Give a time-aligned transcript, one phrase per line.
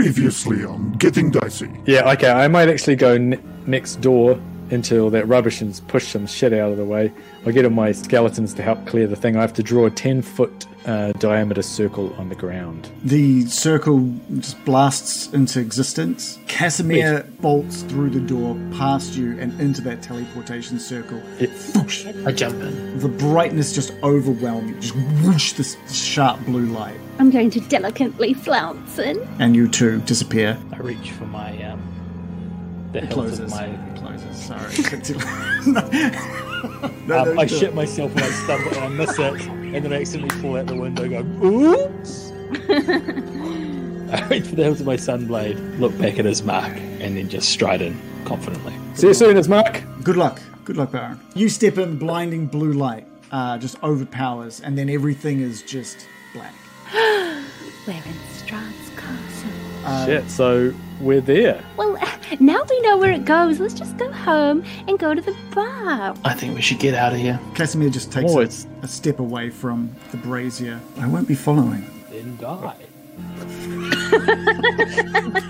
[0.00, 1.70] Previously on Getting Dicey.
[1.86, 2.30] Yeah, okay.
[2.30, 4.38] I might actually go n- next door
[4.70, 7.12] until that rubbish and push some shit out of the way.
[7.44, 9.36] I'll get all my skeletons to help clear the thing.
[9.36, 12.88] I have to draw a 10 foot uh, diameter circle on the ground.
[13.04, 16.38] The circle just blasts into existence.
[16.46, 21.18] Casimir bolts through the door past you and into that teleportation circle.
[21.74, 22.06] Whoosh.
[22.24, 22.98] I jump in.
[22.98, 24.80] The brightness just overwhelms you.
[24.80, 26.98] Just whoosh this sharp blue light.
[27.18, 29.18] I'm going to delicately flounce in.
[29.38, 30.58] And you too disappear.
[30.72, 31.95] I reach for my um
[32.96, 33.50] the It hilt of closes.
[33.50, 34.36] my It closes.
[34.36, 35.12] Sorry.
[35.66, 37.46] no, no, um, no, I no.
[37.46, 40.66] shit myself when I stumble and I miss it, and then I accidentally fall out
[40.66, 41.02] the window.
[41.04, 42.32] and Go oops.
[44.12, 47.28] I reach for the hilt of my sunblade, look back at his mark, and then
[47.28, 48.72] just stride in confidently.
[48.94, 49.82] See you soon, it's Mark.
[50.02, 50.40] Good luck.
[50.64, 51.20] Good luck, Baron.
[51.34, 56.54] You step in, blinding blue light uh, just overpowers, and then everything is just black.
[56.94, 58.85] We're in Strahd's
[59.86, 60.06] castle.
[60.06, 61.62] Shit, so we're there.
[61.76, 61.98] Well,
[62.40, 63.60] now we know where it goes.
[63.60, 66.14] Let's just go home and go to the bar.
[66.24, 67.38] I think we should get out of here.
[67.54, 70.80] Casimir just takes Oh, a, it's- a step away from the brazier.
[70.98, 71.84] I won't be following.
[72.10, 72.76] Then die.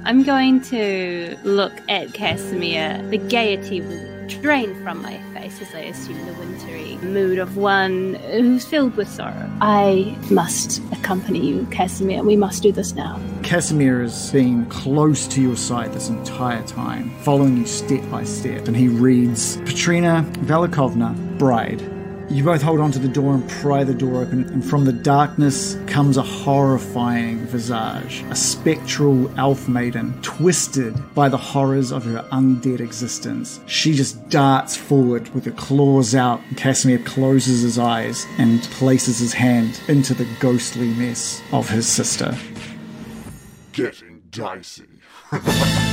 [0.04, 3.02] I'm going to look at Casimir.
[3.10, 8.14] The gaiety will drain from my face as I assume the wintry mood of one
[8.30, 9.50] who's filled with sorrow.
[9.60, 12.22] I must accompany you, Casimir.
[12.22, 13.20] We must do this now.
[13.42, 18.66] Casimir has been close to your side this entire time, following you step by step.
[18.66, 21.95] And he reads Petrina Velikovna, bride.
[22.28, 25.78] You both hold onto the door and pry the door open, and from the darkness
[25.86, 32.80] comes a horrifying visage, a spectral elf maiden, twisted by the horrors of her undead
[32.80, 33.60] existence.
[33.66, 36.40] She just darts forward with her claws out.
[36.48, 41.86] And Casimir closes his eyes and places his hand into the ghostly mess of his
[41.86, 42.36] sister.
[43.72, 44.88] Getting Dicey.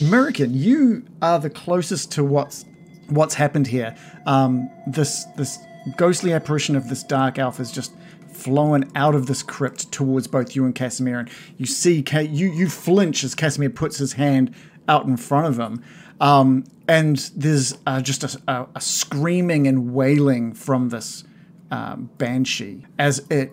[0.00, 2.64] American, you are the closest to what's
[3.08, 3.96] what's happened here.
[4.26, 5.58] Um, this this
[5.96, 7.92] ghostly apparition of this dark elf has just
[8.32, 12.50] flown out of this crypt towards both you and Casimir, and you see Ca- you
[12.50, 14.54] you flinch as Casimir puts his hand
[14.88, 15.82] out in front of him,
[16.20, 21.24] um, and there's uh, just a, a, a screaming and wailing from this
[21.70, 23.52] um, banshee as it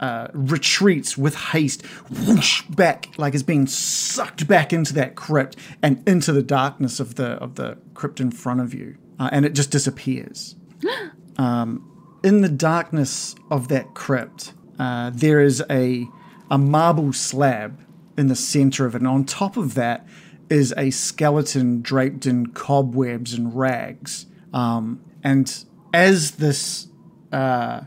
[0.00, 6.06] uh, retreats with haste, whoosh back, like it's being sucked back into that crypt and
[6.08, 9.54] into the darkness of the of the crypt in front of you, uh, and it
[9.54, 10.56] just disappears.
[11.38, 16.06] um, in the darkness of that crypt, uh, there is a
[16.50, 17.80] a marble slab
[18.16, 20.06] in the center of it, and on top of that
[20.48, 24.26] is a skeleton draped in cobwebs and rags.
[24.52, 26.86] Um, and as this
[27.32, 27.80] uh,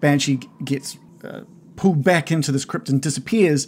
[0.00, 1.44] Banshee gets uh,
[1.76, 3.66] pulled back into this crypt and disappears,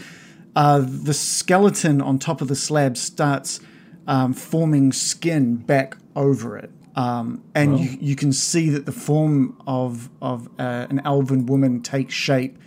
[0.55, 3.61] uh, the skeleton on top of the slab starts
[4.06, 6.71] um, forming skin back over it.
[6.95, 11.83] Um, and you, you can see that the form of, of uh, an elven woman
[11.83, 12.59] takes shape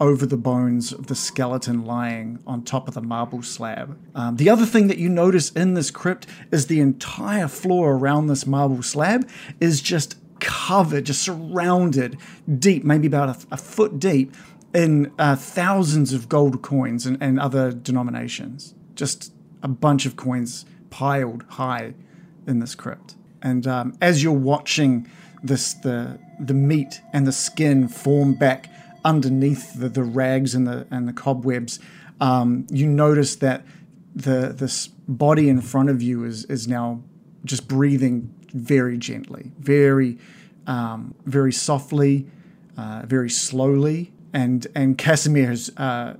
[0.00, 3.96] over the bones of the skeleton lying on top of the marble slab.
[4.14, 8.26] Um, the other thing that you notice in this crypt is the entire floor around
[8.26, 9.28] this marble slab
[9.60, 12.18] is just covered, just surrounded
[12.58, 14.34] deep, maybe about a, a foot deep,
[14.74, 18.74] in uh, thousands of gold coins and, and other denominations.
[18.94, 19.32] Just
[19.62, 21.94] a bunch of coins piled high
[22.46, 23.14] in this crypt.
[23.40, 25.08] And um, as you're watching
[25.42, 28.68] this, the the meat and the skin form back
[29.04, 31.80] underneath the, the rags and the and the cobwebs,
[32.20, 33.64] um, you notice that
[34.14, 37.02] the this body in front of you is is now
[37.44, 40.18] just breathing very gently, very
[40.66, 42.26] um, very softly,
[42.76, 46.14] uh, very slowly, and and Casimir has uh,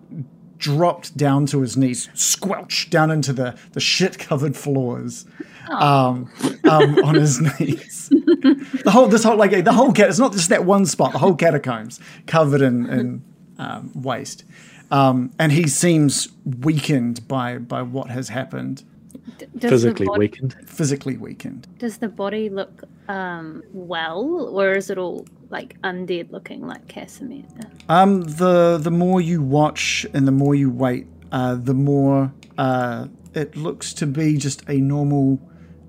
[0.58, 5.26] dropped down to his knees, squelched down into the the shit covered floors,
[5.70, 6.30] um,
[6.64, 8.08] um, on his knees.
[8.10, 10.08] the whole this whole like the whole cat.
[10.08, 11.12] It's not just that one spot.
[11.12, 13.24] The whole catacombs covered in, in
[13.58, 14.44] um, waste,
[14.90, 18.84] um, and he seems weakened by by what has happened.
[19.38, 20.56] D- does Physically body, weakened.
[20.66, 21.66] Physically weakened.
[21.78, 27.44] Does the body look um, well, or is it all like undead looking like Casimir?
[27.88, 33.08] Um, the the more you watch and the more you wait, uh, the more uh,
[33.34, 35.40] it looks to be just a normal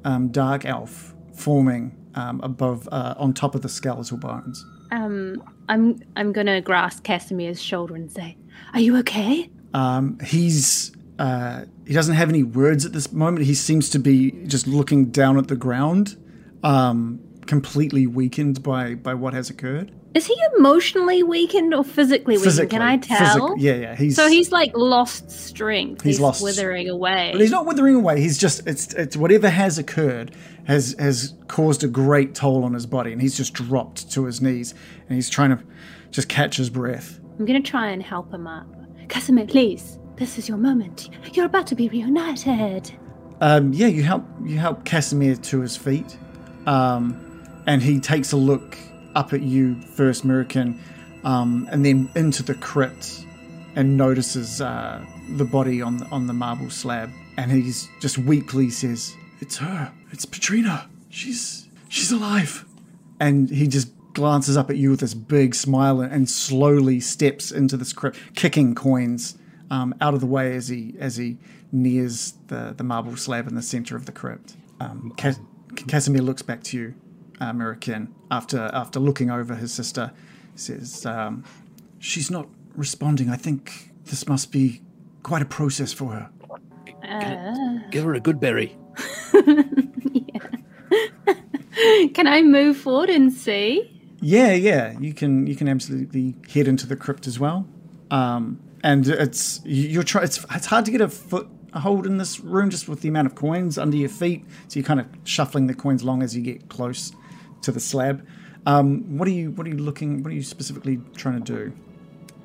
[0.06, 4.66] um, dark elf forming um, above uh, on top of the skeletal bones.
[4.92, 8.38] Um, I'm I'm gonna grasp Casimir's shoulder and say,
[8.74, 13.45] "Are you okay?" Um, he's uh, he doesn't have any words at this moment.
[13.45, 16.15] He seems to be just looking down at the ground,
[16.63, 19.92] um, completely weakened by by what has occurred.
[20.13, 22.69] Is he emotionally weakened or physically weakened?
[22.69, 23.56] Can I tell?
[23.56, 23.95] Physic- yeah, yeah.
[23.95, 26.04] He's So he's like lost strength.
[26.04, 27.30] He's He's, lost- withering away.
[27.31, 28.21] But he's not withering away.
[28.21, 30.36] He's just it's it's whatever has occurred
[30.66, 34.39] has has caused a great toll on his body, and he's just dropped to his
[34.42, 34.75] knees,
[35.09, 35.63] and he's trying to
[36.12, 37.19] just catch his breath.
[37.39, 38.68] I'm gonna try and help him up.
[39.09, 39.98] Casimir, please.
[40.24, 41.10] This is your moment.
[41.34, 42.90] You're about to be reunited.
[43.42, 46.18] Um, yeah, you help you help Casimir to his feet,
[46.66, 48.78] um, and he takes a look
[49.16, 50.80] up at you first, Mirakin,
[51.25, 53.25] um, and then into the crypt,
[53.75, 59.14] and notices uh, the body on on the marble slab, and he's just weakly says,
[59.42, 59.92] "It's her.
[60.14, 60.88] It's Petrina.
[61.10, 62.64] She's she's alive."
[63.19, 67.76] And he just glances up at you with this big smile and slowly steps into
[67.76, 69.38] this crypt, kicking coins
[69.74, 71.38] um, out of the way as he as he
[71.72, 74.56] nears the, the marble slab in the center of the crypt.
[74.80, 75.40] Um, Cas-
[75.88, 76.94] Casimir looks back to you,
[77.40, 80.12] uh, Mirakin, after after looking over his sister.
[80.56, 81.44] Says, um,
[81.98, 83.31] "She's not responding.
[83.31, 84.84] I think this must be
[85.24, 86.30] quite a process for her."
[87.90, 88.78] Give her a good berry.
[92.14, 93.90] Can I move forward and see?
[94.22, 97.68] Yeah, yeah, you can you can absolutely head into the crypt as well.
[98.10, 102.06] Um, and it's you- you're try it's it's hard to get a foot a hold
[102.06, 104.45] in this room just with the amount of coins under your feet.
[104.68, 107.12] So you're kind of shuffling the coins along as you get close
[107.63, 108.24] to the slab.
[108.68, 111.74] Um, what are you what are you looking what are you specifically trying to do?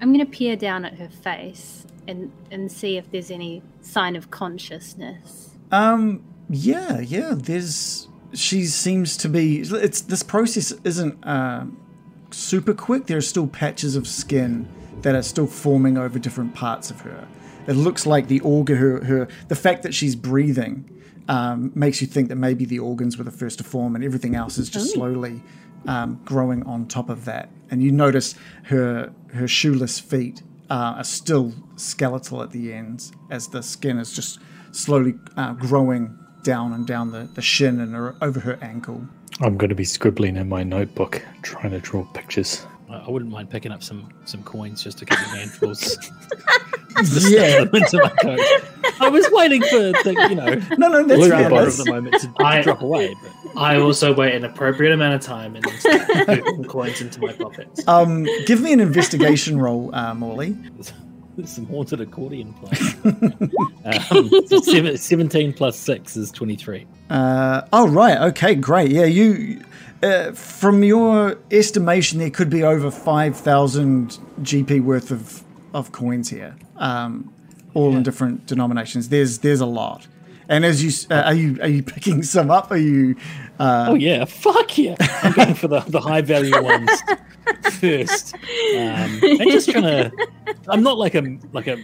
[0.00, 4.31] I'm gonna peer down at her face and and see if there's any sign of
[4.31, 5.50] consciousness.
[5.70, 7.35] Um, yeah, yeah.
[7.37, 9.61] There's she seems to be.
[9.61, 11.67] It's this process isn't uh,
[12.31, 13.06] super quick.
[13.06, 14.69] There are still patches of skin
[15.03, 17.27] that are still forming over different parts of her.
[17.67, 20.89] It looks like the organ, her, her the fact that she's breathing,
[21.29, 24.35] um, makes you think that maybe the organs were the first to form, and everything
[24.35, 25.43] else is just slowly
[25.87, 27.50] um, growing on top of that.
[27.71, 28.35] And you notice
[28.65, 34.12] her her shoeless feet uh, are still skeletal at the ends, as the skin is
[34.12, 34.39] just
[34.73, 39.06] slowly uh, growing down and down the, the shin and her, over her ankle.
[39.41, 42.67] I'm going to be scribbling in my notebook, trying to draw pictures.
[42.90, 45.99] I I wouldn't mind picking up some some coins just to keep the handfuls
[47.29, 48.40] Yeah, into my coat.
[49.00, 51.44] I was waiting for the, you know no, no, that's Look fair.
[51.44, 53.14] at That's- of the moment to, to I- drop away.
[53.23, 57.32] But I also wait an appropriate amount of time and then start coins into my
[57.32, 57.87] pockets.
[57.88, 60.56] Um, give me an investigation roll, uh, Morley.
[61.44, 63.52] some haunted accordion playing.
[63.85, 66.87] um, so seven, 17 plus 6 is 23.
[67.11, 68.19] Uh, oh, right.
[68.31, 68.90] Okay, great.
[68.90, 69.61] Yeah, you.
[70.03, 75.43] Uh, from your estimation, there could be over five thousand GP worth of,
[75.75, 77.33] of coins here, um,
[77.75, 79.09] all in different denominations.
[79.09, 80.06] There's there's a lot.
[80.49, 82.71] And as you uh, are you are you picking some up?
[82.71, 83.17] Are you?
[83.59, 84.25] Uh, Oh, yeah.
[84.25, 84.95] Fuck yeah.
[85.23, 86.91] I'm going for the, the high value ones
[87.73, 88.35] first.
[88.35, 88.41] Um,
[89.23, 90.12] and just trying to.
[90.69, 91.77] I'm not like a like a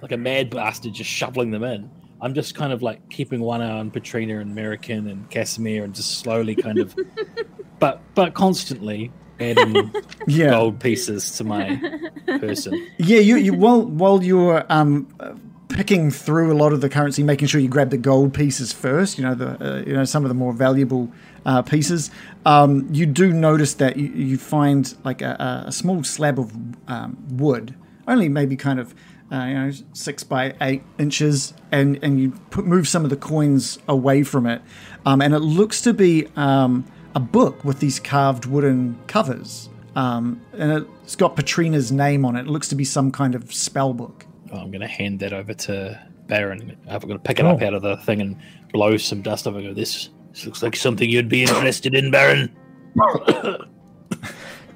[0.00, 1.90] like a mad bastard just shoveling them in.
[2.22, 5.92] I'm just kind of like keeping one eye on Petrina and American and Casimir and
[5.92, 6.94] just slowly kind of,
[7.80, 9.10] but but constantly
[9.40, 9.92] adding
[10.28, 10.50] yeah.
[10.50, 11.80] gold pieces to my
[12.26, 12.88] person.
[12.98, 15.34] Yeah, you, you while while you're um, uh,
[15.68, 19.18] picking through a lot of the currency, making sure you grab the gold pieces first.
[19.18, 21.10] You know the uh, you know some of the more valuable
[21.44, 22.12] uh, pieces.
[22.46, 26.52] Um, you do notice that you, you find like a, a small slab of
[26.86, 27.74] um, wood,
[28.06, 28.94] only maybe kind of.
[29.32, 33.16] Uh, you know, six by eight inches, and and you put, move some of the
[33.16, 34.60] coins away from it,
[35.06, 36.84] um, and it looks to be um,
[37.14, 39.70] a book with these carved wooden covers.
[39.96, 42.40] Um, and it's got Petrina's name on it.
[42.42, 44.26] It looks to be some kind of spell book.
[44.52, 45.98] Oh, I'm going to hand that over to
[46.28, 46.76] Baron.
[46.88, 47.66] I'm going to pick it up Oh.
[47.66, 48.36] out of the thing and
[48.72, 49.54] blow some dust off.
[49.56, 49.62] it.
[49.62, 52.54] go, this, this looks like something you'd be interested in, Baron.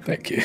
[0.07, 0.41] Thank you.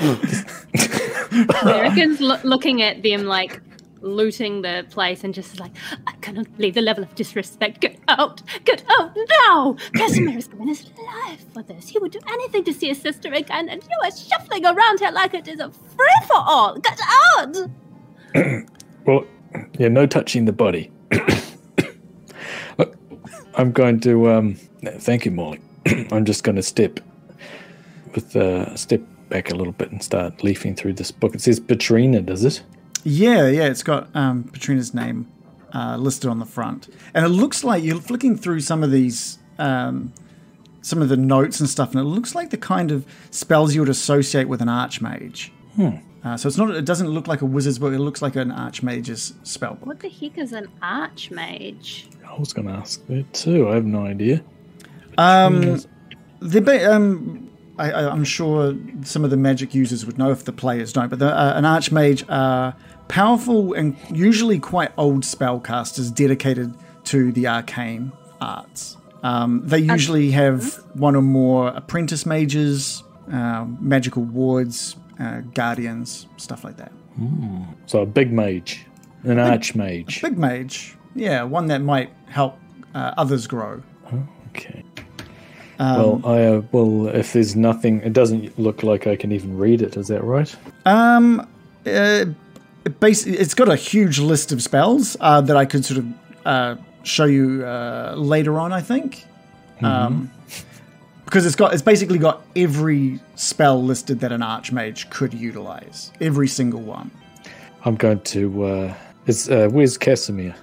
[1.62, 3.62] Americans lo- looking at them like
[4.02, 5.72] looting the place and just like,
[6.06, 7.80] I cannot believe the level of disrespect.
[7.80, 8.42] Get out!
[8.66, 9.76] Get out now!
[9.94, 11.88] Casimir is giving his life for this.
[11.88, 15.10] He would do anything to see his sister again, and you are shuffling around here
[15.10, 16.78] like it is a free for all.
[16.78, 17.00] Get
[17.38, 17.56] out!
[19.06, 19.24] Well,
[19.78, 20.92] yeah, no touching the body.
[22.76, 22.94] Look,
[23.54, 24.30] I'm going to.
[24.30, 25.62] Um, thank you, Molly.
[26.12, 27.00] I'm just going to step
[28.18, 31.34] with uh, step back a little bit and start leafing through this book.
[31.34, 32.62] It says Petrina, does it?
[33.04, 35.28] Yeah, yeah, it's got um, Petrina's name
[35.72, 39.38] uh, listed on the front, and it looks like you're flicking through some of these,
[39.58, 40.12] um,
[40.82, 43.80] some of the notes and stuff, and it looks like the kind of spells you
[43.82, 45.50] would associate with an archmage.
[46.24, 46.74] Uh, so it's not.
[46.74, 47.94] It doesn't look like a wizard's book.
[47.94, 49.86] It looks like an archmage's spell book.
[49.86, 52.06] What the heck is an archmage?
[52.28, 53.68] I was going to ask that too.
[53.68, 54.42] I have no idea.
[55.16, 55.78] Um,
[56.40, 57.47] The ba- um,
[57.78, 61.08] I, I, I'm sure some of the magic users would know if the players don't,
[61.08, 62.74] but the, uh, an archmage are
[63.08, 68.96] powerful and usually quite old spellcasters dedicated to the arcane arts.
[69.22, 76.64] Um, they usually have one or more apprentice mages, uh, magical wards, uh, guardians, stuff
[76.64, 76.92] like that.
[77.86, 78.86] So a big mage,
[79.24, 80.22] an archmage.
[80.22, 82.58] Big mage, yeah, one that might help
[82.94, 83.82] uh, others grow.
[84.50, 84.84] Okay.
[85.78, 89.56] Um, well, I uh, well, if there's nothing, it doesn't look like I can even
[89.56, 89.96] read it.
[89.96, 90.54] Is that right?
[90.84, 91.46] Um,
[91.86, 92.24] uh,
[92.98, 96.06] basically, it's got a huge list of spells uh, that I could sort of
[96.44, 98.72] uh, show you uh, later on.
[98.72, 99.24] I think,
[99.80, 100.30] um,
[101.24, 106.48] because it's got it's basically got every spell listed that an archmage could utilize, every
[106.48, 107.12] single one.
[107.84, 108.64] I'm going to.
[108.64, 108.94] Uh,
[109.28, 110.56] uh, where's Casimir?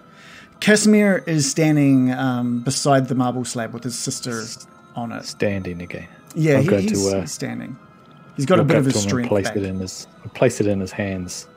[0.59, 4.43] Casimir is standing um, beside the marble slab with his sister
[4.95, 5.25] on it.
[5.25, 6.07] Standing again.
[6.35, 7.77] Yeah, he, going he's, to, uh, he's standing.
[8.35, 9.57] He's got a bit of his to him and strength place back.
[9.57, 11.47] it in his place it in his hands,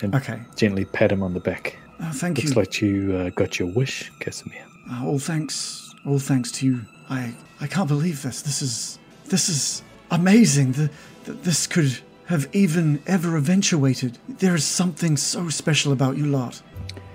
[0.00, 0.40] and Okay.
[0.56, 1.76] gently pat him on the back.
[2.00, 2.56] Oh, thank Looks you.
[2.56, 4.64] like you uh, got your wish, Casimir.
[4.90, 6.80] Uh, all thanks, all thanks to you.
[7.10, 8.42] I I can't believe this.
[8.42, 10.72] This is this is amazing.
[10.72, 10.90] The,
[11.24, 14.18] th this could have even ever eventuated.
[14.28, 16.62] There is something so special about you lot.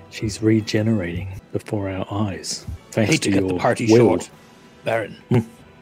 [0.09, 3.97] She's regenerating before our eyes, I thanks hate to to cut your the party will.
[4.09, 4.29] short,
[4.83, 5.15] Baron.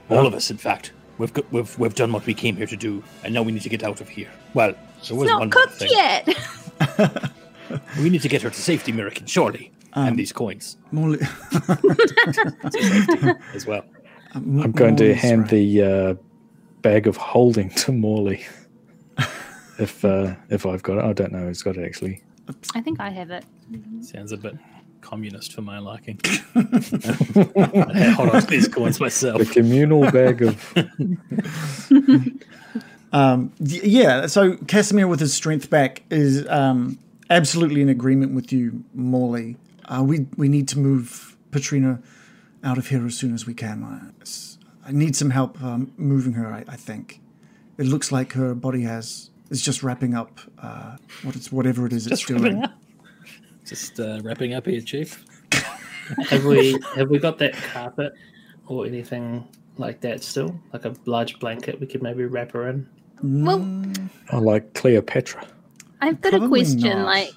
[0.09, 2.77] All of us, in fact, we've got, we've we've done what we came here to
[2.77, 4.29] do, and now we need to get out of here.
[4.53, 4.73] Well,
[5.07, 5.89] there was Not one cooked thing.
[5.91, 6.27] yet.
[7.99, 11.17] We need to get her to safety, American, surely, Um, and these coins Morley,
[13.55, 13.83] as well.
[14.35, 15.49] I'm going to hand right.
[15.51, 16.13] the uh,
[16.81, 18.45] bag of holding to Morley.
[19.79, 21.45] if uh, if I've got it, I don't know.
[21.47, 22.21] who's got it actually.
[22.75, 23.43] I think I have it.
[24.01, 24.55] Sounds a bit
[25.09, 26.19] communist for my liking.
[26.55, 29.37] I hold on to these coins myself.
[29.39, 30.73] The communal bag of
[33.13, 36.97] Y- Yeah, so Casimir with his strength back is um,
[37.29, 39.57] absolutely in agreement with you, Morley.
[39.85, 41.99] Uh, we we need to move Patrina
[42.63, 43.83] out of here as soon as we can.
[43.83, 46.47] I, s- I need some help um, moving her.
[46.51, 47.21] I, I think
[47.77, 51.93] it looks like her body has is just wrapping up uh, what it's whatever it
[51.93, 52.63] is it's doing.
[53.65, 55.25] Just uh, wrapping up here, Chief.
[56.29, 58.13] have we have we got that carpet
[58.67, 60.59] or anything like that still?
[60.71, 62.87] Like a large blanket we could maybe wrap her in?
[63.23, 63.91] Well,
[64.31, 65.47] I like Cleopatra.
[66.01, 66.81] I've got a question.
[66.81, 67.05] not.
[67.05, 67.29] Like,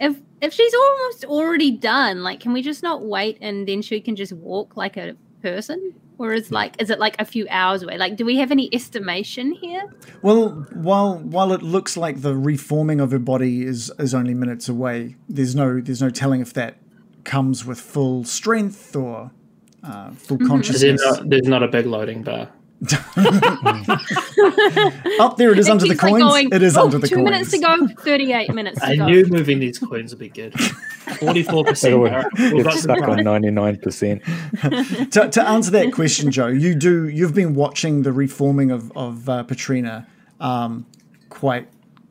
[0.00, 4.00] if if she's almost already done, like, can we just not wait and then she
[4.00, 5.94] can just walk like a person?
[6.18, 7.98] Or is like is it like a few hours away?
[7.98, 9.92] Like, do we have any estimation here?
[10.22, 14.68] Well, while while it looks like the reforming of her body is is only minutes
[14.68, 16.76] away, there's no there's no telling if that
[17.24, 19.32] comes with full strength or
[19.82, 21.02] uh, full Is there consciousness.
[21.04, 22.48] not, there's not a big loading bar.
[25.20, 26.22] Up there, it is If under the she's, like, coins.
[26.22, 27.24] going, it is "Oh, under the two coins.
[27.30, 29.06] minutes to go, thirty-eight minutes to I go.
[29.06, 30.58] knew moving these coins would be good.
[31.18, 31.98] Forty-four percent.
[32.00, 32.12] We've
[32.52, 34.22] You're got some stuck on ninety nine percent.
[34.62, 37.08] to, to answer that question, Joe, you do.
[37.08, 40.06] You've been watching the reforming of of uh, Patrina
[40.40, 40.86] um,
[41.30, 41.68] quite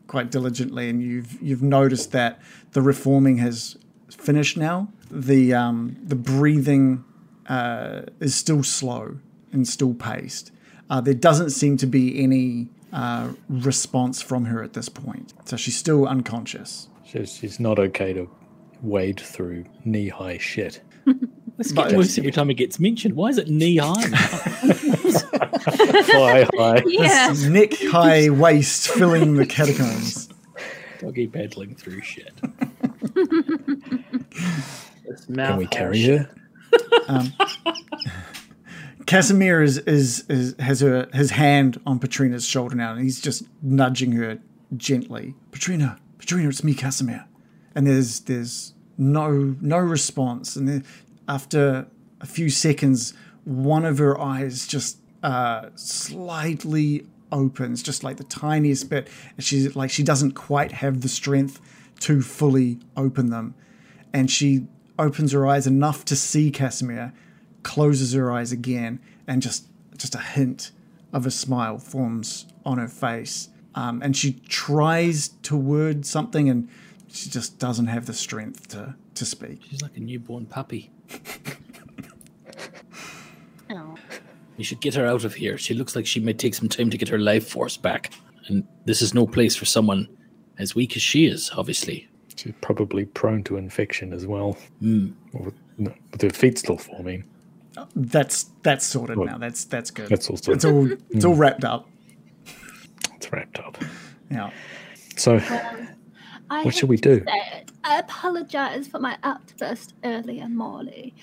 [0.07, 2.39] quite diligently, and you've you've noticed that
[2.71, 3.77] the reforming has
[4.09, 4.87] finished now.
[5.11, 7.03] The um, the breathing
[7.47, 9.17] uh, is still slow
[9.53, 10.51] and still paced.
[10.89, 15.55] Uh, there doesn't seem to be any uh, response from her at this point, so
[15.55, 16.89] she's still unconscious.
[17.05, 18.29] She's, she's not okay to
[18.81, 20.81] wade through knee high shit.
[21.59, 23.15] It's But- getting worse every time it gets mentioned.
[23.15, 24.01] Why is it knee high?
[26.01, 26.81] Fly high.
[26.87, 27.31] Yeah.
[27.47, 30.29] Neck high waist filling the catacombs.
[30.99, 32.33] Doggy paddling through shit.
[35.35, 36.27] Can we carry shit.
[37.07, 37.23] her?
[39.05, 43.43] Casimir is, is is has her his hand on Patrina's shoulder now, and he's just
[43.61, 44.39] nudging her
[44.77, 45.35] gently.
[45.51, 47.25] Patrina, Patrina, it's me, Casimir.
[47.75, 50.85] And there's there's no no response, and then
[51.27, 51.87] after
[52.21, 58.89] a few seconds, one of her eyes just uh, slightly opens, just like the tiniest
[58.89, 59.09] bit.
[59.35, 61.59] And she's like she doesn't quite have the strength
[62.01, 63.55] to fully open them,
[64.13, 64.67] and she
[64.99, 67.13] opens her eyes enough to see Casimir,
[67.63, 69.67] closes her eyes again, and just
[69.97, 70.71] just a hint
[71.11, 73.49] of a smile forms on her face.
[73.75, 76.69] Um, and she tries to word something, and
[77.11, 79.61] she just doesn't have the strength to to speak.
[79.69, 80.91] She's like a newborn puppy.
[83.69, 83.95] Oh.
[84.57, 85.57] You should get her out of here.
[85.57, 88.11] She looks like she may take some time to get her life force back.
[88.47, 90.07] And this is no place for someone
[90.59, 92.07] as weak as she is, obviously.
[92.35, 94.57] She's probably prone to infection as well.
[94.79, 95.11] Hmm.
[95.33, 97.23] With, no, with her feet still forming.
[97.95, 99.37] That's that's sorted now.
[99.37, 100.09] That's that's good.
[100.09, 100.55] That's all sorted.
[100.55, 101.39] It's all it's all hmm.
[101.39, 101.89] wrapped up.
[103.15, 103.77] It's wrapped up.
[104.29, 104.51] Yeah.
[105.15, 105.87] So, um,
[106.49, 107.23] I What should we do?
[107.25, 111.13] said- I apologize for my outburst earlier, Morley.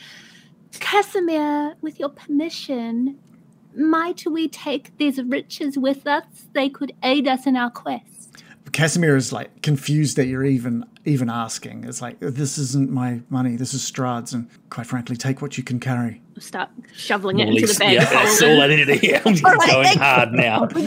[0.78, 3.18] Casimir, with your permission,
[3.74, 6.24] might we take these riches with us?
[6.52, 8.44] They could aid us in our quest.
[8.72, 11.84] Casimir is like confused that you're even even asking.
[11.84, 13.56] It's like this isn't my money.
[13.56, 16.22] This is Strahd's, and quite frankly, take what you can carry.
[16.40, 17.92] Start shoveling it At into the bag.
[17.92, 19.20] yeah, and that's all I needed to hear.
[19.24, 20.68] I'm just going hard now.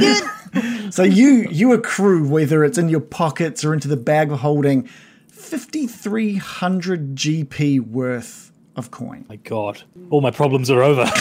[0.91, 4.87] So you you accrue whether it's in your pockets or into the bag of holding,
[5.31, 9.25] fifty three hundred GP worth of coin.
[9.27, 9.81] My God,
[10.11, 11.05] all my problems are over.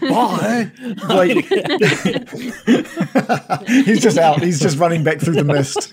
[0.00, 0.70] Bye.
[1.08, 1.44] Like,
[3.68, 4.40] he's just out.
[4.42, 5.92] He's just running back through the mist.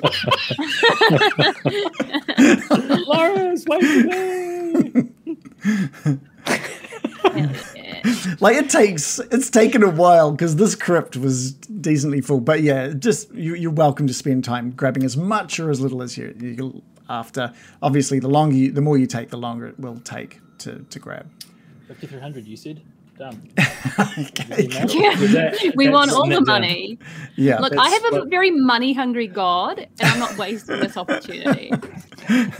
[3.08, 4.79] Lawrence, wait for me.
[8.40, 12.40] Like it takes, it's taken a while because this crypt was decently full.
[12.40, 16.02] But yeah, just you, you're welcome to spend time grabbing as much or as little
[16.02, 17.54] as you, you after.
[17.82, 21.00] Obviously, the longer, you, the more you take, the longer it will take to to
[21.00, 21.30] grab.
[21.88, 22.82] 5300, you said?
[23.20, 23.52] Done.
[24.88, 25.52] Yeah.
[25.76, 26.62] we want all the net down.
[26.62, 26.98] money.
[27.36, 30.96] Yeah, Look, I have a what- very money hungry god, and I'm not wasting this
[30.98, 31.72] opportunity.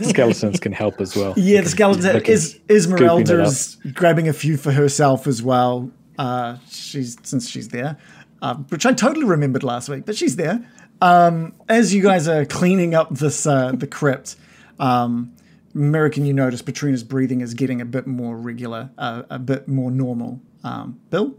[0.02, 1.32] skeletons can help as well.
[1.36, 5.90] Yeah, the skeleton Looking- is scooping it Esmeralda's grabbing a few for herself as well.
[6.18, 7.96] Uh, she's since she's there,
[8.42, 10.62] uh, which I totally remembered last week, but she's there.
[11.00, 14.36] Um, as you guys are cleaning up this uh, the crypt,
[14.78, 15.32] um,
[15.74, 19.90] American, you notice Patrina's breathing is getting a bit more regular, uh, a bit more
[19.90, 20.40] normal.
[20.64, 21.36] Um, Bill,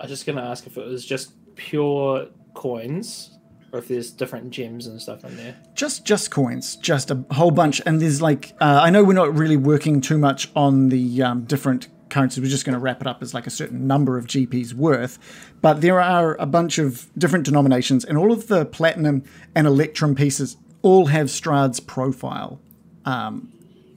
[0.00, 3.38] I was just going to ask if it was just pure coins
[3.72, 5.56] or if there's different gems and stuff in there.
[5.74, 9.34] just just coins, just a whole bunch, and there's like uh, I know we're not
[9.36, 12.42] really working too much on the um, different currencies.
[12.42, 15.18] We're just going to wrap it up as like a certain number of GPs worth,
[15.60, 19.22] but there are a bunch of different denominations, and all of the platinum
[19.54, 22.60] and electrum pieces all have Strahd's profile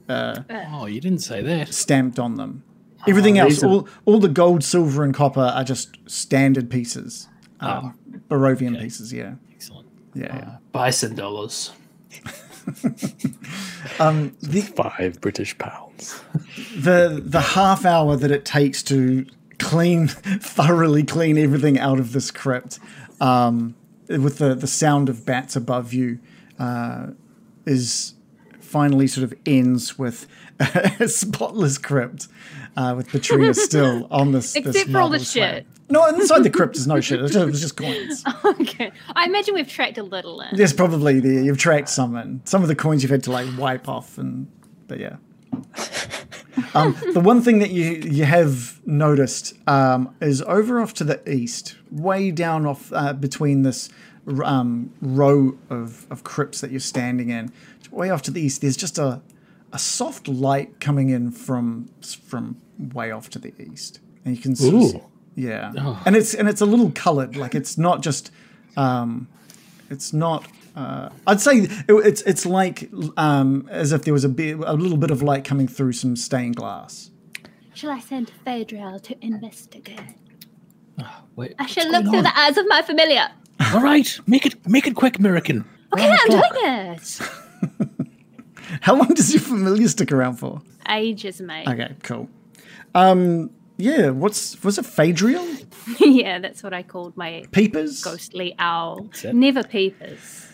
[0.10, 1.74] Oh, you didn't say that.
[1.74, 2.64] stamped on them.
[3.08, 7.28] Everything else, all all the gold, silver, and copper are just standard pieces,
[7.60, 7.98] um,
[8.30, 9.12] Barovian pieces.
[9.12, 9.88] Yeah, Excellent.
[10.14, 10.36] yeah.
[10.36, 10.58] yeah.
[10.72, 11.72] Bison dollars.
[14.00, 16.22] The Five British pounds.
[16.76, 19.26] the the half hour that it takes to
[19.60, 22.80] clean thoroughly clean everything out of this crypt
[23.20, 23.76] um,
[24.08, 26.20] with the the sound of bats above you
[26.60, 27.08] uh,
[27.66, 28.14] is
[28.72, 30.28] finally sort of ends with
[30.60, 32.28] a spotless crypt
[32.78, 35.56] uh, with Petrina still on this this Except for all the marble slab.
[35.56, 35.68] shit.
[35.90, 37.20] No, inside the crypt is no shit.
[37.20, 38.24] It was just, it was just coins.
[38.46, 38.92] okay.
[39.14, 40.56] I imagine we've tracked a little in.
[40.56, 41.44] There's probably there.
[41.44, 44.48] You've tracked some and some of the coins you've had to like wipe off and
[44.88, 45.18] but yeah.
[46.74, 51.30] um, the one thing that you you have noticed um, is over off to the
[51.30, 53.90] east, way down off uh, between this
[54.44, 57.52] um, row of, of crypts that you're standing in,
[57.92, 58.62] way off to the east.
[58.62, 59.22] There's just a
[59.74, 61.90] a soft light coming in from
[62.26, 62.58] from
[62.94, 65.04] way off to the east, and you can sort of see- Ooh.
[65.36, 68.32] yeah, and it's and it's a little coloured, like it's not just
[68.78, 69.28] um,
[69.90, 70.46] it's not.
[70.76, 74.74] Uh, I'd say it, it's it's like um, as if there was a bit, a
[74.74, 77.12] little bit of light coming through some stained glass.
[77.74, 80.00] Shall I send Phaedriel to investigate?
[81.36, 82.24] Wait, I shall look through on?
[82.24, 83.30] the eyes of my familiar.
[83.74, 85.66] All right, make it make it quick, American.
[85.94, 87.22] Okay, I'm doing it.
[88.82, 90.62] How long does your familiar stick around for?
[90.90, 91.68] Ages, mate.
[91.68, 92.30] Okay, cool.
[92.96, 95.66] Um, yeah, what's was it Phaedriel?
[96.00, 98.04] yeah, that's what I called my Peepers?
[98.04, 99.10] ghostly owl.
[99.24, 100.48] Never peepers.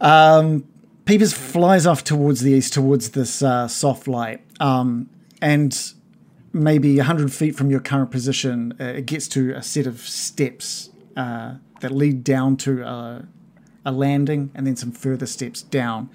[0.00, 0.64] Um,
[1.04, 5.10] Peepers flies off towards the east, towards this uh, soft light, um,
[5.42, 5.92] and
[6.52, 10.90] maybe hundred feet from your current position, uh, it gets to a set of steps
[11.16, 13.26] uh, that lead down to a,
[13.84, 16.08] a landing, and then some further steps down.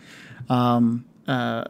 [0.50, 1.66] Um, uh,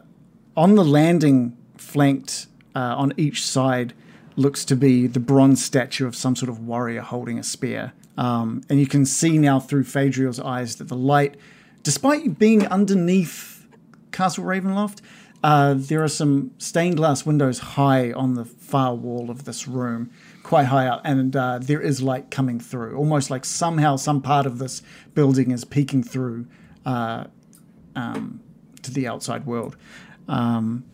[0.56, 3.94] on the landing, flanked uh, on each side,
[4.36, 7.92] looks to be the bronze statue of some sort of warrior holding a spear.
[8.18, 11.36] Um, and you can see now through Phaedriel's eyes that the light,
[11.82, 13.66] despite being underneath
[14.12, 15.00] Castle Ravenloft,
[15.42, 20.10] uh, there are some stained glass windows high on the far wall of this room,
[20.42, 24.46] quite high up, and uh, there is light coming through, almost like somehow some part
[24.46, 24.82] of this
[25.14, 26.46] building is peeking through
[26.86, 27.24] uh,
[27.94, 28.40] um,
[28.86, 29.76] to the outside world.
[30.28, 30.84] Um,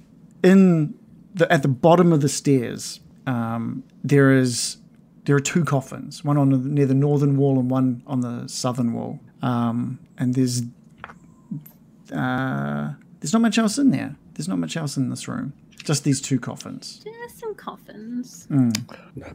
[0.43, 0.95] in
[1.35, 4.79] the at the bottom of the stairs, um, there is
[5.25, 8.49] there are two coffins, one on the, near the northern wall and one on the
[8.49, 9.21] southern wall.
[9.41, 10.63] Um, and there's
[12.13, 14.17] uh, there's not much else in there.
[14.35, 15.53] There's not much else in this room.
[15.85, 17.01] just these two coffins.
[17.05, 18.47] Just some coffins.
[18.51, 18.73] No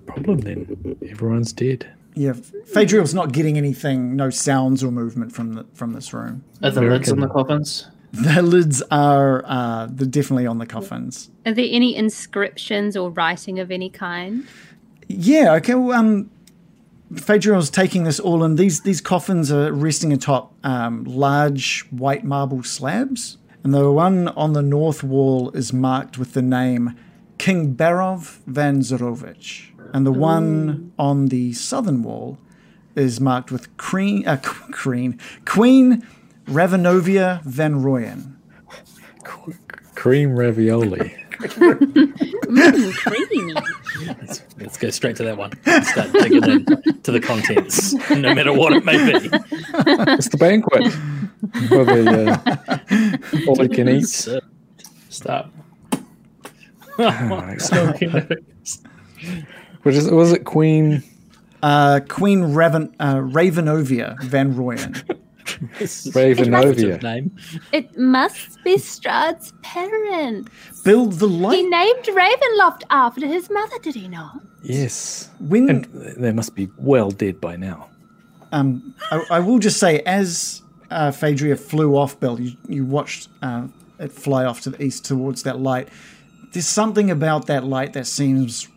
[0.05, 0.97] problem then.
[1.09, 1.89] Everyone's dead.
[2.15, 2.33] Yeah,
[2.73, 6.43] Phaedriel's not getting anything, no sounds or movement from the, from this room.
[6.63, 7.87] Are the lids on the coffins?
[8.13, 11.29] The lids are uh, they're definitely on the coffins.
[11.45, 14.47] Are there any inscriptions or writing of any kind?
[15.07, 15.75] Yeah, okay.
[15.75, 16.29] Well, um,
[17.15, 18.55] Phaedriel's taking this all in.
[18.55, 24.53] These these coffins are resting atop um, large white marble slabs, and the one on
[24.53, 26.95] the north wall is marked with the name
[27.37, 32.39] King Barov van Zarovich, and the one on the southern wall
[32.95, 34.37] is marked with Queen uh,
[34.71, 36.05] Queen Queen
[36.47, 38.35] Ravenovia van Roeyen.
[39.95, 41.13] Cream ravioli.
[41.39, 43.53] Mm, creamy.
[44.21, 45.51] Let's, let's go straight to that one.
[45.83, 49.29] Start digging into the contents, no matter what it may be.
[50.13, 50.91] It's the banquet.
[51.67, 54.07] For the, uh, all you can eat.
[55.09, 55.51] Stop.
[56.99, 58.27] Alright, so- Okay.
[59.83, 61.03] What is, was it Queen?
[61.61, 64.95] Uh, Queen Raven, uh, Ravenovia van Roeyen.
[65.47, 67.01] Ravenovia.
[67.01, 67.35] name.
[67.71, 70.49] It must be Strahd's parent.
[70.83, 71.57] Build the light.
[71.57, 74.41] He named Ravenloft after his mother, did he not?
[74.63, 75.29] Yes.
[75.39, 75.85] When And
[76.17, 77.89] they must be well dead by now.
[78.51, 83.29] Um, I, I will just say, as uh, Phaedriel flew off, Bill, you, you watched
[83.41, 83.67] uh,
[83.99, 85.89] it fly off to the east towards that light.
[86.53, 88.67] There's something about that light that seems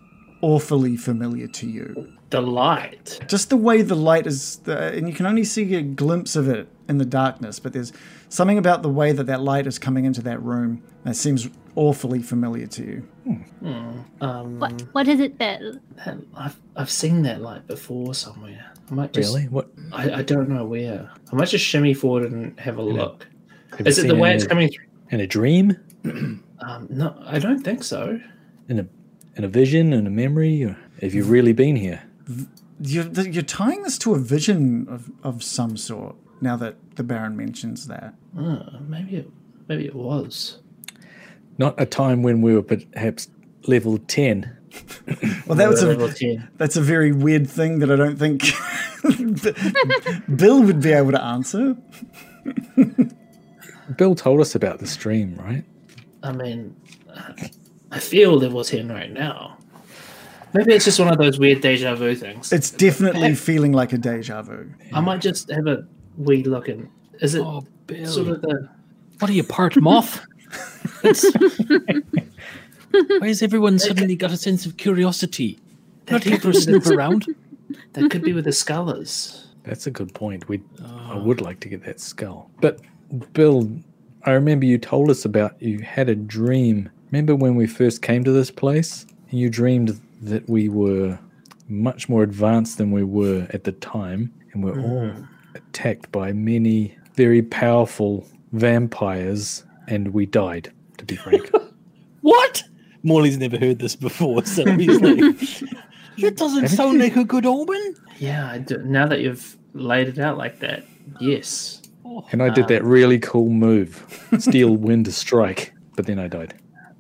[0.41, 2.13] awfully familiar to you.
[2.31, 3.19] The light.
[3.29, 6.49] Just the way the light is, the, and you can only see a glimpse of
[6.49, 7.93] it in the darkness, but there's
[8.29, 12.23] something about the way that that light is coming into that room that seems awfully
[12.23, 13.09] familiar to you.
[14.21, 15.79] Um, What What is it, Bill?
[16.05, 18.65] that- I've, I've seen that light before somewhere.
[18.91, 19.49] I might just, Really?
[19.49, 19.69] What?
[19.93, 21.11] I, I don't know where.
[21.33, 23.27] I might just shimmy forward and have a look.
[23.77, 24.85] have Is it the way it's a- coming through?
[25.11, 25.77] In a dream?
[26.63, 28.21] Um, no, I don't think so.
[28.69, 28.87] In a
[29.37, 29.95] in a vision?
[29.95, 30.63] In a memory?
[30.65, 32.03] Or have you really been here?
[32.81, 37.37] You're, you're tying this to a vision of, of some sort now that the Baron
[37.37, 38.15] mentions that.
[38.39, 39.31] Uh, maybe it,
[39.69, 40.59] maybe it was.
[41.59, 43.29] Not a time when we were perhaps
[43.67, 44.57] level ten.
[45.47, 48.45] Well, that was a, That's a very weird thing that I don't think
[50.37, 51.77] Bill would be able to answer.
[53.97, 55.65] Bill told us about the stream, right?
[56.23, 56.77] I mean,
[57.91, 59.59] I feel level 10 right now.
[60.53, 62.53] Maybe it's just one of those weird deja vu things.
[62.53, 64.69] It's definitely feeling like a deja vu.
[64.93, 65.87] I might just have a
[66.17, 66.89] wee look and
[67.21, 67.65] is it Oh,
[68.05, 68.69] sort of the
[69.19, 70.25] What are you, part moth?
[71.05, 71.25] It's-
[73.19, 75.59] Why has everyone suddenly got a sense of curiosity?
[76.11, 77.27] Not here for a snoop around.
[77.93, 79.47] that could be with the scholars?
[79.63, 80.49] That's a good point.
[80.49, 81.23] We, I oh.
[81.23, 82.51] would like to get that skull.
[82.61, 82.81] But
[83.33, 83.71] Bill,
[84.25, 86.91] I remember you told us about you had a dream.
[87.13, 89.07] Remember when we first came to this place?
[89.31, 91.19] And you dreamed that we were
[91.69, 95.29] much more advanced than we were at the time, and we're all mm.
[95.55, 100.73] attacked by many very powerful vampires, and we died.
[100.99, 101.51] To be frank,
[102.21, 102.63] What?
[103.03, 105.19] Morley's never heard this before, so he's like,
[106.19, 107.97] that doesn't sound like a good omen.
[108.19, 108.79] Yeah, I do.
[108.79, 110.85] now that you've laid it out like that,
[111.19, 111.81] yes.
[112.33, 116.55] and I did that really cool move, steal wind to strike, but then I died.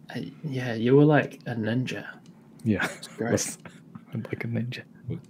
[0.08, 2.06] I, yeah, you were like a ninja.
[2.64, 3.56] Yeah, Great.
[4.12, 4.82] I'm like a ninja.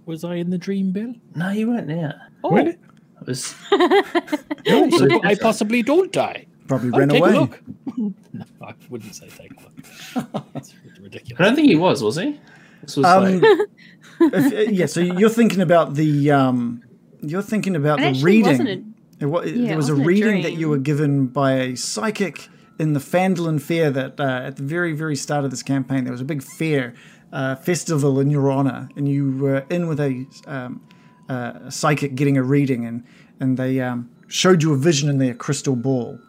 [0.05, 1.13] Was I in the dream, Bill?
[1.35, 2.21] No, you weren't there.
[2.43, 2.77] Oh, It
[3.25, 6.47] was no, so I possibly don't die.
[6.67, 7.31] Probably I'll ran take away.
[7.35, 7.61] a look.
[7.97, 10.43] no, I wouldn't say take a look.
[10.53, 11.37] That's I ridiculous.
[11.37, 12.39] don't think he was, was he?
[12.81, 13.59] This was Um, like
[14.21, 16.83] if- uh, yeah, so you're thinking about the um,
[17.21, 18.45] you're thinking about It the actually reading.
[18.51, 18.83] wasn't a-
[19.19, 20.59] It wa- Yeah, there it was a wasn't a reading that dream.
[20.59, 23.91] you were given by a psychic in the Fandolin Fair.
[23.91, 26.93] That uh, at the very very start of this campaign, there was a big fair
[27.31, 30.81] uh, festival in your honor, and you were in with a, um,
[31.29, 33.03] uh, a psychic getting a reading, and
[33.39, 36.19] and they um, showed you a vision in their crystal ball,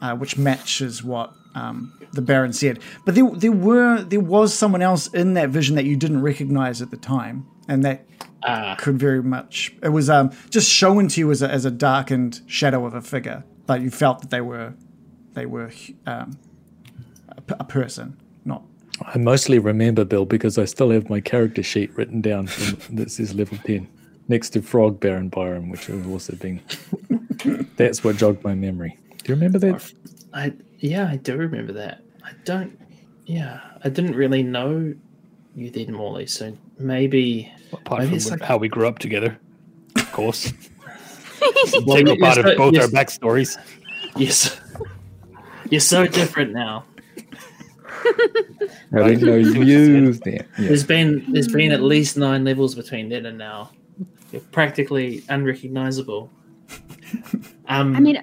[0.00, 1.32] uh, which matches what.
[1.52, 5.76] Um, the Baron said, but there, there were there was someone else in that vision
[5.76, 8.06] that you didn't recognize at the time, and that
[8.44, 9.74] ah, could very much.
[9.82, 13.00] It was um, just shown to you as a, as a darkened shadow of a
[13.00, 14.74] figure, but you felt that they were
[15.34, 15.70] they were
[16.06, 16.38] um,
[17.28, 18.16] a, p- a person.
[19.06, 23.10] I mostly remember Bill because I still have my character sheet written down from, that
[23.10, 23.88] says level 10
[24.28, 26.60] next to Frog Baron Byron, which have also been.
[27.76, 28.98] That's what jogged my memory.
[29.22, 29.92] Do you remember that?
[30.32, 32.02] I yeah, I do remember that.
[32.24, 32.78] I don't.
[33.26, 34.94] Yeah, I didn't really know
[35.54, 36.26] you then, Morley.
[36.26, 39.38] So maybe Apart Maybe from it's like- how we grew up together,
[39.96, 40.52] of course.
[41.86, 43.56] Well, Take a part so- of both you're our so- backstories.
[44.16, 44.60] Yes,
[45.70, 46.84] you're so different now.
[48.92, 50.46] I didn't know you there.
[50.58, 50.68] Yeah.
[50.68, 53.70] There's been there's been at least nine levels between then and now.
[54.32, 56.30] You're practically unrecognizable.
[57.66, 58.22] Um, I mean,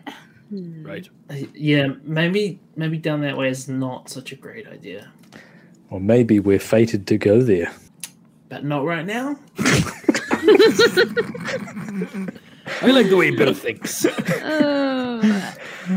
[0.49, 1.09] Right.
[1.53, 5.11] yeah, maybe maybe down that way is not such a great idea,
[5.89, 7.71] Or maybe we're fated to go there.
[8.49, 9.37] but not right now.
[12.81, 14.05] I like the way Bill thinks.
[14.05, 15.53] oh.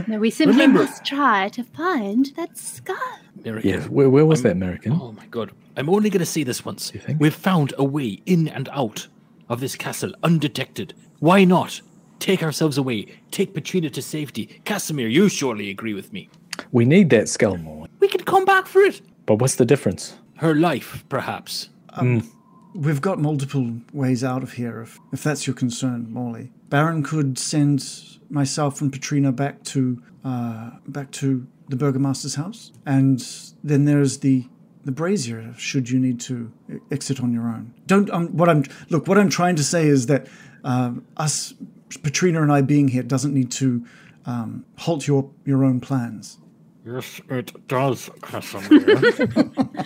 [0.07, 2.97] no, we simply Remember- must try to find that skull.
[3.45, 3.71] American.
[3.71, 4.93] Yeah, where, where was that American?
[4.93, 5.53] Oh my god.
[5.77, 6.93] I'm only going to see this once.
[6.93, 7.21] You think?
[7.21, 9.07] We've found a way in and out
[9.49, 10.95] of this castle undetected.
[11.21, 11.81] Why not
[12.19, 13.07] take ourselves away?
[13.31, 14.61] Take Petrina to safety.
[14.65, 16.29] Casimir, you surely agree with me.
[16.73, 17.87] We need that skull more.
[18.01, 19.01] We can come back for it.
[19.27, 20.17] But what's the difference?
[20.37, 21.71] Her life, perhaps.
[21.91, 22.31] Um,
[22.75, 26.53] we've got multiple ways out of here, if, if that's your concern, Morley.
[26.71, 27.85] Baron could send
[28.31, 33.25] myself and Petrina back to uh, back to the Burgomaster's house, and
[33.63, 34.47] then there's the
[34.85, 35.53] the brazier.
[35.59, 36.51] Should you need to
[36.91, 38.09] exit on your own, don't.
[38.11, 39.07] Um, what I'm look.
[39.09, 40.29] What I'm trying to say is that
[40.65, 41.55] um, us,
[41.89, 43.85] Petrina and I being here, doesn't need to
[44.27, 46.39] um, halt your your own plans.
[46.87, 49.03] Yes, it does, Casimir.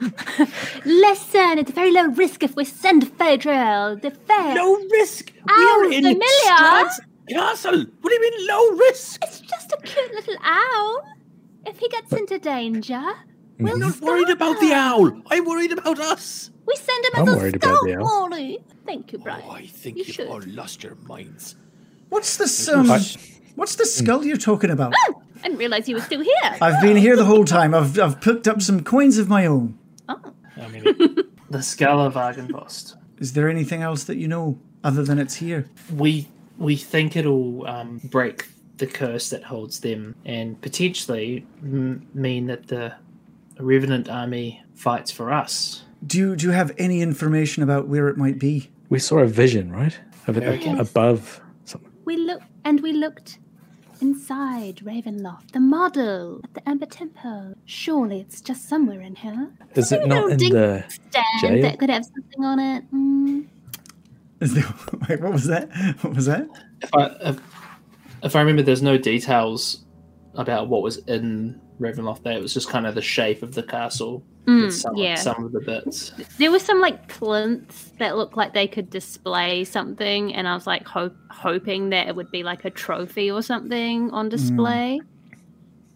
[0.84, 4.00] Listen, it's a very low risk if we send Phaedriel.
[4.00, 4.54] The fair.
[4.54, 5.32] no risk.
[5.48, 6.20] Ow, we are in familiar.
[6.22, 7.84] Strahd's castle.
[8.00, 9.22] What do you mean low risk?
[9.24, 11.02] It's just a cute little owl.
[11.66, 13.02] If he gets into danger,
[13.58, 15.10] we'll I'm not worried about the owl.
[15.30, 16.50] I'm worried about us.
[16.66, 18.04] We send him I'm as a worried about scout, the owl.
[18.28, 18.58] Molly.
[18.86, 19.42] Thank you, Brian.
[19.46, 20.28] Oh, I think You you've should.
[20.28, 21.56] all lost your minds.
[22.08, 22.68] What's this?
[22.68, 22.86] Um,
[23.56, 24.94] what's the skull you're talking about?
[25.08, 26.56] Oh, I didn't realize you were still here.
[26.62, 27.74] I've been here the whole time.
[27.74, 29.78] I've I've picked up some coins of my own.
[30.68, 31.16] I mean,
[31.50, 32.16] the skull of
[33.18, 35.68] Is there anything else that you know other than it's here?
[35.94, 42.46] We we think it'll um, break the curse that holds them, and potentially m- mean
[42.46, 42.94] that the
[43.60, 45.82] Revenant army fights for us.
[46.06, 48.70] Do you do you have any information about where it might be?
[48.88, 49.98] We saw a vision, right?
[50.28, 50.78] Of it American.
[50.78, 51.90] above something.
[52.04, 53.38] We looked and we looked
[54.00, 57.54] inside Ravenloft, the model at the Amber Temple.
[57.64, 59.50] Surely it's just somewhere in here.
[59.74, 61.62] Is it Maybe not in ding the stand jail?
[61.62, 62.92] that could have something on it.
[62.92, 63.46] Mm.
[64.40, 64.64] Is there,
[65.08, 65.68] wait, what was that?
[66.02, 66.48] What was that?
[66.80, 67.40] If I if,
[68.22, 69.84] if I remember, there's no details
[70.34, 72.22] about what was in Ravenloft.
[72.22, 74.22] There, it was just kind of the shape of the castle.
[74.48, 75.14] With some, yeah.
[75.14, 76.12] some of the bits.
[76.38, 80.66] There were some like plinths that looked like they could display something, and I was
[80.66, 85.00] like hope, hoping that it would be like a trophy or something on display.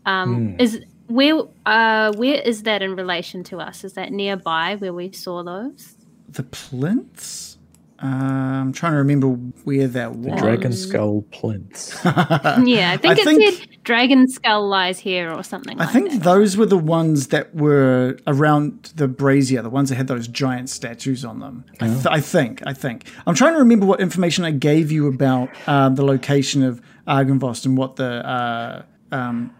[0.05, 3.85] Um, is where uh where is that in relation to us?
[3.85, 5.95] Is that nearby where we saw those?
[6.29, 7.59] The plinths?
[8.03, 9.29] Uh, I'm trying to remember
[9.65, 10.27] where that was.
[10.27, 12.01] The dragon skull plinth.
[12.05, 15.81] yeah, I think I it think- said dragon skull lies here or something.
[15.81, 16.23] I like think that.
[16.23, 20.69] those were the ones that were around the brazier, the ones that had those giant
[20.71, 21.65] statues on them.
[21.81, 22.63] I, th- I think.
[22.67, 23.07] I think.
[23.27, 27.67] I'm trying to remember what information I gave you about uh, the location of Argynvost
[27.67, 29.55] and what the uh, um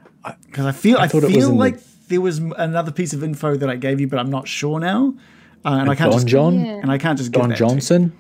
[0.47, 1.79] because I feel I, thought it was feel in the- like
[2.09, 5.15] there was another piece of info that I gave you, but I'm not sure now.
[5.65, 6.61] Uh, and I can't Don just John?
[6.65, 6.73] Yeah.
[6.83, 7.71] and I can't just give Don that to you.
[7.71, 8.13] Johnson?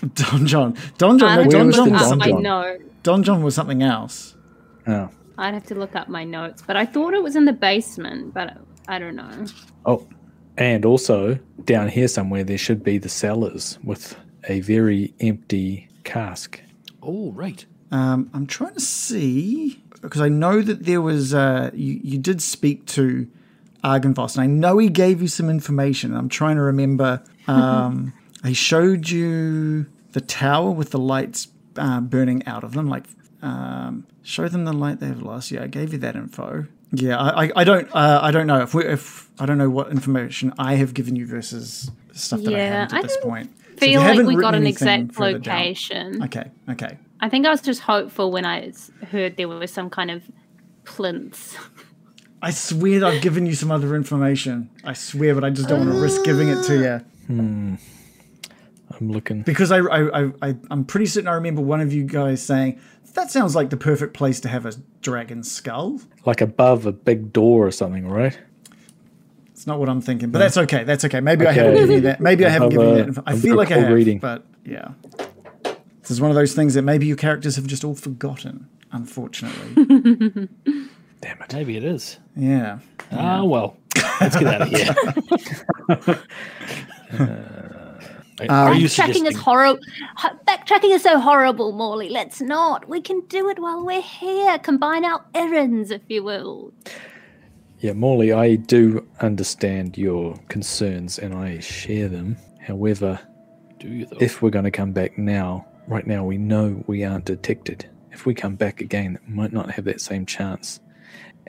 [0.14, 0.76] Don John.
[0.98, 1.38] Don John.
[1.38, 2.42] I'd No, Don John was look the was up Don my John?
[2.42, 2.80] note.
[3.02, 4.34] Don John was something else.
[4.86, 5.08] Oh.
[5.36, 8.34] I'd have to look up my notes, but I thought it was in the basement,
[8.34, 9.46] but I don't know.
[9.84, 10.06] Oh,
[10.56, 14.16] and also down here somewhere there should be the cellars with
[14.48, 16.60] a very empty cask.
[17.02, 17.64] Oh, right.
[17.90, 22.40] Um, I'm trying to see because I know that there was uh, you, you did
[22.42, 23.28] speak to
[23.82, 26.14] Argynvost, and I know he gave you some information.
[26.14, 27.22] I'm trying to remember.
[27.46, 28.12] Um,
[28.44, 33.04] he showed you the tower with the lights uh, burning out of them, like
[33.42, 35.50] um, show them the light they've lost.
[35.50, 36.66] Yeah, I gave you that info.
[36.92, 39.70] Yeah, I, I, I don't uh, I don't know if we if I don't know
[39.70, 43.28] what information I have given you versus stuff that I haven't at I this didn't
[43.28, 43.50] point.
[43.56, 46.22] So if you Feel like haven't we got an exact further down- location.
[46.24, 46.98] Okay, okay.
[47.20, 48.72] I think I was just hopeful when I
[49.10, 50.22] heard there was some kind of
[50.84, 51.56] plinths.
[52.42, 54.70] I swear I've given you some other information.
[54.84, 57.76] I swear, but I just don't want to risk giving it to you
[59.04, 59.42] I'm looking.
[59.42, 62.80] because I, I, I, I I'm pretty certain I remember one of you guys saying
[63.14, 66.00] that sounds like the perfect place to have a dragon skull.
[66.26, 68.36] Like above a big door or something, right?
[69.52, 70.82] It's not what I'm thinking, but that's okay.
[70.84, 71.20] That's okay.
[71.20, 72.20] Maybe I haven't given you that.
[72.20, 73.06] Maybe I haven't Have given you that.
[73.08, 73.22] Info.
[73.26, 74.18] I a feel like I recall have, reading.
[74.18, 74.88] but yeah.
[76.02, 78.68] This is one of those things that maybe your characters have just all forgotten.
[78.92, 79.84] Unfortunately,
[81.20, 81.52] Damn it.
[81.52, 82.18] Maybe it is.
[82.36, 82.78] yeah.
[83.12, 83.76] Ah, well.
[84.20, 86.22] Let's get out of here.
[88.40, 89.36] Uh, are you Backtracking is suggesting?
[89.36, 89.80] horrible.
[90.46, 92.08] Backtracking is so horrible, Morley.
[92.08, 92.88] Let's not.
[92.88, 94.58] We can do it while we're here.
[94.58, 96.72] Combine our errands, if you will.
[97.78, 102.36] Yeah, Morley, I do understand your concerns and I share them.
[102.60, 103.20] However,
[103.78, 104.16] Do you though?
[104.20, 107.88] if we're going to come back now, right now we know we aren't detected.
[108.10, 110.80] If we come back again, we might not have that same chance.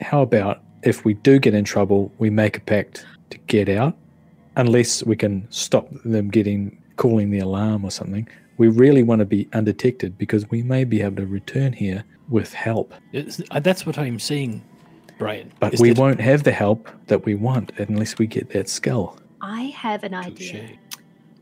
[0.00, 3.96] How about if we do get in trouble, we make a pact to get out,
[4.56, 8.26] unless we can stop them getting calling the alarm or something.
[8.58, 12.52] We really want to be undetected because we may be able to return here with
[12.54, 14.62] help, It's- uh, that's what I'm saying,
[15.18, 15.52] Brian.
[15.60, 18.68] but is we that- won't have the help that we want unless we get that
[18.68, 19.18] skull.
[19.42, 20.52] I have an idea.
[20.52, 20.70] Touche.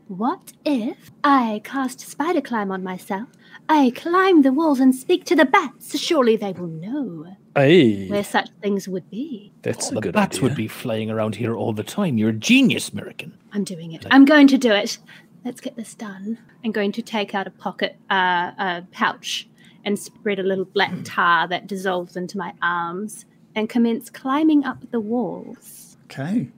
[0.07, 3.29] What if I cast spider climb on myself?
[3.67, 5.97] I climb the walls and speak to the bats.
[5.97, 9.51] Surely they will know Hey, where such things would be.
[9.61, 10.43] that's a the good bats idea.
[10.49, 12.17] would be flying around here all the time.
[12.17, 13.37] You're a genius, American.
[13.53, 14.05] I'm doing it.
[14.11, 14.97] I'm going to do it.
[15.45, 16.37] Let's get this done.
[16.63, 19.47] I'm going to take out a pocket, uh, a pouch,
[19.85, 24.91] and spread a little black tar that dissolves into my arms and commence climbing up
[24.91, 26.49] the walls Okay.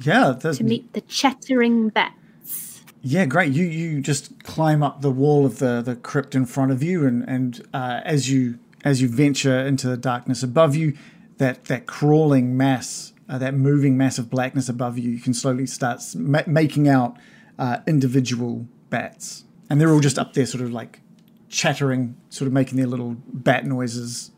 [0.00, 2.84] Yeah, there's, to meet the chattering bats.
[3.02, 3.52] yeah, great.
[3.52, 7.04] You you just climb up the wall of the, the crypt in front of you,
[7.06, 10.96] and and uh, as you as you venture into the darkness above you,
[11.38, 15.66] that that crawling mass, uh, that moving mass of blackness above you, you can slowly
[15.66, 17.16] start ma- making out
[17.58, 21.00] uh, individual bats, and they're all just up there, sort of like
[21.48, 24.30] chattering, sort of making their little bat noises.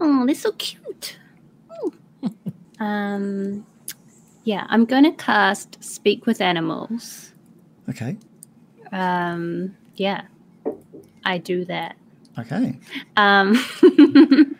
[0.00, 1.18] Oh, they're so cute.
[2.80, 3.66] Um,
[4.44, 7.32] yeah, I'm going to cast Speak with Animals.
[7.88, 8.16] Okay.
[8.92, 10.22] Um, yeah,
[11.24, 11.96] I do that.
[12.38, 12.78] Okay.
[13.16, 13.56] Um,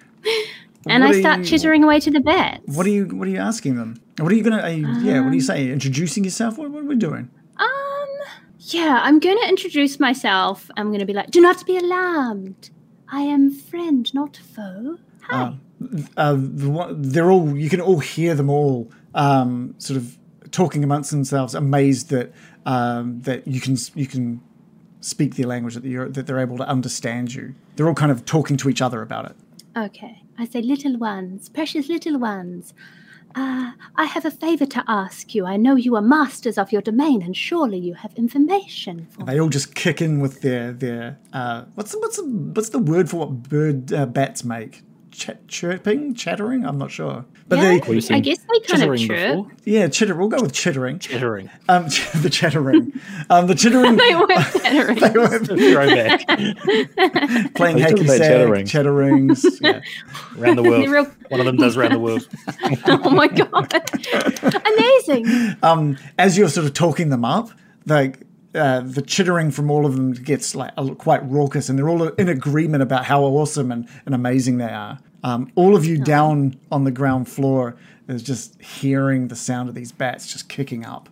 [0.86, 2.62] and I start you- chittering away to the bats.
[2.66, 4.00] What are you What are you asking them?
[4.18, 4.62] What are you gonna?
[4.62, 5.20] Are you, yeah.
[5.20, 5.70] What do you say?
[5.70, 6.58] Introducing yourself?
[6.58, 7.30] What, what are we doing?
[7.56, 8.08] Um,
[8.58, 10.70] yeah, I'm going to introduce myself.
[10.76, 12.70] I'm going to be like, do not be alarmed.
[13.10, 14.98] I am friend, not foe.
[15.22, 15.54] Hi.
[16.16, 20.18] uh, the they're all you can all hear them all um, sort of
[20.50, 22.32] talking amongst themselves, amazed that
[22.66, 24.40] um, that you can you can
[25.00, 27.54] speak their language that you're that they're able to understand you.
[27.76, 29.36] They're all kind of talking to each other about it.
[29.76, 30.22] Okay.
[30.38, 32.74] I say, little ones, precious little ones.
[33.34, 35.44] Uh, I have a favor to ask you.
[35.46, 39.38] I know you are masters of your domain, and surely you have information for They
[39.38, 43.10] all just kick in with their their uh, what's the, what's the, what's the word
[43.10, 44.82] for what bird uh, bats make?
[45.10, 46.64] Ch- chirping, chattering.
[46.64, 48.66] I'm not sure, but Yeah, they What do I guess they kind of
[48.98, 49.36] Chittering chirp.
[49.36, 49.52] before?
[49.64, 50.14] yeah chitter.
[50.14, 50.98] We'll go with chittering.
[50.98, 51.48] Chittering.
[51.68, 51.84] Um,
[52.22, 52.92] the chattering.
[53.30, 53.96] Um, the chittering.
[53.98, 54.98] They weren't chattering.
[55.00, 56.26] they were Throwback.
[57.54, 58.66] playing I was talking hacky sack, chattering.
[58.66, 59.46] chatterings.
[59.60, 59.80] Yeah.
[60.38, 60.88] Around the world.
[60.88, 62.28] Real- One of them does round the world.
[62.86, 63.72] oh my god.
[64.66, 65.56] Amazing.
[65.62, 67.50] um, as you're sort of talking them up,
[67.86, 68.20] like
[68.54, 72.02] uh, the chittering from all of them gets like a, quite raucous, and they're all
[72.08, 74.98] in agreement about how awesome and, and amazing they are.
[75.24, 77.76] Um, all of you down on the ground floor
[78.08, 81.08] is just hearing the sound of these bats just kicking up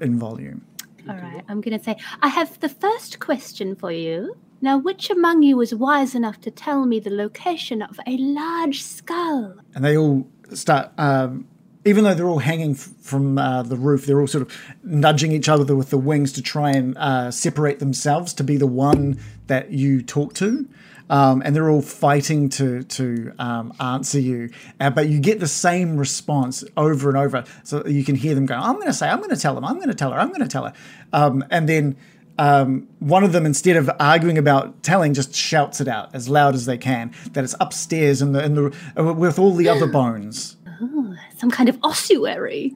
[0.00, 0.64] in volume.
[1.08, 4.36] All right, I'm going to say, I have the first question for you.
[4.60, 8.82] Now, which among you is wise enough to tell me the location of a large
[8.82, 9.54] skull?
[9.74, 11.46] and they all start um,
[11.84, 15.32] even though they're all hanging f- from uh, the roof they're all sort of nudging
[15.32, 19.18] each other with the wings to try and uh, separate themselves to be the one
[19.46, 20.68] that you talk to
[21.10, 25.48] um, and they're all fighting to to um, answer you uh, but you get the
[25.48, 29.08] same response over and over so you can hear them go i'm going to say
[29.08, 30.72] i'm going to tell them i'm going to tell her i'm going to tell her
[31.12, 31.96] um, and then
[32.38, 36.54] um, one of them, instead of arguing about telling, just shouts it out as loud
[36.54, 39.86] as they can that it's upstairs in the in the uh, with all the other
[39.86, 40.56] bones.
[41.38, 42.74] Some kind of ossuary.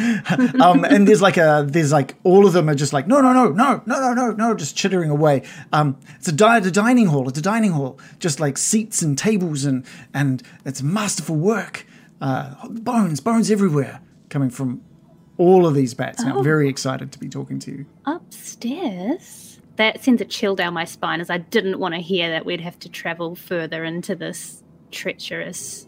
[0.60, 3.32] Um, and there's like a there's like all of them are just like no no
[3.32, 5.42] no no no no no no just chittering away.
[5.72, 7.28] Um, it's a, di- a dining hall.
[7.28, 11.86] It's a dining hall, just like seats and tables and and it's masterful work.
[12.20, 14.82] Uh, bones bones everywhere coming from
[15.40, 16.22] all of these bats.
[16.22, 17.86] And I'm very excited to be talking to you.
[18.04, 19.58] Upstairs?
[19.76, 22.60] That sends a chill down my spine as I didn't want to hear that we'd
[22.60, 25.86] have to travel further into this treacherous.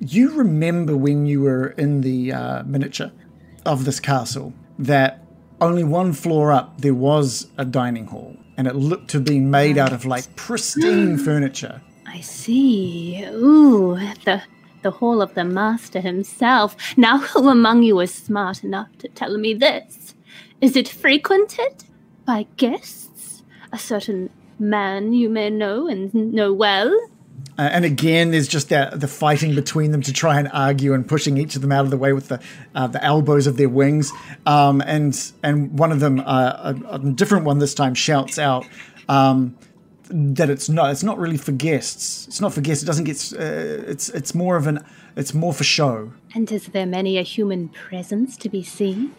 [0.00, 3.12] You remember when you were in the uh, miniature
[3.64, 5.24] of this castle that
[5.60, 9.78] only one floor up there was a dining hall and it looked to be made
[9.78, 11.80] out of like pristine furniture
[12.14, 13.24] I see.
[13.24, 14.42] Ooh, the
[14.82, 16.76] the hall of the master himself.
[16.96, 20.14] Now, who among you is smart enough to tell me this?
[20.60, 21.84] Is it frequented
[22.24, 23.42] by guests?
[23.72, 24.30] A certain
[24.60, 26.94] man you may know and know well?
[27.56, 31.06] Uh, and again there's just that the fighting between them to try and argue and
[31.06, 32.40] pushing each of them out of the way with the
[32.74, 34.12] uh, the elbows of their wings
[34.46, 38.66] um, and and one of them uh, a, a different one this time shouts out
[39.08, 39.56] um,
[40.08, 42.26] that it's not it's not really for guests.
[42.28, 42.82] It's not for guests.
[42.82, 43.32] It doesn't get.
[43.32, 44.84] Uh, it's it's more of an.
[45.16, 46.12] It's more for show.
[46.34, 49.14] And is there many a human presence to be seen?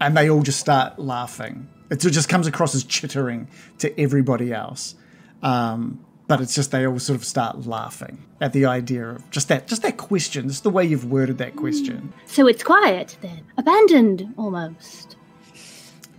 [0.00, 1.68] and they all just start laughing.
[1.90, 3.48] It just comes across as chittering
[3.78, 4.94] to everybody else,
[5.42, 9.48] um, but it's just they all sort of start laughing at the idea of just
[9.48, 13.42] that, just that question, just the way you've worded that question, So it's quiet then,
[13.58, 15.16] abandoned almost.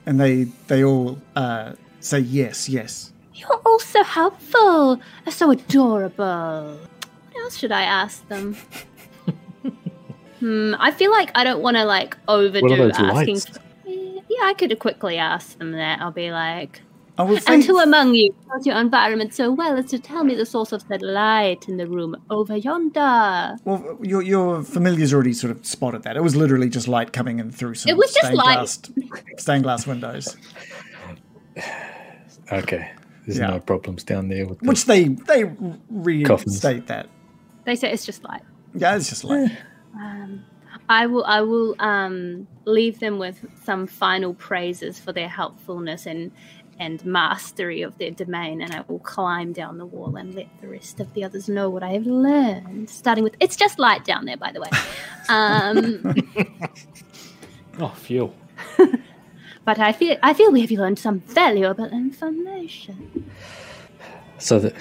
[0.06, 3.14] and they they all uh, say yes, yes.
[3.34, 5.00] You're all so helpful,
[5.30, 6.78] so adorable.
[7.32, 8.56] What else should I ask them?
[10.42, 13.36] hmm, I feel like I don't want to like overdo What are those asking.
[13.36, 13.60] lights?
[13.86, 16.02] Yeah, I could quickly ask them that.
[16.02, 16.82] I'll be like,
[17.18, 20.34] Oh, well, and who among you knows your environment so well as to tell me
[20.34, 23.58] the source of that light in the room over yonder?
[23.66, 26.16] well, your your familiars already sort of spotted that.
[26.18, 28.56] It was literally just light coming in through some It was just stained light.
[28.56, 28.82] glass
[29.38, 30.36] stained glass windows,
[32.52, 32.92] Okay.
[33.26, 33.48] There's Yeah.
[33.52, 35.44] no problems down there with the which they they
[36.24, 36.60] Coffins.
[36.62, 37.08] that.
[37.66, 38.42] They say it's just light.
[38.74, 39.52] Yeah, it's just like
[40.90, 46.32] I will I will um, leave them with some final praises for their helpfulness and
[46.80, 50.68] and mastery of their domain, and I will climb down the wall and let the
[50.68, 52.90] rest of the others know what I have learned.
[52.90, 54.70] Starting with it's just light down there, by the way.
[55.30, 56.16] Um,
[57.80, 58.34] Oh, phew.
[59.66, 63.30] but I feel I feel we have learned some valuable information.
[64.38, 64.76] So that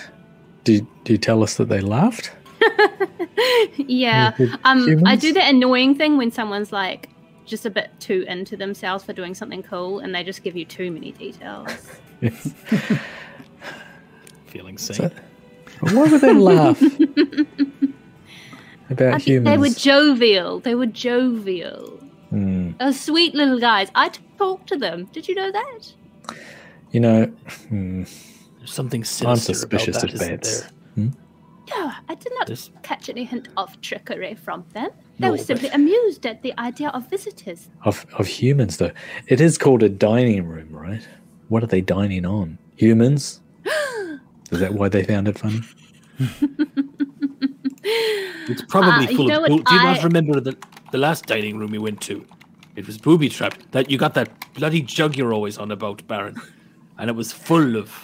[0.64, 2.32] do do you tell us that they laughed?
[3.76, 7.08] Yeah, With um, I do the annoying thing when someone's like
[7.50, 10.64] just a bit too into themselves for doing something cool, and they just give you
[10.64, 11.68] too many details.
[14.46, 15.12] Feeling So, safe.
[15.80, 16.80] why would they laugh
[18.90, 19.44] about I humans?
[19.44, 20.60] They were jovial.
[20.60, 21.98] They were jovial.
[22.30, 22.72] Hmm.
[22.78, 23.88] Those sweet little guys.
[23.94, 25.06] I talked to them.
[25.12, 25.92] Did you know that?
[26.92, 27.24] You know,
[27.68, 28.02] hmm,
[28.58, 30.60] There's something sinister suspicious about of that, isn't bats.
[30.96, 31.10] there?
[31.70, 34.90] No, I did not This- catch any hint of trickery from them.
[35.18, 37.68] They No, were but- simply amused at the idea of visitors.
[37.84, 38.92] of of humans though.
[39.26, 41.06] It is called a dining room, right?
[41.48, 42.58] What are they dining on?
[42.76, 43.40] Humans?
[44.50, 45.60] is that why they found it funny?
[48.52, 49.50] It's probably Uh, you full know of.
[49.52, 50.56] what, Do you not remember the
[50.92, 52.26] the last dining room we went to?
[52.76, 53.70] It was booby trapped.
[53.72, 56.36] That you got that bloody jug you're always on about, Baron,
[56.98, 58.02] and it was full of.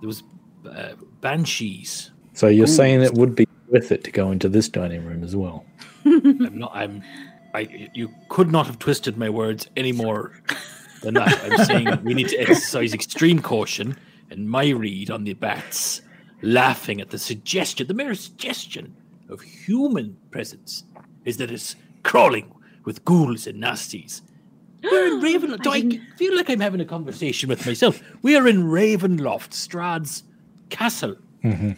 [0.00, 0.22] There was
[0.66, 2.10] uh, banshees.
[2.40, 5.36] So you're saying it would be worth it to go into this dining room as
[5.36, 5.66] well?
[6.06, 6.72] I'm not.
[6.74, 7.02] I'm.
[7.52, 7.90] I.
[7.92, 10.32] You could not have twisted my words any more
[11.02, 11.38] than that.
[11.44, 13.94] I'm saying we need to exercise extreme caution.
[14.30, 16.00] And my read on the bats,
[16.40, 18.96] laughing at the suggestion, the mere suggestion
[19.28, 20.84] of human presence,
[21.26, 22.54] is that it's crawling
[22.86, 24.22] with ghouls and nasties.
[24.82, 25.62] We're in Ravenloft.
[25.62, 28.00] Do I feel like I'm having a conversation with myself?
[28.22, 30.22] We are in Ravenloft, Strahd's
[30.70, 31.16] castle.
[31.44, 31.72] Mm-hmm.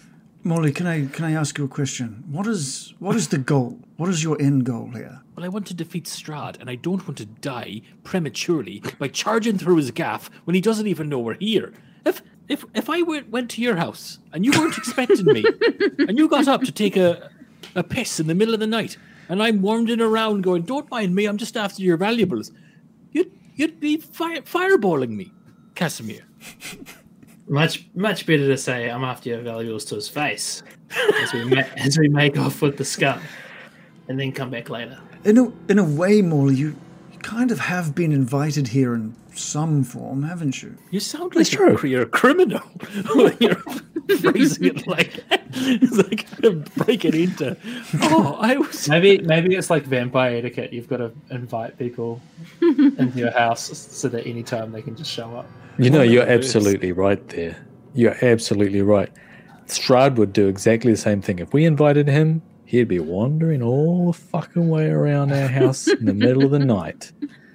[0.45, 2.25] Molly, can I can I ask you a question?
[2.29, 3.79] What is what is the goal?
[3.97, 5.21] What is your end goal here?
[5.37, 9.57] Well, I want to defeat Strahd, and I don't want to die prematurely by charging
[9.57, 11.73] through his gaff when he doesn't even know we're here.
[12.05, 15.45] If if if I went, went to your house and you weren't expecting me,
[15.99, 17.31] and you got up to take a
[17.77, 18.97] a piss in the middle of the night,
[19.29, 22.51] and I'm wandering around going, "Don't mind me, I'm just after your valuables,"
[23.13, 25.33] you'd you'd be fire, fireballing me,
[25.77, 26.23] Casimir.
[27.49, 30.63] Much much better to say I'm after your valuables to his face
[31.23, 33.21] as we ma- as we make off with the scum,
[34.09, 34.99] and then come back later.
[35.25, 36.77] In a in a way, Molly, you,
[37.13, 40.77] you kind of have been invited here in some form, haven't you?
[40.91, 41.77] You sound like true.
[41.77, 42.61] a, you're a criminal
[43.41, 43.55] you're
[44.21, 45.25] phrasing it like
[45.55, 47.57] it's like I'm breaking into.
[48.03, 48.89] Oh, I was.
[48.89, 50.73] Maybe maybe it's like vampire etiquette.
[50.73, 52.21] You've got to invite people
[52.61, 55.47] into your house so that anytime they can just show up.
[55.79, 57.57] You know, you're it absolutely right there.
[57.95, 59.11] You're absolutely right.
[59.67, 61.39] Strahd would do exactly the same thing.
[61.39, 66.05] If we invited him, he'd be wandering all the fucking way around our house in
[66.05, 67.13] the middle of the night.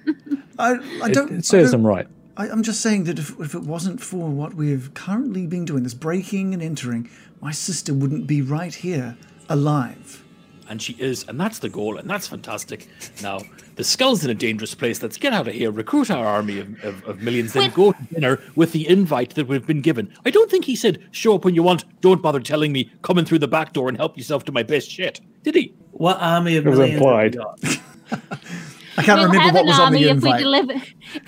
[0.58, 1.30] I, I don't.
[1.32, 2.06] it I serves don't- him right.
[2.36, 5.82] I, I'm just saying that if, if it wasn't for what we've currently been doing,
[5.82, 7.10] this breaking and entering,
[7.40, 9.16] my sister wouldn't be right here,
[9.48, 10.22] alive.
[10.68, 12.88] And she is, and that's the goal, and that's fantastic.
[13.22, 13.40] Now,
[13.76, 15.02] the skull's in a dangerous place.
[15.02, 18.02] Let's get out of here, recruit our army of, of, of millions, then go to
[18.12, 20.12] dinner with the invite that we've been given.
[20.26, 23.16] I don't think he said, show up when you want, don't bother telling me, come
[23.16, 25.20] in through the back door and help yourself to my best shit.
[25.42, 25.74] Did he?
[25.92, 27.36] What army of It was millions implied.
[28.98, 30.40] I can't we'll remember have what an was on army the if we invite.
[30.40, 30.72] deliver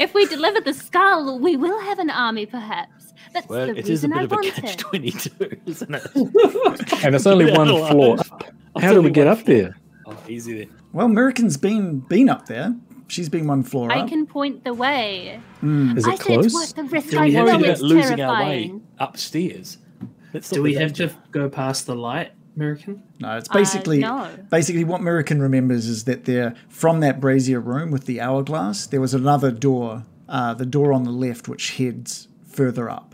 [0.00, 1.38] if we deliver the skull.
[1.38, 2.99] We will have an army, perhaps.
[3.34, 4.78] That's Well, the it is a bit I of a catch it.
[4.78, 5.30] 22,
[5.66, 6.02] isn't it?
[7.04, 8.44] And it's only one floor up.
[8.80, 9.76] How do we get up there?
[10.06, 10.70] Oh, easy then.
[10.92, 12.74] Well, American's been been up there.
[13.08, 13.96] She's been one floor up.
[13.96, 14.08] I up.
[14.08, 15.40] can point the way.
[15.62, 16.52] Is I it said close?
[16.52, 18.72] what the risk Do I we have know to Worried is about losing our way
[18.98, 19.78] upstairs.
[20.32, 23.02] Let's Do we have to go past the light, American?
[23.18, 24.30] No, it's basically Uh, no.
[24.50, 29.00] basically what Mirakin remembers is that there from that brazier room with the hourglass, there
[29.00, 33.09] was another door, uh, the door on the left, which heads further up.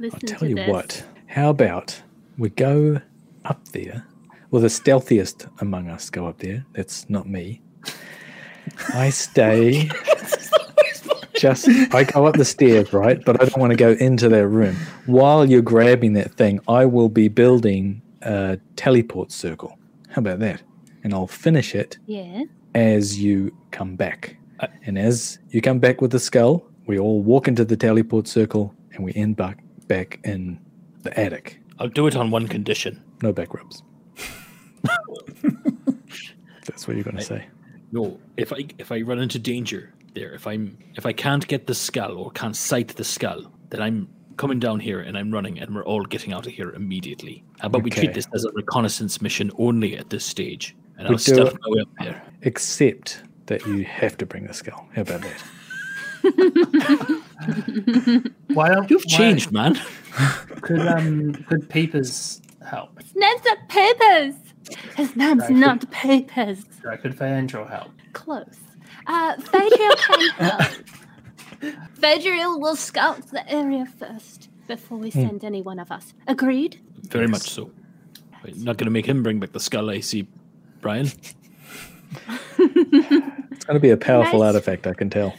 [0.00, 0.68] Listen I'll Tell you this.
[0.68, 2.00] what, how about
[2.38, 3.00] we go
[3.44, 4.06] up there?
[4.50, 6.64] Well, the stealthiest among us go up there.
[6.72, 7.60] That's not me.
[8.94, 9.90] I stay.
[11.34, 13.22] just, I go up the stairs, right?
[13.24, 14.74] But I don't want to go into that room.
[15.06, 19.78] While you're grabbing that thing, I will be building a teleport circle.
[20.08, 20.62] How about that?
[21.04, 22.42] And I'll finish it Yeah.
[22.74, 24.36] as you come back.
[24.84, 28.74] And as you come back with the skull, we all walk into the teleport circle
[28.92, 29.58] and we end back
[29.90, 30.56] back in
[31.02, 31.60] the attic.
[31.80, 33.02] I'll do it on one condition.
[33.22, 33.82] No back rubs.
[36.64, 37.48] That's what you're going to say.
[37.90, 41.66] No, if I if I run into danger there, if I'm if I can't get
[41.66, 45.58] the skull or can't sight the skull, then I'm coming down here and I'm running
[45.58, 47.42] and we're all getting out of here immediately.
[47.56, 50.76] Uh, How about we treat this as a reconnaissance mission only at this stage?
[50.98, 52.22] And We I'll stealth my way up there.
[52.42, 54.88] Except that you have to bring the skull.
[54.94, 55.42] How about that?
[58.54, 59.80] Why don't You've why- changed, man.
[60.60, 63.00] Could um could peepers help?
[63.02, 64.34] His name's not Papers.
[64.96, 65.50] His name's Right.
[65.52, 66.64] not Papers.
[66.84, 67.90] Or could Fandral help?
[68.12, 68.58] Close.
[69.06, 70.72] Uh, Phaedriel can help.
[72.00, 75.20] Phaedriel will scout the area first before we Hmm.
[75.22, 76.12] send any one of us.
[76.26, 76.80] Agreed?
[77.08, 77.70] Very much so.
[78.42, 79.90] But not going to make him bring back the skull.
[79.90, 80.26] I see,
[80.80, 81.10] Brian.
[82.58, 84.46] It's going to be a powerful Nice.
[84.48, 85.34] artifact, I can tell.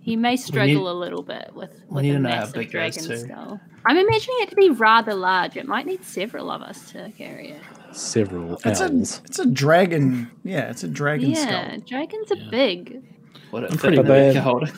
[0.00, 2.74] He may struggle need- a little bit with, we with need a to massive big
[2.74, 3.16] it is, dragon too.
[3.32, 3.60] skull.
[3.84, 5.56] I'm imagining it to be rather large.
[5.56, 7.60] It might need several of us to carry it.
[7.92, 8.86] Several It's a
[9.24, 10.30] it's a dragon.
[10.44, 11.50] Yeah, it's a dragon skull.
[11.50, 11.80] yeah, skull.
[11.86, 13.02] dragons are big.
[13.50, 14.34] What a pretty thing bad.
[14.44, 14.72] to.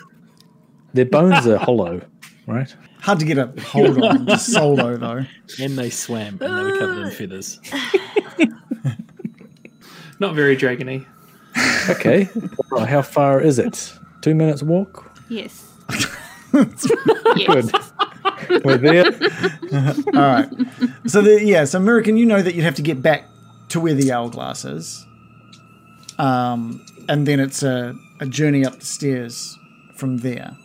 [0.95, 2.01] Their bones are hollow,
[2.47, 2.75] right?
[3.01, 4.27] Hard to get a hold on.
[4.27, 5.25] Just solo though.
[5.61, 7.61] And they swam and they were covered in feathers.
[10.21, 11.05] Not very dragony.
[11.91, 12.29] Okay.
[12.71, 13.93] Well, how far is it?
[14.25, 15.13] Two minutes walk?
[15.29, 15.71] Yes.
[16.51, 17.71] Good.
[18.65, 19.05] We're there.
[20.15, 20.49] All right.
[21.07, 23.29] So the yeah, so American, you know that you'd have to get back
[23.69, 25.05] to where the hourglass is.
[26.17, 29.59] Um, and then it's a, a journey up the stairs
[29.95, 30.57] from there.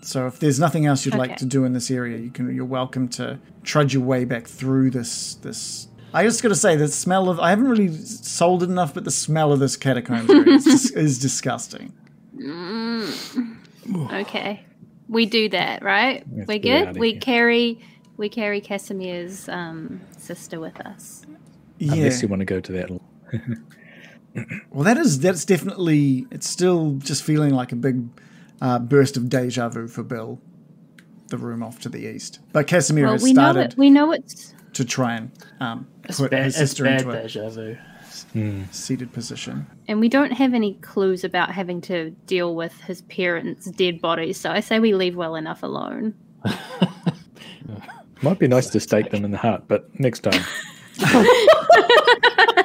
[0.00, 2.64] So if there's nothing else you'd like to do in this area, you can you're
[2.64, 6.88] welcome to trudge your way back through this this I just got to say the
[6.88, 10.90] smell of I haven't really sold it enough, but the smell of this catacomb is,
[10.90, 11.92] is disgusting.
[14.12, 14.64] Okay.
[15.08, 16.24] We do that, right?
[16.32, 16.96] Let's We're good.
[16.96, 17.20] We here.
[17.20, 17.80] carry
[18.16, 21.26] we carry Casimir's um, sister with us.
[21.78, 21.94] Yeah.
[21.94, 23.00] Unless you want to go to that.
[24.70, 28.08] Well, that is that's definitely it's still just feeling like a big
[28.60, 30.40] uh, burst of deja vu for Bill.
[31.28, 33.78] The room off to the east, but Casimir Well, has we know started it.
[33.78, 35.30] We know it's to try and
[35.60, 37.76] um, put bad, his it's sister into a deja vu.
[38.32, 38.64] Hmm.
[38.72, 39.66] seated position.
[39.86, 44.40] and we don't have any clues about having to deal with his parents' dead bodies.
[44.40, 46.14] So I say we leave well enough alone.
[48.22, 50.42] Might be nice to stake them in the heart, but next time.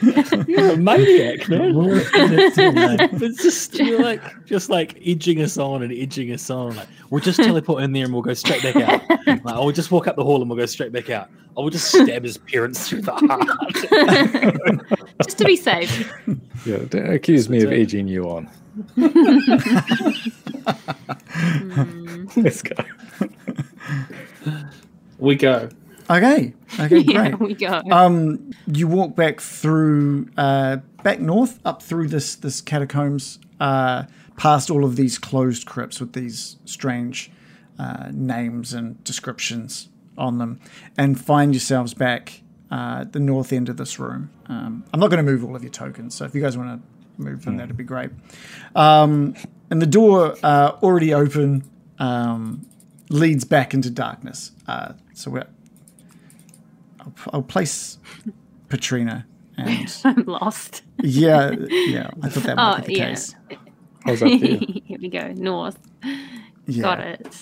[0.46, 1.72] You're a maniac, man.
[1.72, 1.88] No.
[1.90, 6.76] it's just you're like just like edging us on and edging us on.
[6.76, 9.02] Like we'll just teleport in there and we'll go straight back out.
[9.26, 11.30] Like, I will just walk up the hall and we'll go straight back out.
[11.56, 13.42] I will just stab his parents through the heart.
[15.24, 16.12] Just to be safe.
[16.64, 18.48] Yeah, don't accuse me of edging you on.
[21.74, 22.26] Hmm.
[22.36, 22.76] Let's go.
[25.18, 25.68] we go.
[26.10, 27.40] Okay, okay, yeah, great.
[27.40, 27.82] we go.
[27.90, 34.04] Um, you walk back through, uh, back north, up through this this catacombs, uh,
[34.36, 37.30] past all of these closed crypts with these strange
[37.78, 40.60] uh, names and descriptions on them,
[40.96, 42.40] and find yourselves back
[42.70, 44.30] uh, at the north end of this room.
[44.46, 46.80] Um, I'm not going to move all of your tokens, so if you guys want
[46.80, 48.10] to move them, that'd be great.
[48.74, 49.34] Um,
[49.70, 52.66] and the door uh, already open um,
[53.10, 54.52] leads back into darkness.
[54.66, 55.46] Uh, so we're
[57.26, 57.98] I'll, I'll place
[58.68, 60.82] Patrina and I'm lost.
[61.02, 62.10] yeah, yeah.
[62.22, 63.08] I thought that might Oh, be the yeah.
[63.10, 63.34] case.
[64.04, 64.38] I was up there.
[64.84, 65.32] Here we go.
[65.32, 65.78] North.
[66.66, 67.36] Yeah, Got it.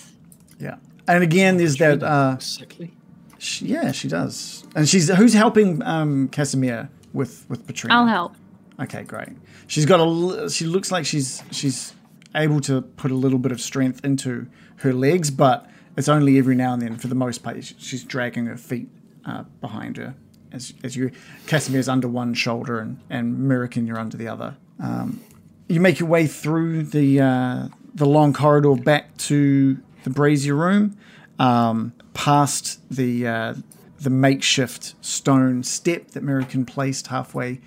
[0.59, 0.75] Yeah,
[1.07, 2.01] and again, there's that.
[2.01, 2.93] Uh, Sickly.
[3.37, 7.93] sh yeah, she does, and she's who's helping um, Casimir with with Patrina.
[7.95, 8.35] I'll help.
[8.79, 9.29] Okay, great.
[9.67, 10.03] She's got a.
[10.03, 11.93] li- She looks like she's she's
[12.35, 14.47] able to put a little bit of strength into
[14.77, 16.95] her legs, but it's only every now and then.
[16.97, 18.89] For the most part, she's dragging her feet
[19.27, 20.15] uh, behind her
[20.51, 21.11] as as you.
[21.45, 24.57] Casimir's under one shoulder and and Mirakin you're under the other.
[24.79, 25.21] Um,
[25.67, 30.97] you make your way through the uh, the long corridor back to the brazier room,
[31.39, 33.53] um, past the uh,
[33.99, 37.59] the makeshift stone step that American placed halfway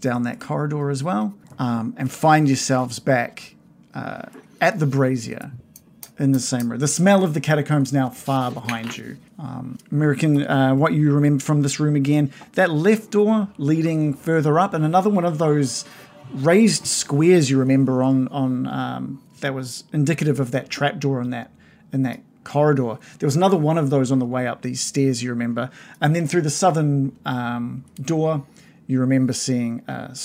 [0.00, 3.54] down that corridor as well, um, and find yourselves back
[3.94, 4.22] uh,
[4.60, 5.52] at the brazier
[6.18, 6.78] in the same room.
[6.78, 9.18] The smell of the catacombs now far behind you.
[9.38, 12.32] Um, American, uh, what you remember from this room again?
[12.54, 15.84] That left door leading further up, and another one of those
[16.32, 21.50] raised squares you remember on on um, that was indicative of that trapdoor in that
[21.92, 22.98] in that corridor.
[23.18, 26.14] There was another one of those on the way up these stairs you remember, and
[26.14, 28.46] then through the southern um, door
[28.86, 30.16] you remember seeing a,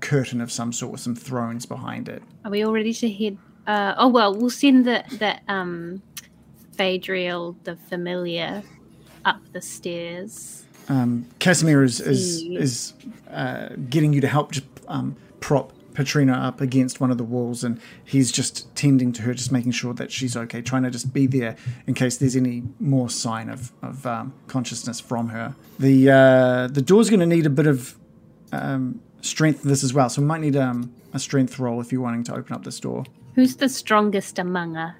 [0.00, 2.22] curtain of some sort with some thrones behind it.
[2.44, 3.36] Are we all ready to head?
[3.70, 6.02] Uh, oh well, we'll send the that um,
[6.76, 8.64] Phaedriel, the familiar,
[9.24, 10.64] up the stairs.
[10.88, 12.94] um, Casimir is is, is
[13.30, 17.62] uh, getting you to help just um, prop Patrina up against one of the walls,
[17.62, 21.12] and he's just tending to her, just making sure that she's okay, trying to just
[21.12, 21.54] be there
[21.86, 25.54] in case there's any more sign of of um, consciousness from her.
[25.78, 27.96] The uh, the door's going to need a bit of
[28.50, 32.02] um, strength this as well, so we might need um, a strength roll if you're
[32.02, 33.04] wanting to open up this door.
[33.40, 34.94] Who's the strongest among us?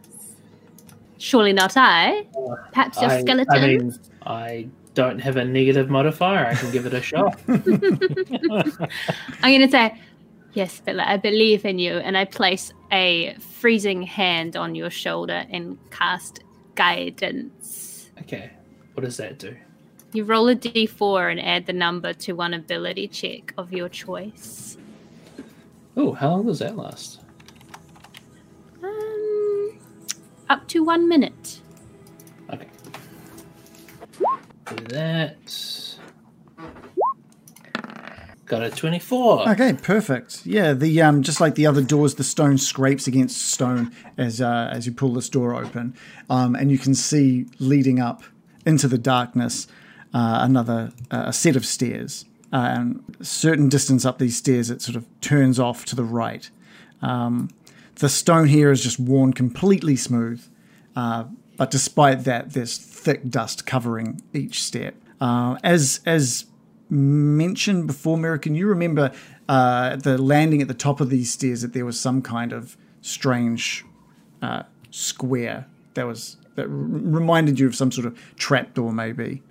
[1.19, 2.27] Surely not I.
[2.73, 3.55] Perhaps your I, skeleton.
[3.55, 6.47] I mean, I don't have a negative modifier.
[6.47, 7.39] I can give it a shot.
[7.47, 7.61] I'm
[9.43, 10.01] going to say,
[10.55, 11.99] yes, Philip, I believe in you.
[11.99, 16.43] And I place a freezing hand on your shoulder and cast
[16.77, 18.11] guidance.
[18.23, 18.53] Okay,
[18.95, 19.55] what does that do?
[20.15, 24.79] You roll a d4 and add the number to one ability check of your choice.
[25.95, 27.21] Oh, how long does that last?
[28.83, 29.79] Um,
[30.51, 31.61] up to one minute.
[32.53, 32.69] Okay.
[34.67, 35.97] Do that.
[38.47, 39.51] Got a 24.
[39.51, 40.45] Okay, perfect.
[40.45, 44.69] Yeah, the um, just like the other doors, the stone scrapes against stone as uh,
[44.73, 45.95] as you pull this door open,
[46.29, 48.25] um, and you can see leading up
[48.67, 49.69] into the darkness
[50.13, 52.25] uh, another uh, a set of stairs.
[52.53, 56.03] Uh, and a certain distance up these stairs, it sort of turns off to the
[56.03, 56.51] right.
[57.01, 57.51] Um,
[58.01, 60.43] the stone here is just worn completely smooth,
[60.97, 61.25] uh,
[61.57, 64.95] but despite that, there's thick dust covering each step.
[65.21, 66.47] Uh, as as
[66.89, 69.13] mentioned before, American, you remember
[69.49, 72.77] uh, the landing at the top of these stairs that there was some kind of
[73.03, 73.85] strange
[74.43, 79.43] uh, square that was that r- reminded you of some sort of trapdoor, maybe.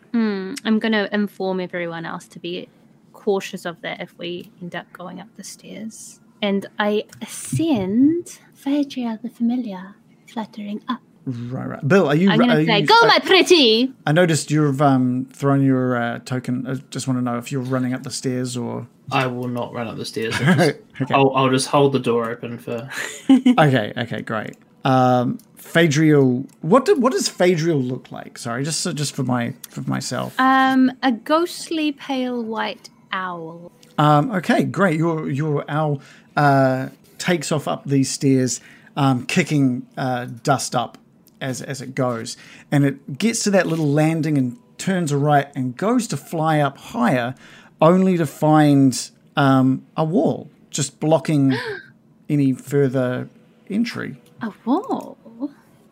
[0.66, 2.68] I'm going to inform everyone else to be
[3.14, 6.20] cautious of that if we end up going up the stairs.
[6.42, 9.96] And I ascend Phaedriel the familiar,
[10.28, 11.02] fluttering up.
[11.26, 11.88] Right, right.
[11.88, 12.30] Bill, are you?
[12.30, 13.94] I'm gonna say, you- Go, I- my pretty!
[14.08, 16.66] I noticed you've um, thrown your uh, token.
[16.66, 18.88] I just want to know if you're running up the stairs or.
[19.12, 20.36] I will not run up the stairs.
[20.42, 21.14] I'll just, Okay.
[21.14, 22.90] I'll, I'll just hold the door open for.
[23.30, 24.56] okay, okay, great.
[24.86, 28.38] Um, Phaedriel, what do, what does Phaedriel look like?
[28.38, 30.40] Sorry, just so, just for my for myself.
[30.40, 33.72] Um, a ghostly pale white owl.
[33.98, 34.98] Um, okay, great.
[34.98, 36.02] Your your owl
[36.40, 38.62] uh, takes off up these stairs,
[38.96, 40.98] um, kicking uh, dust up
[41.42, 42.38] as as it goes,
[42.72, 46.78] and it gets to that little landing and turns right and goes to fly up
[46.78, 47.36] higher,
[47.82, 51.54] only to find um, a wall just blocking
[52.30, 53.28] any further
[53.70, 54.16] entry.
[54.42, 55.18] A wall?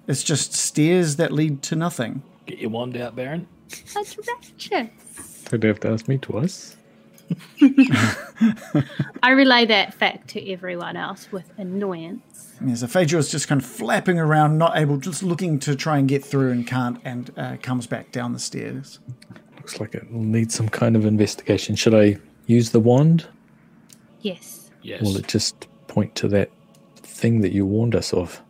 [0.07, 2.23] It's just stairs that lead to nothing.
[2.45, 3.45] Get your wand out, Baron.
[3.93, 4.91] That's wretched.
[5.49, 6.77] Don't have to ask me twice.
[9.21, 12.55] I relay that fact to everyone else with annoyance.
[12.65, 16.07] Yeah, so Phaedriel's just kind of flapping around, not able, just looking to try and
[16.07, 18.99] get through and can't, and uh, comes back down the stairs.
[19.55, 21.75] Looks like it will need some kind of investigation.
[21.75, 23.27] Should I use the wand?
[24.21, 24.71] Yes.
[24.81, 25.01] Yes.
[25.01, 26.49] Will it just point to that
[26.95, 28.41] thing that you warned us of?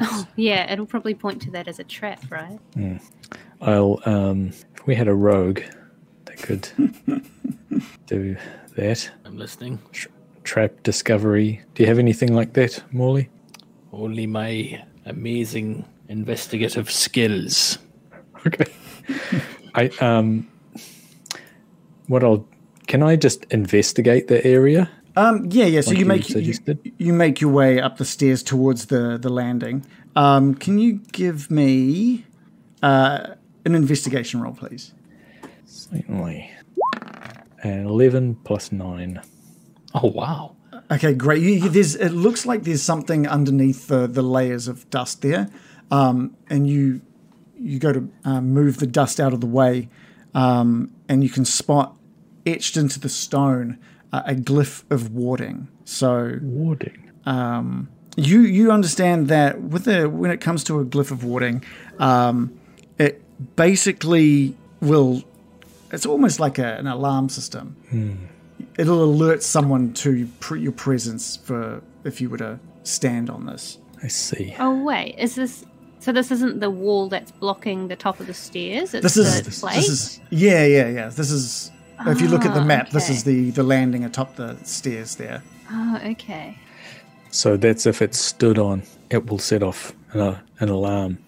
[0.00, 2.58] Oh, yeah, it'll probably point to that as a trap, right?
[3.60, 5.60] I'll um if we had a rogue
[6.32, 6.68] that could
[8.06, 8.36] do
[8.76, 9.10] that.
[9.24, 9.78] I'm listening.
[10.44, 11.62] Trap discovery.
[11.74, 13.28] Do you have anything like that, Morley?
[13.92, 17.78] Only my amazing investigative skills.
[18.46, 18.64] Okay.
[19.74, 20.48] I um
[22.06, 22.46] what I'll
[22.86, 24.90] can I just investigate the area?
[25.14, 25.82] Um, yeah, yeah.
[25.82, 26.92] So Like you you make you, suggested?
[26.98, 29.86] you make your way up the stairs towards the the landing.
[30.16, 32.24] Um, can you give me
[32.82, 34.92] uh, an investigation roll, please?
[35.92, 36.50] Certainly.
[37.62, 39.20] And eleven plus nine.
[39.94, 40.56] Oh wow.
[40.90, 41.42] Okay, great.
[41.42, 45.48] You, you- there's it looks like there's something underneath the the layers of dust there,
[45.90, 47.00] um, and you
[47.56, 49.88] you go to um, move the dust out of the way,
[50.34, 51.96] um, and you can spot
[52.46, 53.78] etched into the stone
[54.12, 55.68] a, a glyph of warding.
[55.84, 57.10] So Warding.
[57.26, 61.64] um, you you understand that with the when it comes to a glyph of warding,
[61.98, 62.58] um,
[62.98, 63.22] it
[63.56, 65.22] basically will.
[65.92, 67.76] It's almost like a, an alarm system.
[68.78, 73.78] It'll alert someone to pr- your presence for if you were to stand on this.
[74.02, 74.54] I see.
[74.58, 75.64] Oh wait, is this?
[76.00, 78.92] So this isn't the wall that's blocking the top of the stairs.
[78.94, 79.76] It's This is the this, plate.
[79.78, 81.08] is yeah yeah yeah.
[81.08, 81.70] This is
[82.06, 85.14] if you look at the Ah, map, this is the the landing atop the stairs
[85.16, 85.42] there.
[85.70, 86.58] Oh, okay.
[87.30, 91.18] So that's if it's stood on, it will set off an, an alarm.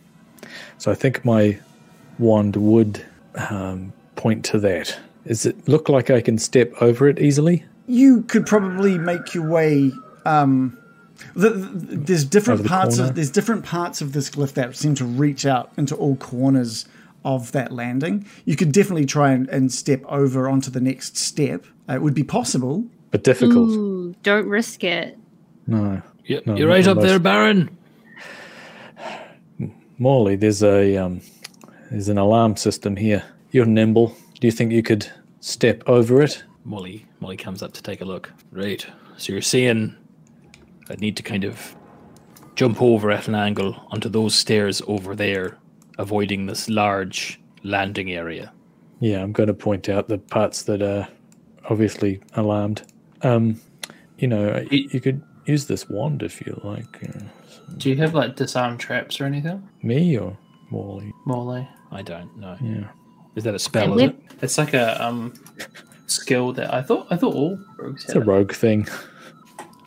[0.79, 1.59] So I think my
[2.19, 3.05] wand would
[3.37, 3.93] um,
[4.25, 4.99] point to that.
[5.27, 7.65] Does it look like I can step over it easily?
[7.87, 9.93] you could probably make your way.
[10.25, 10.79] Um,
[11.35, 13.11] the, the- there's different the parts corner?
[13.11, 16.87] of there's different parts of this glyph that seem to reach out into all corners
[17.27, 18.25] of that landing.
[18.47, 21.67] You could definitely try and, and step over onto the next step.
[21.87, 22.85] Uh, it would be possible.
[23.11, 23.69] But difficult.
[23.71, 25.19] Ooh, don't risk it.
[25.67, 26.01] No.
[26.25, 27.69] You- No, You're right up there, Baron.
[29.99, 31.21] Morley, there's a um,
[31.91, 33.23] there's an alarm system here.
[33.55, 34.17] You're nimble.
[34.41, 35.07] Do you think you could
[35.39, 36.43] step over it?
[36.65, 38.33] Molly, Molly comes up to take a look.
[38.51, 38.85] Right.
[39.17, 39.95] So you're saying
[40.91, 41.77] I need to kind of
[42.57, 45.57] jump over at an angle onto those stairs over there,
[45.99, 48.53] avoiding this large landing area.
[48.99, 51.07] Yeah, I'm going to point out the parts that are
[51.71, 52.83] obviously alarmed.
[53.23, 53.61] Um,
[54.19, 57.05] you know, Y- you could use this wand if you like.
[57.09, 57.21] Uh,
[57.77, 59.69] Do you have like disarm traps or anything?
[59.81, 60.37] me or
[60.71, 61.13] Morley?
[61.25, 61.69] Morley.
[61.93, 62.57] I don't know.
[62.61, 62.89] Yeah.
[63.37, 63.91] Is that a spell?
[63.93, 64.17] Is we're- it?
[64.43, 65.33] It's like a um
[66.07, 68.23] skill that I thought I thought all rogues It's had.
[68.23, 68.87] a rogue thing.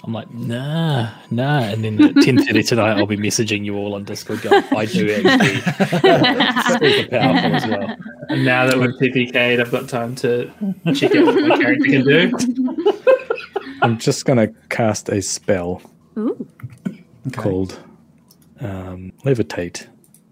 [0.03, 1.59] I'm like, nah, nah.
[1.63, 4.41] And then at 10:30 tonight, I'll be messaging you all on Discord.
[4.41, 5.59] Going, I do actually
[7.01, 7.95] super powerful as well.
[8.29, 10.49] And now that we're PPK'd, I've got time to
[10.95, 12.73] check out what my character can do.
[13.81, 15.81] I'm just going to cast a spell
[16.17, 16.47] Ooh.
[17.33, 17.77] called
[18.61, 19.87] um, levitate,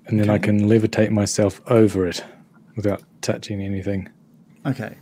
[0.07, 2.24] and then I can levitate myself over it
[2.76, 4.10] without touching anything.
[4.66, 4.96] Okay.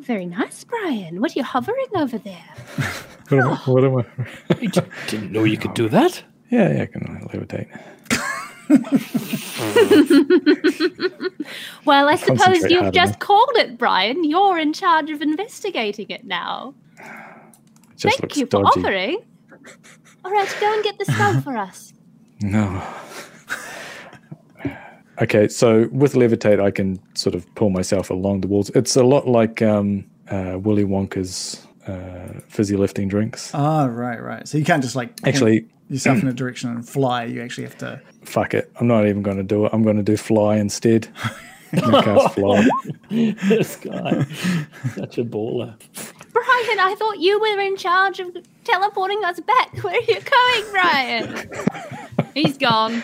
[0.00, 1.20] Very nice, Brian.
[1.20, 2.44] What are you hovering over there?
[3.28, 3.60] What am I?
[3.66, 3.72] Oh.
[3.74, 4.04] What am I?
[4.52, 6.22] I d- didn't know you could do that.
[6.50, 7.68] yeah, yeah, I can levitate.
[11.84, 13.18] Well, I suppose you've just then.
[13.20, 14.24] called it, Brian.
[14.24, 16.74] You're in charge of investigating it now.
[16.98, 17.04] It
[17.98, 18.80] Thank looks you for dodgy.
[18.80, 19.18] offering.
[20.24, 21.92] All right, go and get the spell for us.
[22.40, 22.82] No.
[25.22, 28.70] Okay, so with levitate, I can sort of pull myself along the walls.
[28.74, 33.50] It's a lot like um, uh, Willy Wonka's uh, fizzy lifting drinks.
[33.54, 34.46] Ah, right, right.
[34.46, 37.24] So you can't just like point Actually, yourself in a direction and fly.
[37.24, 38.00] You actually have to.
[38.24, 38.70] fuck it.
[38.80, 39.72] I'm not even going to do it.
[39.72, 41.08] I'm going to do fly instead.
[41.72, 42.66] I'm gonna cast fly.
[43.10, 44.22] this guy,
[44.94, 45.74] such a baller.
[46.32, 49.76] Brian, I thought you were in charge of teleporting us back.
[49.82, 51.50] Where are you going, Brian?
[52.34, 53.02] He's gone.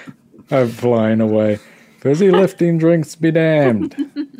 [0.51, 1.59] I'm flying away.
[2.05, 3.97] Fizzy lifting drinks be damned.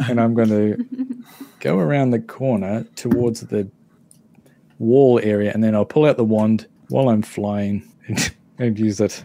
[0.07, 1.17] And I'm going to
[1.61, 3.69] go around the corner towards the
[4.79, 9.01] wall area, and then I'll pull out the wand while I'm flying and, and use
[9.01, 9.25] it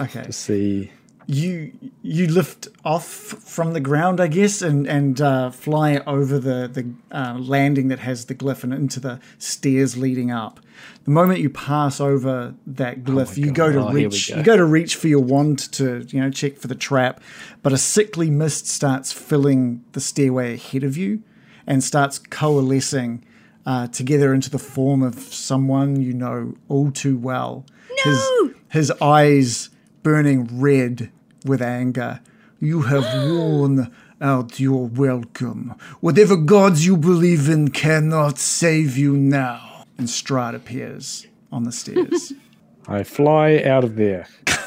[0.00, 0.22] Okay.
[0.24, 0.90] to see.
[1.30, 1.72] You
[2.02, 6.90] you lift off from the ground, I guess, and and uh, fly over the the
[7.14, 10.58] uh, landing that has the glyph and into the stairs leading up.
[11.04, 14.30] The moment you pass over that glyph, you go to Oh, reach.
[14.30, 14.36] go.
[14.38, 17.20] You go to reach for your wand to you know check for the trap,
[17.62, 21.22] but a sickly mist starts filling the stairway ahead of you,
[21.66, 23.22] and starts coalescing
[23.66, 27.66] uh, together into the form of someone you know all too well.
[28.06, 28.12] No!
[28.12, 29.68] His, his eyes
[30.02, 31.10] burning red
[31.48, 32.20] with anger.
[32.60, 35.74] You have worn out your welcome.
[36.00, 39.84] Whatever gods you believe in cannot save you now.
[39.96, 42.32] And Strahd appears on the stairs.
[42.88, 44.28] I fly out of there.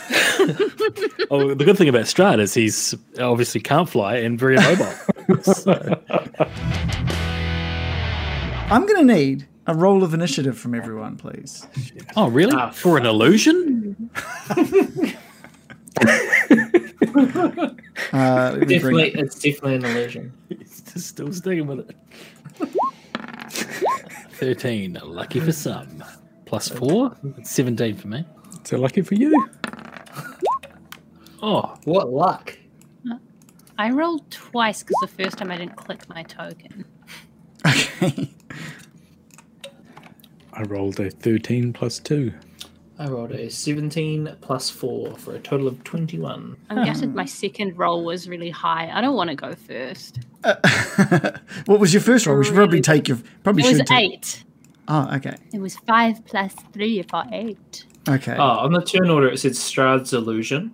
[1.30, 4.92] Oh, the good thing about Strahd is he's obviously can't fly and very mobile.
[5.44, 6.02] So,
[8.70, 11.66] I'm going to need a roll of initiative from everyone, please.
[12.18, 12.52] oh, really?
[12.56, 14.10] Ah, For an illusion?
[18.14, 20.34] Uh, let me bring- it's definitely an illusion.
[20.50, 21.96] He's just still sticking with it.
[24.34, 26.04] 13, lucky for some.
[26.46, 28.26] Plus 4, 17 for me.
[28.64, 29.48] So lucky for you.
[31.42, 32.58] Oh, What luck!
[33.78, 36.86] I rolled twice because the first time I didn't click my token.
[37.66, 38.32] Okay.
[40.54, 42.32] I rolled a 13 plus 2.
[43.02, 46.56] I rolled a 17 plus 4 for a total of 21.
[46.70, 48.92] I'm gutted my second roll was really high.
[48.94, 50.20] I don't want to go first.
[51.66, 52.38] what was your first roll?
[52.38, 53.18] We should probably take your.
[53.44, 54.14] Probably It was should take.
[54.14, 54.44] eight.
[54.88, 55.36] Oh, okay.
[55.52, 57.86] It was five plus three for eight.
[58.08, 58.36] Okay.
[58.38, 60.72] Oh, on the turn order, it said Strahd's illusion.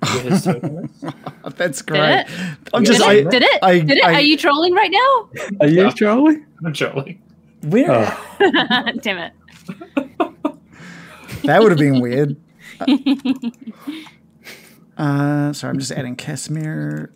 [0.00, 1.12] Where his token is.
[1.56, 2.20] That's Did great.
[2.20, 2.26] it?
[2.72, 3.00] I'm Did just.
[3.02, 3.06] it?
[3.06, 3.58] I, Did it?
[3.62, 4.04] I- Did it?
[4.04, 5.28] I- Are you trolling right now?
[5.60, 6.46] Are you trolling?
[6.64, 7.20] I'm trolling.
[7.64, 7.90] where?
[8.40, 9.32] Oh, Damn it.
[11.48, 12.36] That would have been weird.
[14.98, 17.12] Uh, sorry, I'm just adding Casimir,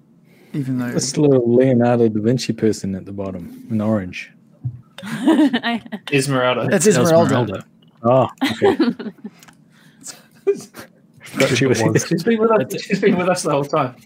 [0.53, 0.93] even though.
[0.93, 4.31] this little Leonardo da Vinci person at the bottom in orange.
[6.13, 6.69] Esmeralda.
[6.71, 7.65] It's Esmeralda.
[8.05, 8.77] Oh, okay.
[11.37, 12.07] Got you with was.
[12.07, 12.83] She's been with us.
[12.85, 13.97] She's been with us the whole time.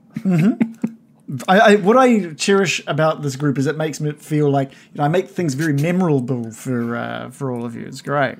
[1.47, 4.77] I, I, what I cherish about this group is it makes me feel like you
[4.95, 7.85] know, I make things very memorable for uh, for all of you.
[7.85, 8.39] It's great.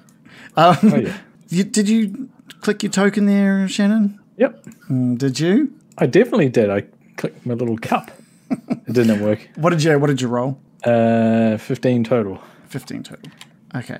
[0.57, 1.19] Um, Oh, yeah.
[1.49, 2.29] You, did you
[2.61, 4.19] click your token there, Shannon?
[4.37, 4.65] Yep.
[4.91, 5.73] Mm, did you?
[5.99, 6.71] I definitely did.
[6.71, 6.83] I
[7.17, 8.11] clicked my little cup.
[8.51, 9.49] It didn't work.
[9.57, 10.59] What did you What did you roll?
[10.85, 12.41] Uh, 15 total.
[12.69, 13.31] 15 total.
[13.75, 13.99] Okay.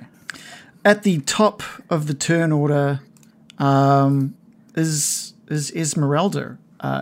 [0.85, 3.01] At the top of the turn order
[3.57, 4.35] um,
[4.75, 7.01] is is Esmeralda uh,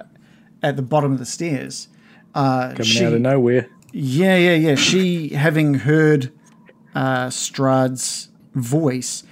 [0.64, 1.88] at the bottom of the stairs.
[2.34, 3.70] Uh, Coming she, out of nowhere.
[3.92, 4.76] yeah, yeah, yeah.
[4.76, 6.32] She, having heard
[6.94, 9.24] uh, Strahd's voice,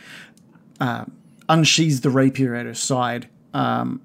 [0.84, 1.06] uh,
[1.48, 4.02] unsheathes the rapier at her side um,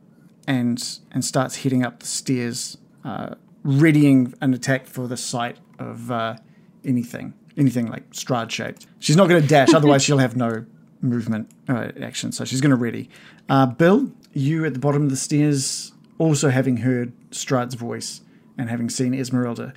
[0.47, 6.11] and and starts heading up the stairs, uh, readying an attack for the sight of
[6.11, 6.37] uh,
[6.85, 8.87] anything, anything like Strahd shaped.
[9.01, 10.65] She's not going to dash, otherwise she'll have no
[11.01, 12.31] movement uh, action.
[12.31, 13.11] So she's going to ready.
[13.49, 18.21] Uh, Bill, you at the bottom of the stairs, also having heard Strahd's voice
[18.57, 19.73] and having seen Esmeralda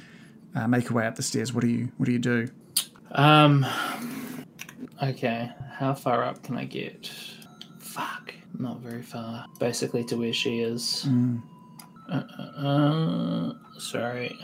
[0.55, 1.51] uh, make her way up the stairs.
[1.51, 2.49] What do you What do you do?
[3.11, 3.65] Um.
[5.01, 5.49] Okay,
[5.81, 7.11] how far up can I get?
[7.79, 9.47] Fuck, not very far.
[9.59, 11.07] Basically to where she is.
[12.07, 14.37] Uh, uh, uh, sorry.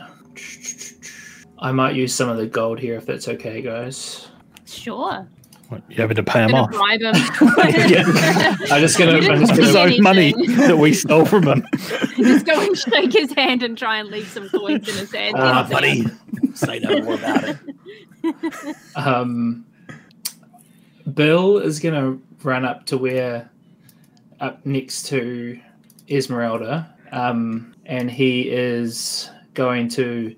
[1.60, 4.26] I might use some of the gold here if that's okay, guys.
[4.66, 5.28] Sure.
[5.68, 6.72] What, you having to pay him off?
[6.72, 7.14] bribe him.
[8.72, 9.20] I'm just gonna.
[9.20, 11.64] You I'm just His gonna own money that we stole from him.
[12.16, 15.36] Just go and shake his hand and try and leave some coins in his hand.
[15.38, 16.04] Ah, buddy.
[16.54, 18.76] Say no more about it.
[18.96, 19.66] Um,
[21.14, 23.48] Bill is gonna run up to where,
[24.40, 25.58] up next to
[26.10, 30.34] Esmeralda, um, and he is going to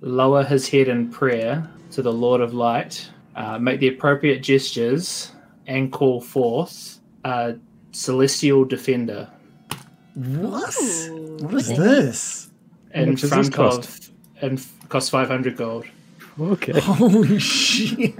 [0.00, 5.32] lower his head in prayer to the Lord of Light, uh, make the appropriate gestures,
[5.66, 7.54] and call forth a
[7.92, 9.28] celestial defender
[10.14, 10.74] What?
[10.82, 12.50] Ooh, What is this?
[12.94, 14.08] in much does front this cost?
[14.08, 14.10] of
[14.42, 15.84] and f- costs five hundred gold.
[16.40, 16.78] Okay.
[16.80, 18.14] Holy shit!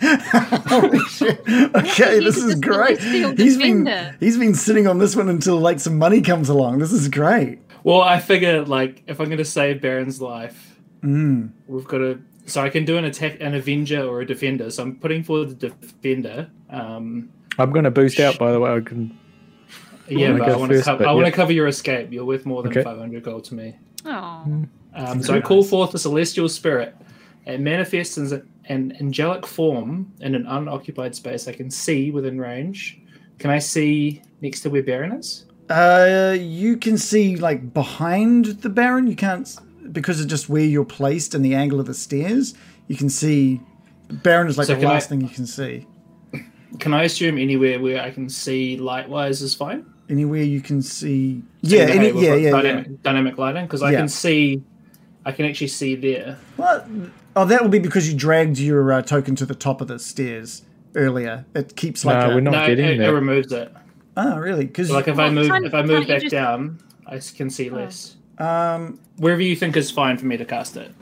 [0.68, 1.40] Holy shit!
[1.48, 2.98] Okay, this is great.
[3.00, 6.78] celestial He's been he's been sitting on this one until like some money comes along.
[6.78, 7.58] This is great.
[7.84, 11.50] Well, I figure like if I'm going to save Baron's life, Mm.
[11.66, 12.20] we've got to.
[12.46, 14.70] So I can do an attack, an Avenger or a Defender.
[14.70, 16.50] So I'm putting forward the Defender.
[16.70, 18.72] Um, I'm going to boost out, by the way.
[18.72, 19.16] I can.
[20.08, 20.76] yeah, wanna but I want to.
[20.78, 22.12] first, Co- but I want to cover your escape.
[22.12, 22.82] You're worth more than Okay.
[22.82, 23.76] 500 gold to me.
[24.06, 24.64] Oh.
[24.94, 26.96] Um, so I call forth a celestial spirit.
[27.46, 32.38] It manifests as a- an angelic form in an unoccupied space I can see within
[32.40, 33.00] range.
[33.38, 35.46] Can I see next to where Baron is?
[35.70, 39.06] Uh, you can see like behind the Baron.
[39.06, 39.48] You can't
[39.92, 42.54] because of just where you're placed and the angle of the stairs.
[42.88, 43.60] You can see
[44.10, 45.86] Baron is like So the can I- last thing you can see.
[46.80, 49.86] Can I assume anywhere where I can see light-wise is fine?
[50.10, 51.42] Anywhere you can see.
[51.62, 52.50] Yeah, any, we've yeah, got yeah, yeah.
[52.62, 53.98] dynamic, Dynamic lighting because I Yeah.
[54.00, 54.62] can see.
[55.24, 56.38] I can actually see there.
[56.56, 56.86] What?
[57.40, 59.98] Oh, that will be because you dragged your uh, token to the top of the
[60.00, 60.62] stairs
[60.96, 61.44] earlier.
[61.54, 62.18] It keeps like.
[62.26, 63.72] No, a, we're not no, getting it, it removes it.
[64.16, 64.66] Oh, really?
[64.66, 67.70] Because So like if I move, if I move back just- down, I can see
[67.70, 68.16] less.
[68.38, 70.92] um, Wherever you think is fine for me to cast it.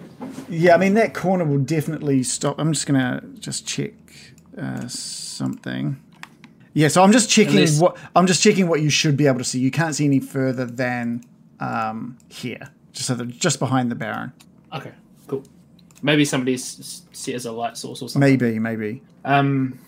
[0.48, 2.58] yeah, I mean that corner will definitely stop.
[2.58, 3.92] I'm just gonna just check
[4.58, 5.96] uh, something.
[6.74, 9.38] Yeah, so I'm just checking Unless- what I'm just checking what you should be able
[9.38, 9.58] to see.
[9.60, 11.24] You can't see any further than
[11.60, 14.32] um, here, just so that just behind the Baron.
[14.74, 14.92] Okay, cool.
[16.02, 18.20] Maybe somebody s- s- see it as a light source or something.
[18.28, 19.02] Maybe, maybe.
[19.24, 19.78] Um.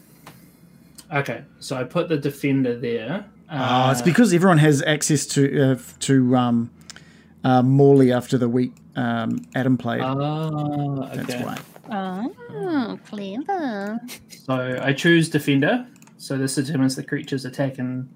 [1.13, 3.25] Okay, so I put the defender there.
[3.51, 6.71] Oh, Uh, it's because everyone has access to uh, to um,
[7.45, 10.03] uh, Morley after the week um, Adam played.
[10.03, 10.49] Ah,
[11.11, 11.17] okay.
[11.23, 11.59] That's why.
[11.91, 13.99] Oh, clever.
[14.29, 15.87] So I choose defender.
[16.19, 18.09] So this determines the creature's attack and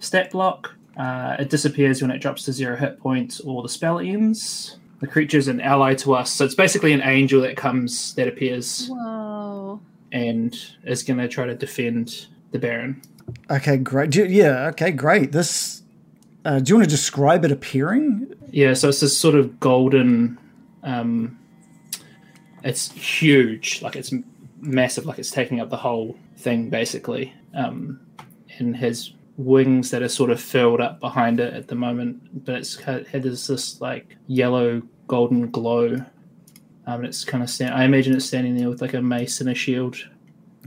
[0.00, 0.74] stat block.
[0.96, 4.76] Uh, it disappears when it drops to zero hit points or the spell ends.
[5.00, 8.88] The creature's an ally to us, so it's basically an angel that comes that appears
[8.88, 9.80] Whoa.
[10.12, 13.00] and is going to try to defend the Baron.
[13.50, 14.10] Okay, great.
[14.10, 15.32] Do you- yeah, okay, great.
[15.32, 15.82] This.
[16.44, 18.32] Uh, do you want to describe it appearing?
[18.50, 20.38] Yeah, so it's this sort of golden.
[20.82, 21.38] Um,
[22.64, 24.12] it's huge, like it's
[24.60, 28.00] massive, like it's taking up the whole thing basically, um,
[28.58, 29.12] and has
[29.44, 32.44] wings that are sort of filled up behind it at the moment.
[32.44, 36.04] But it's had had this, this like yellow golden glow.
[36.86, 37.74] Um, and it's kind of stand.
[37.74, 39.96] I imagine it's standing there with like a mace and a shield.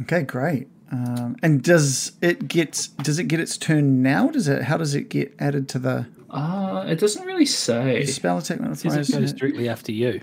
[0.02, 0.68] Okay, great.
[0.92, 4.30] Um, and does it get does it get its turn now?
[4.30, 4.64] Does it?
[4.64, 8.06] How does it get added to the Uh, it doesn't really say.
[8.06, 9.10] spell attack Says modifiers?
[9.10, 10.22] it goes directly after you.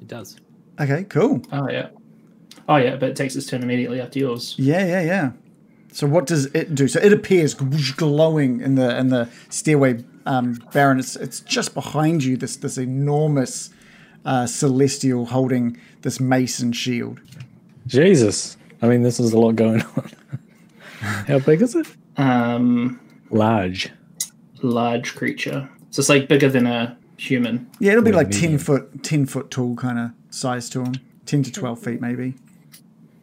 [0.00, 0.36] It does.
[0.80, 1.42] Okay, cool.
[1.50, 1.88] Oh yeah.
[2.68, 4.54] Oh yeah, but it takes its turn immediately after yours.
[4.58, 5.30] Yeah, yeah, yeah.
[5.92, 6.88] So what does it do?
[6.88, 10.98] So it appears glowing in the in the stairway, um, Baron.
[10.98, 12.36] It's it's just behind you.
[12.36, 13.70] This this enormous
[14.24, 17.20] uh, celestial holding this mason shield.
[17.86, 18.56] Jesus.
[18.80, 20.10] I mean, this is a lot going on.
[21.28, 21.86] How big is it?
[22.16, 22.98] Um,
[23.30, 23.90] Large.
[24.62, 25.68] large creature.
[25.90, 27.70] So it's like bigger than a human.
[27.80, 28.52] Yeah, it'll be like medium.
[28.52, 30.94] ten foot, ten foot tall kind of size to him.
[31.26, 32.34] Ten to twelve feet maybe.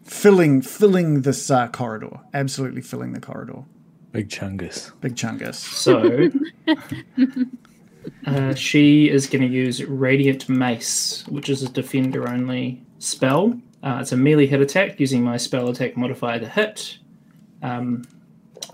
[0.10, 2.20] Filling filling this uh, corridor.
[2.34, 3.64] Absolutely filling the corridor.
[4.12, 4.92] Big chungus.
[5.02, 5.54] Big chungus.
[5.54, 6.30] So
[8.26, 13.60] uh, she is going to use Radiant Mace, which is a defender only spell.
[13.84, 16.98] Uh, it's a melee hit attack using my spell attack modifier to hit.
[17.62, 18.04] Um,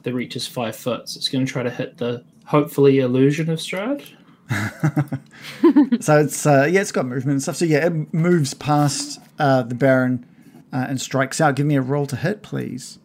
[0.03, 3.49] the reach is five foot, so it's going to try to hit the hopefully illusion
[3.49, 4.07] of Strahd.
[5.99, 7.55] So it's uh, yeah, it's got movement and stuff.
[7.57, 10.25] So yeah, it moves past uh, the Baron
[10.75, 11.55] uh, and strikes out.
[11.55, 12.99] Give me a roll to hit, please.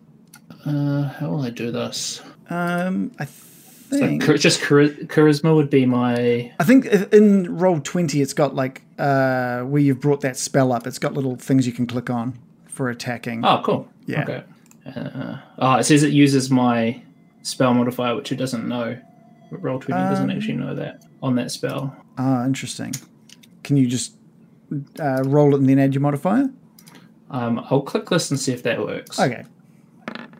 [0.66, 2.20] Uh, how will I do this?
[2.50, 6.52] Um, I think char- just chari- charisma would be my.
[6.58, 10.86] I think in roll twenty, it's got like uh, where you've brought that spell up.
[10.86, 13.44] It's got little things you can click on for attacking.
[13.44, 13.88] Oh, cool.
[14.06, 14.22] Yeah.
[14.22, 14.42] Okay.
[14.84, 17.00] Uh, oh, it says it uses my
[17.42, 18.98] spell modifier, which it doesn't know.
[19.50, 21.96] But Roll twenty doesn't actually know that on that spell.
[22.18, 22.92] Ah, interesting.
[23.62, 24.14] Can you just
[24.98, 26.50] uh, roll it and then add your modifier?
[27.30, 29.18] Um, I'll click this and see if that works.
[29.20, 29.44] Okay.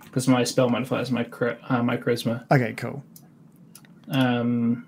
[0.05, 1.24] Because my spell modifier is my
[1.68, 2.45] uh, my charisma.
[2.51, 2.72] Okay.
[2.76, 3.03] Cool.
[4.09, 4.86] Um,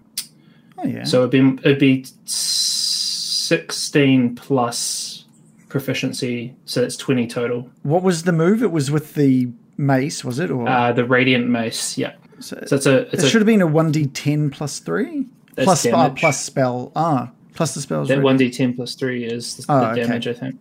[0.79, 1.05] Oh yeah.
[1.05, 5.25] so it'd be it'd be sixteen plus
[5.69, 7.71] proficiency, so that's twenty total.
[7.83, 8.63] what was the move?
[8.63, 10.51] It was with the mace, was it?
[10.51, 12.15] Or Uh, the radiant mace, yeah.
[12.41, 14.81] so, So it's a it's it a should have been a one d ten plus
[14.81, 15.27] three
[15.57, 16.91] plus uh, plus spell.
[16.97, 18.09] Ah, plus the spells.
[18.09, 20.01] that one d ten plus three is the, Oh, the okay.
[20.03, 20.57] damage, I think.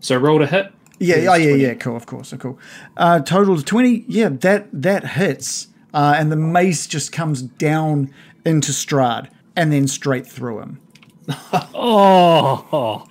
[0.00, 0.72] So roll to hit.
[0.98, 1.62] Yeah, is oh yeah, 20.
[1.62, 2.56] yeah, cool, of course, of course.
[2.96, 4.04] Uh, total twenty.
[4.08, 8.12] Yeah, that that hits, uh, and the mace just comes down
[8.44, 10.80] into Strahd and then straight through him.
[11.74, 13.06] Oh,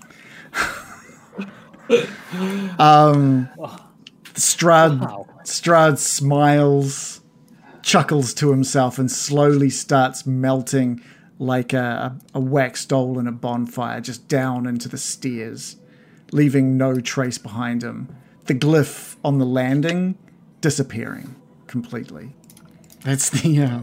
[4.33, 5.27] Strahd Wow.
[5.43, 7.21] Strahd smiles,
[7.83, 11.01] chuckles to himself, and slowly starts melting
[11.37, 15.75] like a, a wax doll in a bonfire, just down into the stairs,
[16.35, 18.13] leaving no trace behind him.
[18.45, 20.17] The glyph on the landing
[20.61, 21.35] disappearing
[21.67, 22.33] completely.
[23.03, 23.79] That's the uh,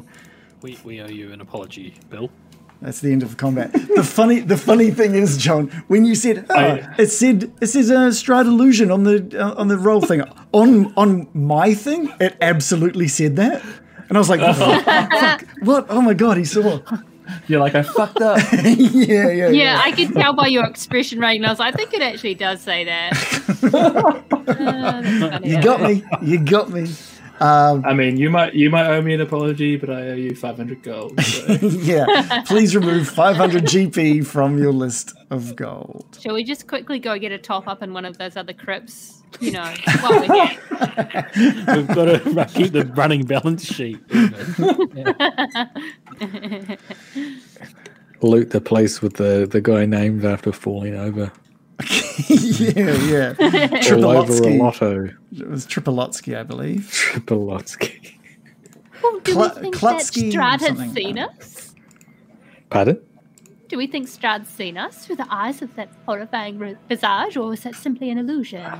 [0.61, 2.31] we, we owe you an apology, Bill.
[2.81, 3.73] that's the end of the combat.
[3.73, 7.67] the funny the funny thing is, John, when you said oh, I- it said it
[7.69, 10.23] says uh, Strahd illusion on the uh, on the roll thing
[10.53, 13.63] on on my thing, it absolutely said that,
[14.09, 15.87] and I was like, fuck, fuck, what?
[15.89, 16.81] Oh my god, he saw.
[17.49, 18.39] You're like I fucked up.
[18.53, 21.49] yeah, yeah, Yeah, I could tell by your expression right now.
[21.49, 24.23] I was like, I think it actually does say that.
[24.43, 25.39] Uh.
[25.45, 26.05] You got me.
[26.21, 26.89] You got me.
[27.41, 30.83] I mean, you might you might owe me an apology, but I owe you 500
[30.83, 31.21] gold.
[31.23, 31.53] So.
[31.63, 32.43] Yeah.
[32.47, 36.19] Please remove 500 GP from your list of gold.
[36.21, 39.22] Shall we just quickly go get a top up in one of those other crypts?
[39.41, 40.59] You know, while we're here.
[41.77, 43.99] We've got to keep the running balance sheet.
[48.23, 51.33] Loot the place with the, the guy named after falling over.
[52.29, 53.35] yeah, yeah.
[53.41, 54.59] All over a Tripalotsky.
[54.61, 55.09] lotto.
[55.37, 56.83] It was Tripalotsky, I believe.
[56.93, 58.15] Tripalotsky.
[59.03, 60.95] Well, do Kla- we think Klutsky that Strahd has something.
[60.95, 61.75] seen us?
[62.71, 63.01] Pardon?
[63.73, 67.63] Do we think Strahd's seen us through the eyes of that horrifying visage, or is
[67.63, 68.71] that simply an illusion?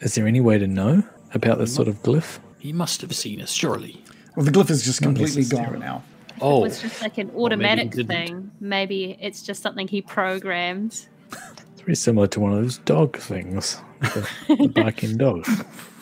[0.00, 1.04] Is there any way to know
[1.34, 2.40] about this sort of glyph?
[2.58, 4.02] He must have seen us, surely.
[4.34, 6.02] Well, the glyph is just completely gone now.
[6.40, 8.08] Oh, It's just like an automatic didn't.
[8.08, 8.50] thing.
[8.58, 11.06] Maybe it's just something he programmed.
[11.30, 13.80] It's very similar to one of those dog things.
[14.00, 15.46] The, the barking dog.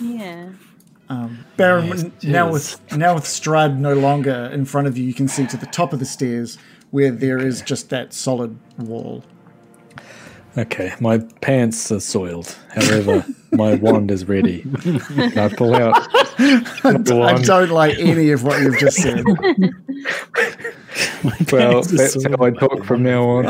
[0.01, 0.53] Yeah.
[1.11, 5.15] Um, Baron, Yes, now with now with Strahd no longer in front of you, you
[5.15, 6.59] can see to the top of the stairs
[6.91, 9.25] where there is just that solid wall.
[10.59, 12.57] Okay, my pants are soiled.
[12.75, 14.63] However, my wand is ready.
[14.63, 15.95] Can I pull out
[16.39, 19.25] the I don't like any of what you've just said.
[21.53, 23.47] Well, that's how I talk from now on.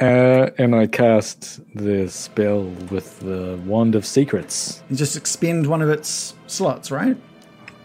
[0.00, 4.80] Uh, and I cast the spell with the Wand of Secrets.
[4.88, 7.16] You just expend one of its slots, right?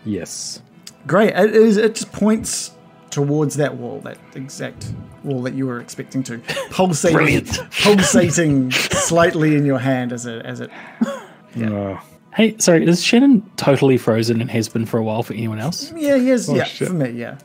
[0.06, 0.62] Yes.
[1.08, 1.34] Great.
[1.34, 1.78] It is.
[1.78, 2.72] It just points
[3.14, 4.92] towards that wall, that exact
[5.24, 6.40] wall that you were expecting to,
[6.72, 7.46] pulsating,
[7.84, 10.70] pulsating slightly in your hand as it as it.
[11.56, 12.02] Oh,
[12.34, 15.94] Hey, sorry, is Shannon totally frozen and has been for a while for anyone else?
[15.96, 16.16] Yeah.
[16.16, 16.50] Yes.
[16.50, 16.64] yeah.
[16.64, 16.88] shit.
[16.88, 17.12] For me.
[17.12, 17.38] Yeah.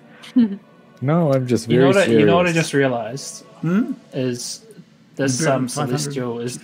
[1.02, 1.96] no, I'm just very You know what?
[1.98, 3.44] I, you know what I just realized
[4.14, 4.64] is
[5.16, 6.58] this Burn um, celestial is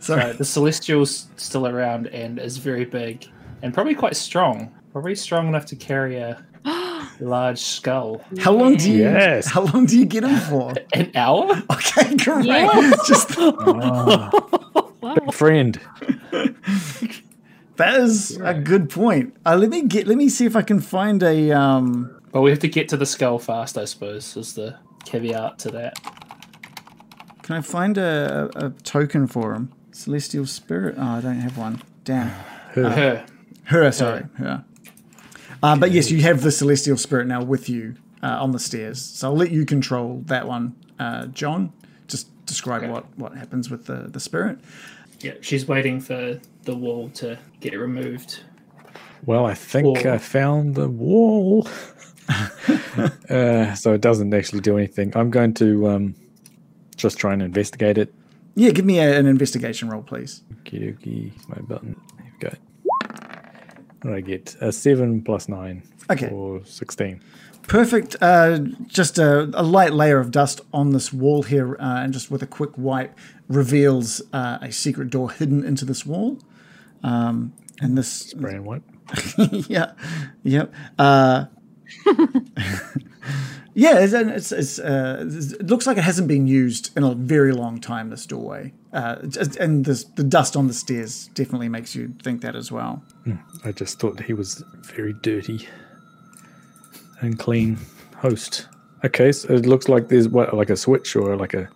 [0.00, 0.22] Sorry.
[0.22, 3.26] uh, the celestial's still around and is very big
[3.62, 4.70] and probably quite strong.
[4.92, 6.44] Probably strong enough to carry a
[7.20, 8.22] large skull.
[8.38, 9.02] How long do you?
[9.02, 9.46] Yes.
[9.46, 10.74] How long do you get him for?
[10.94, 11.62] An hour?
[11.70, 12.16] Okay.
[12.24, 12.46] Great.
[12.46, 13.06] Yes.
[13.08, 15.80] Just Big friend.
[17.76, 19.36] that is a good point.
[19.44, 20.06] Uh, let me get.
[20.06, 21.52] Let me see if I can find a.
[21.52, 22.18] Um.
[22.32, 25.70] Well, we have to get to the skull fast, I suppose, is the caveat to
[25.72, 25.98] that.
[27.42, 29.72] Can I find a, a, a token for him?
[29.90, 30.94] Celestial spirit.
[30.96, 31.82] Oh, I don't have one.
[32.04, 32.28] Damn.
[32.70, 33.26] Her.
[33.64, 34.64] Her, sorry, her.
[35.62, 39.00] Uh, but yes, you have the celestial spirit now with you uh, on the stairs.
[39.00, 41.72] So I'll let you control that one, uh, John.
[42.08, 44.58] Just describe what, what happens with the, the spirit.
[45.20, 48.40] Yeah, she's waiting for the wall to get removed.
[49.24, 50.08] Well, I think Wall.
[50.08, 51.68] I found the wall.
[53.30, 55.12] uh, so it doesn't actually do anything.
[55.16, 56.14] I'm going to um,
[56.96, 58.12] just try and investigate it.
[58.54, 60.42] Yeah, give me a, an investigation roll, please.
[60.54, 62.00] Okie dokie, my button.
[62.16, 62.56] There we go.
[64.02, 64.56] What did I get?
[64.60, 66.30] A 7 plus 9 Okay.
[66.30, 67.20] Or 16.
[67.68, 68.16] Perfect.
[68.20, 72.30] Uh, just a, a light layer of dust on this wall here, uh, and just
[72.30, 73.16] with a quick wipe,
[73.48, 76.38] reveals uh, a secret door hidden into this wall.
[77.04, 78.82] Um, and this Brand what?
[79.38, 79.92] yeah,
[80.42, 80.72] yep.
[83.74, 87.52] Yeah, it's, it's, it's, uh, it looks like it hasn't been used in a very
[87.52, 88.10] long time.
[88.10, 89.16] This doorway, uh,
[89.58, 93.02] and this, the dust on the stairs definitely makes you think that as well.
[93.64, 95.66] I just thought he was very dirty
[97.20, 97.78] and clean
[98.16, 98.68] host.
[99.04, 101.68] Okay, so it looks like there's what, like a switch or like a,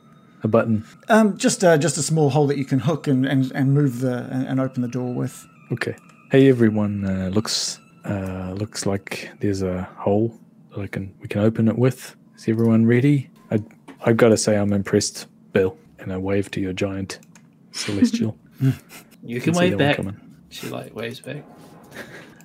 [0.42, 0.84] a button.
[1.09, 4.01] Um, just uh, just a small hole that you can hook and, and, and move
[4.01, 5.47] the and, and open the door with.
[5.72, 5.97] Okay.
[6.30, 10.38] Hey everyone, uh, looks uh, looks like there's a hole
[10.77, 12.16] I can we can open it with.
[12.37, 13.31] Is everyone ready?
[13.51, 13.62] I
[14.05, 15.77] I've got to say I'm impressed, Bill.
[15.99, 17.18] And I wave to your giant
[17.72, 18.37] celestial.
[19.22, 19.97] You can see wave back.
[19.97, 20.20] coming.
[20.51, 21.43] She like waves back.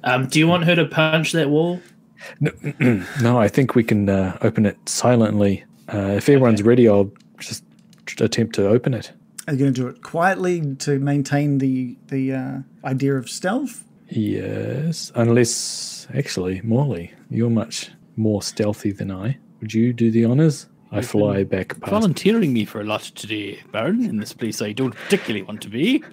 [0.03, 1.79] Um, do you want her to punch that wall?
[2.39, 2.51] No,
[3.21, 5.63] no I think we can uh, open it silently.
[5.93, 7.63] Uh, if everyone's ready, I'll just
[8.07, 9.11] tr- attempt to open it.
[9.47, 13.83] Are you going to do it quietly to maintain the the uh, idea of stealth?
[14.09, 19.37] Yes, unless actually, Morley, you're much more stealthy than I.
[19.61, 20.67] Would you do the honors?
[20.91, 21.89] I fly back past.
[21.91, 25.69] Volunteering me for a lot today, Baron, in this place I don't particularly want to
[25.69, 26.03] be.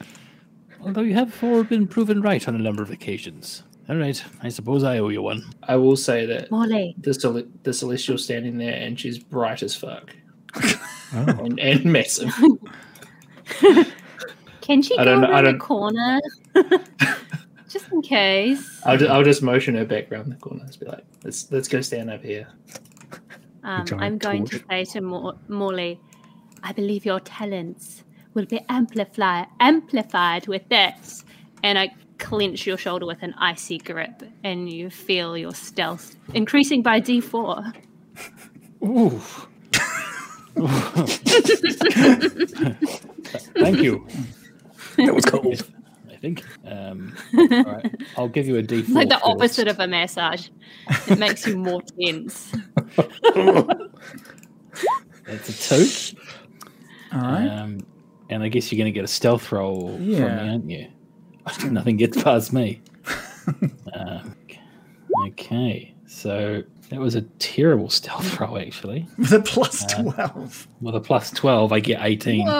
[0.82, 3.64] Although you have all been proven right on a number of occasions.
[3.88, 5.42] All right, I suppose I owe you one.
[5.64, 6.94] I will say that Molly.
[6.98, 10.14] the, cel- the celestial standing there and she's bright as fuck
[11.14, 12.30] Oh, and, and massive.
[14.60, 16.20] Can she I go don't know- I around the don't- corner?
[17.68, 18.80] Just in case.
[18.84, 21.68] I'll, ju- I'll just motion her back around the corner and be like, let's let's
[21.68, 22.48] go stand up here.
[23.62, 26.00] Um, I'm going to say to Mor- Morley,
[26.62, 28.02] I believe your talents
[28.34, 31.24] will be amplify- amplified with this.
[31.62, 36.82] And I clench your shoulder with an icy grip, and you feel your stealth increasing
[36.82, 37.74] by d4.
[38.84, 39.20] Ooh.
[43.58, 44.06] Thank you.
[44.96, 45.62] that was cold.
[46.18, 46.44] I think.
[46.66, 48.80] Um, all right, I'll give you a D4.
[48.80, 49.24] It's like the first.
[49.24, 50.48] opposite of a massage.
[51.06, 52.52] It makes you more tense.
[55.26, 56.16] That's a two.
[57.12, 57.46] All right.
[57.46, 57.78] Um,
[58.30, 60.88] and I guess you're going to get a stealth roll from me, aren't you?
[61.70, 62.82] Nothing gets past me.
[63.94, 64.20] uh,
[65.28, 69.06] okay, so that was a terrible stealth roll, actually.
[69.16, 70.66] With a plus twelve.
[70.80, 72.44] With a plus 12, I get 18.
[72.46, 72.52] Whoa.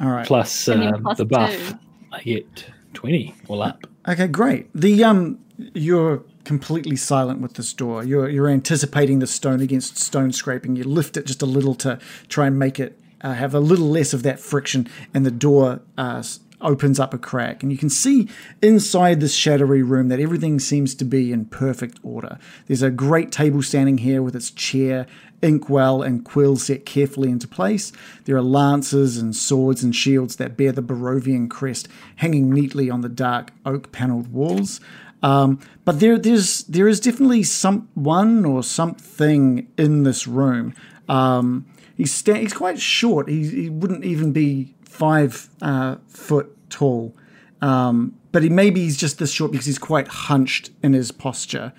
[0.00, 0.26] All right.
[0.26, 1.78] Plus, And then uh, plus the buff, two.
[2.12, 3.86] I get 20 all up.
[4.08, 4.68] Okay, great.
[4.74, 5.38] The um,
[5.74, 8.04] you're completely silent with this door.
[8.04, 10.76] You're you're anticipating the stone against stone scraping.
[10.76, 11.98] You lift it just a little to
[12.28, 15.80] try and make it uh, have a little less of that friction, and the door
[15.98, 16.22] uh,
[16.60, 18.28] opens up a crack, and you can see
[18.62, 22.38] inside this shadowy room that everything seems to be in perfect order.
[22.66, 25.06] There's a great table standing here with its chair
[25.42, 27.92] inkwell and quill set carefully into place.
[28.24, 33.00] There are lances and swords and shields that bear the Barovian crest hanging neatly on
[33.00, 34.80] the dark oak panelled walls.
[35.22, 40.74] Um, but there, there's there is definitely someone or something in this room.
[41.08, 43.28] Um, he's sta- he's quite short.
[43.28, 47.14] He, he wouldn't even be five uh, foot tall.
[47.60, 51.72] Um, but he maybe he's just this short because he's quite hunched in his posture.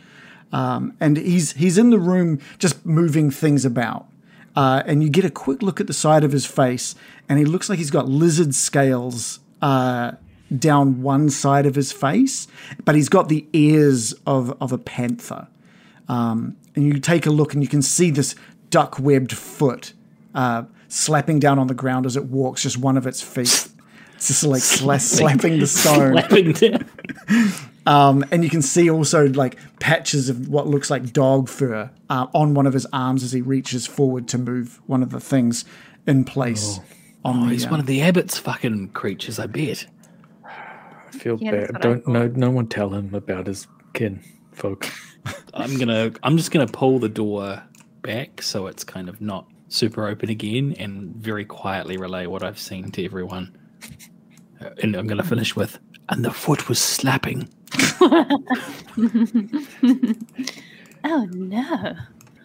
[0.51, 4.07] Um, and he's he's in the room just moving things about.
[4.55, 6.95] Uh, and you get a quick look at the side of his face,
[7.29, 10.11] and he looks like he's got lizard scales uh,
[10.57, 12.47] down one side of his face,
[12.83, 15.47] but he's got the ears of, of a panther.
[16.09, 18.35] Um, and you take a look, and you can see this
[18.69, 19.93] duck webbed foot
[20.35, 23.69] uh, slapping down on the ground as it walks, just one of its feet.
[24.15, 26.17] It's just like sla- slapping the stone.
[26.17, 26.85] Slapping.
[27.85, 32.27] Um, and you can see also like patches of what looks like dog fur uh,
[32.33, 35.65] on one of his arms as he reaches forward to move one of the things
[36.05, 36.79] in place.
[37.25, 39.85] On Oh, the, he's uh, one of the Abbott's fucking creatures, I bet.
[40.45, 41.81] I feel Yeah, bad.
[41.81, 44.87] Don't no no one tell him about his kin folk.
[45.53, 47.61] I'm gonna I'm just gonna pull the door
[48.01, 52.59] back so it's kind of not super open again and very quietly relay what I've
[52.59, 53.55] seen to everyone.
[54.59, 55.79] Uh, And I'm gonna finish with
[56.09, 57.49] and the foot was slapping.
[61.03, 61.95] Oh no.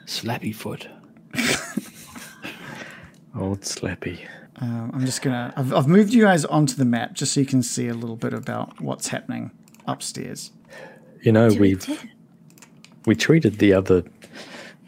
[0.07, 0.89] Slappy foot.
[3.39, 4.27] Old Slappy.
[4.57, 5.53] Um, I'm just gonna.
[5.57, 8.17] I've, I've moved you guys onto the map just so you can see a little
[8.17, 9.51] bit about what's happening
[9.87, 10.53] upstairs.
[11.23, 12.05] You know, Do it we've
[13.05, 14.05] we treated the other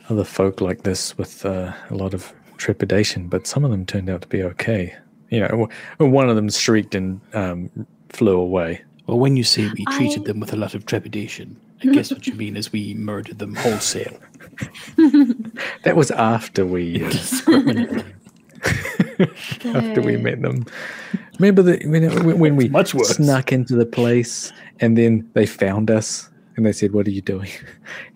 [0.09, 4.09] other folk like this with uh, a lot of trepidation, but some of them turned
[4.09, 4.95] out to be okay.
[5.29, 5.69] You know,
[5.99, 8.83] one of them shrieked and um, flew away.
[9.09, 12.11] Well, when you say we treated I- them with a lot of trepidation, I guess
[12.11, 14.17] what you mean is we murdered them wholesale.
[15.85, 18.03] That was after we uh,
[19.79, 20.67] after we met them.
[21.39, 23.17] Remember that when, when we much worse.
[23.17, 27.23] snuck into the place and then they found us and they said, "What are you
[27.23, 27.51] doing?"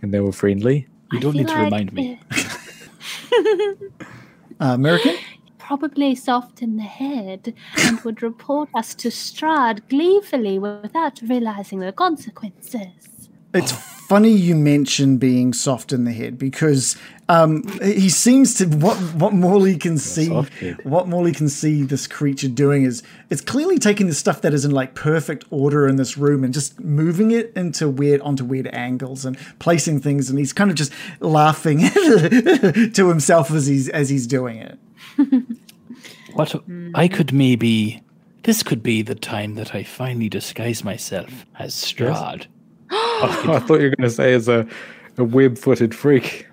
[0.03, 0.89] And they were friendly.
[1.13, 2.21] You don't need to like remind me.
[4.61, 5.17] Uh, American.
[5.73, 11.93] Probably soft in the head and would report us to Strahd gleefully without realizing the
[11.93, 13.31] consequences.
[13.55, 16.99] It's funny you mention being soft in the head because
[17.31, 20.53] um, he seems to what what Morley can see soft
[20.85, 24.67] what Morley can see this creature doing is it's clearly taking the stuff that is
[24.67, 28.67] in like perfect order in this room and just moving it into weird onto weird
[28.75, 31.79] angles and placing things and he's kind of just laughing
[32.93, 34.79] to himself as he's as he's doing it.
[36.35, 37.15] What I mm-hmm.
[37.15, 38.03] could maybe.
[38.45, 42.47] This could be the time that I finally disguise myself as Strahd.
[42.91, 44.67] I thought you were going to say as a,
[45.17, 46.49] a web-footed freak.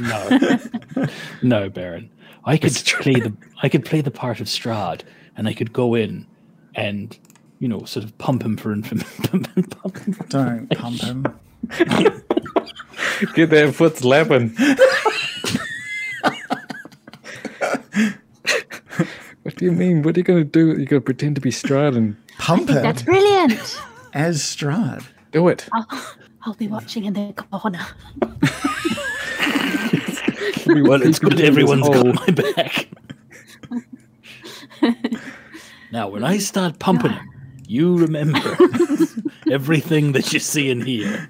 [0.00, 0.58] No,
[1.42, 2.10] no, Baron.
[2.44, 3.32] I could play the
[3.62, 5.02] I could play the part of Strahd,
[5.36, 6.26] and I could go in
[6.74, 7.16] and
[7.60, 9.44] you know sort of pump him for information.
[9.70, 11.24] pump him for Don't pump him.
[13.34, 14.56] Get that foot slapping.
[19.42, 20.02] what do you mean?
[20.02, 20.66] What are you going to do?
[20.68, 23.80] You're going to pretend to be Strahd and Pump him That's brilliant.
[24.14, 25.04] as Strahd.
[25.32, 25.68] do it.
[25.72, 25.86] I'll,
[26.42, 27.84] I'll be watching in the corner.
[30.66, 32.12] Well, it's good in everyone's this hole.
[32.12, 32.88] got my back.
[35.92, 37.28] now, when I start pumping him,
[37.66, 38.38] you remember
[39.50, 41.28] everything that you see in here.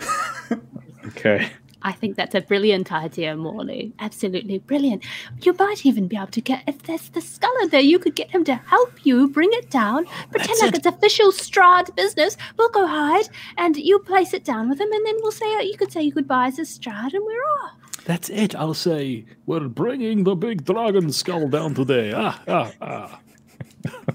[1.06, 1.48] Okay.
[1.82, 3.92] I think that's a brilliant idea, Morley.
[3.98, 5.04] Absolutely brilliant.
[5.42, 8.30] You might even be able to get, if there's the skull there, you could get
[8.30, 10.78] him to help you bring it down, pretend That's like it.
[10.78, 12.36] it's official Strahd business.
[12.56, 13.28] We'll go hide,
[13.58, 16.12] and you place it down with him, and then we'll say, you could say your
[16.14, 17.72] goodbyes to Strahd, and we're off.
[18.04, 18.54] That's it.
[18.54, 22.12] I'll say, we're bringing the big dragon skull down today.
[22.14, 23.20] Ah, ah, ah.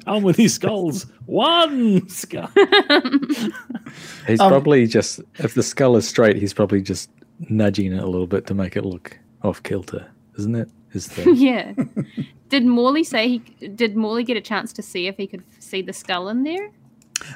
[0.05, 1.05] How many skulls?
[1.25, 2.49] One skull.
[4.27, 7.09] He's probably just, if the skull is straight, he's probably just
[7.49, 10.69] nudging it a little bit to make it look off kilter, isn't it?
[10.93, 11.73] Is the Yeah.
[12.49, 13.27] did Morley say
[13.59, 13.67] he?
[13.67, 16.71] Did Morley get a chance to see if he could see the skull in there?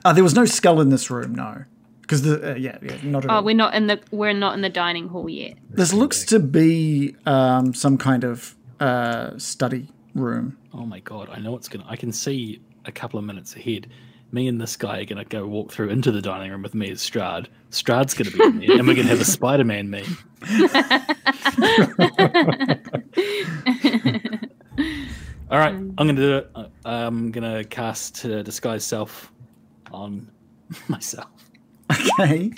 [0.05, 1.63] Uh, there was no skull in this room, no.
[2.01, 3.43] Because the uh, yeah yeah not at Oh, all.
[3.43, 5.53] we're not in the we're not in the dining hall yet.
[5.69, 10.57] This looks to be um, some kind of uh, study room.
[10.73, 11.85] Oh my god, I know it's gonna.
[11.87, 13.87] I can see a couple of minutes ahead.
[14.33, 16.89] Me and this guy are gonna go walk through into the dining room with me
[16.91, 17.47] as Strahd.
[17.69, 20.17] Strahd's gonna be in there, and we're gonna have a Spider-Man meme.
[25.51, 26.49] All right, I'm gonna do it.
[26.55, 29.33] Uh, I'm gonna cast uh, disguise self
[29.91, 30.31] on
[30.87, 31.27] myself.
[31.91, 32.51] Okay.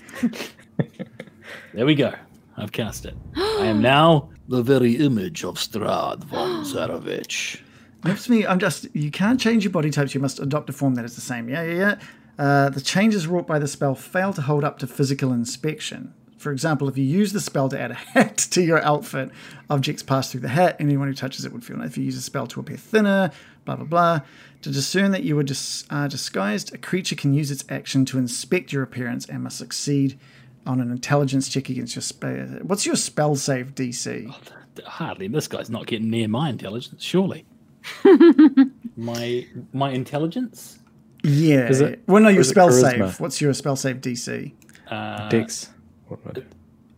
[1.74, 2.14] There we go.
[2.56, 3.16] I've cast it.
[3.36, 7.62] I am now the very image of Strahd von Zarovich.
[8.04, 8.46] Perhaps me.
[8.46, 8.94] I'm just.
[8.94, 10.14] You can't change your body types.
[10.14, 11.50] You must adopt a form that is the same.
[11.50, 12.00] Yeah, yeah, yeah.
[12.38, 16.14] Uh, the changes wrought by the spell fail to hold up to physical inspection.
[16.38, 19.32] For example, if you use the spell to add a hat to your outfit,
[19.70, 20.76] objects pass through the hat.
[20.80, 21.82] Anyone who touches it would feel.
[21.82, 23.32] If you use a spell to appear thinner,
[23.66, 24.22] blah blah blah.
[24.64, 28.74] To discern that you dis- are disguised, a creature can use its action to inspect
[28.74, 30.20] your appearance and must succeed
[30.66, 32.48] on an intelligence check against your spell.
[32.62, 34.34] What's your spell save DC?
[34.86, 35.28] Hardly.
[35.28, 37.46] This guy's not getting near my intelligence, surely.
[38.97, 40.80] my my intelligence?
[41.23, 41.69] Yeah.
[41.69, 42.81] Is it- well, no, your spell charisma?
[43.11, 43.19] save.
[43.19, 44.51] What's your spell save DC?
[44.89, 45.69] Uh, Dex.
[46.07, 46.45] What would-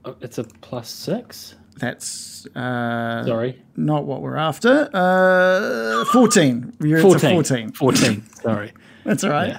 [0.05, 1.55] oh, it's a plus six.
[1.77, 3.61] That's uh, Sorry.
[3.75, 4.89] not what we're after.
[4.93, 6.73] Uh, 14.
[6.79, 7.71] You're it's a 14.
[7.73, 8.23] 14.
[8.41, 8.71] Sorry.
[9.03, 9.49] That's all right.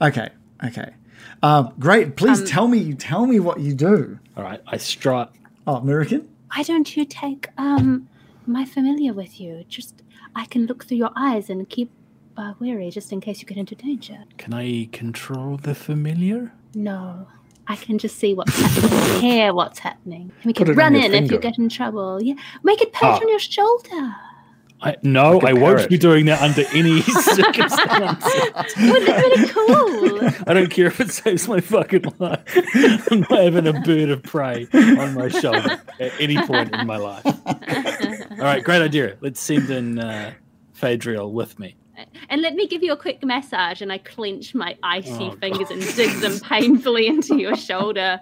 [0.00, 0.06] Yeah.
[0.08, 0.28] Okay.
[0.64, 0.90] Okay.
[1.42, 2.16] Um, great.
[2.16, 2.94] Please tell me.
[2.94, 4.18] Tell me what you do.
[4.36, 4.60] All right.
[4.66, 5.32] I strut.
[5.66, 6.28] Oh, American.
[6.54, 8.08] Why don't you take um
[8.46, 9.64] my familiar with you?
[9.68, 10.02] Just
[10.34, 11.90] I can look through your eyes and keep
[12.36, 14.18] uh, wary just in case you get into danger.
[14.36, 16.52] Can I control the familiar?
[16.74, 17.26] No,
[17.66, 20.32] I can just see what's happening, hear what's happening.
[20.44, 22.22] We can Put it run your in if you get in trouble.
[22.22, 23.20] Yeah, make it perch Ah.
[23.20, 24.16] on your shoulder.
[24.80, 28.76] I, no, Like a I won't be doing that under any circumstances.
[28.76, 30.30] Wouldn't it be really cool?
[30.46, 32.40] I don't care if it saves my fucking life.
[33.10, 36.96] I'm not having a bird of prey on my shoulder at any point in my
[36.96, 37.24] life.
[37.26, 39.16] All right, great idea.
[39.20, 40.32] Let's send in uh,
[40.80, 41.74] Phaedriel with me.
[42.30, 45.70] And let me give you a quick massage, and I clench my icy Oh, fingers
[45.70, 48.20] and dig them painfully into your shoulder.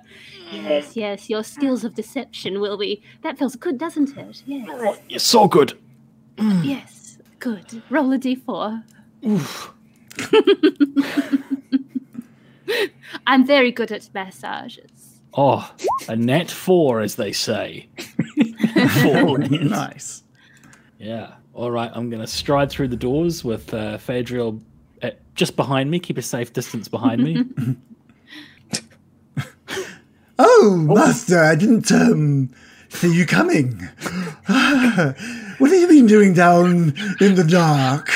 [0.50, 3.02] Yes, yes, your skills of deception will be.
[3.22, 4.42] That feels good, doesn't it?
[4.46, 5.78] Yes, You're so good.
[6.38, 7.82] Yes, good.
[7.90, 8.82] Roll a d4.
[13.26, 15.20] I'm very good at massages.
[15.34, 15.70] Oh,
[16.08, 17.88] a net four, as they say.
[19.02, 19.38] four.
[19.38, 20.22] Nice.
[20.98, 21.34] Yeah.
[21.52, 21.90] All right.
[21.94, 24.60] I'm going to stride through the doors with uh, Phaedriel
[25.02, 25.98] at, just behind me.
[25.98, 27.44] Keep a safe distance behind me.
[30.38, 32.50] Oh, master, I didn't um,
[32.88, 33.88] see you coming.
[35.58, 38.10] What have you been doing down in the dark?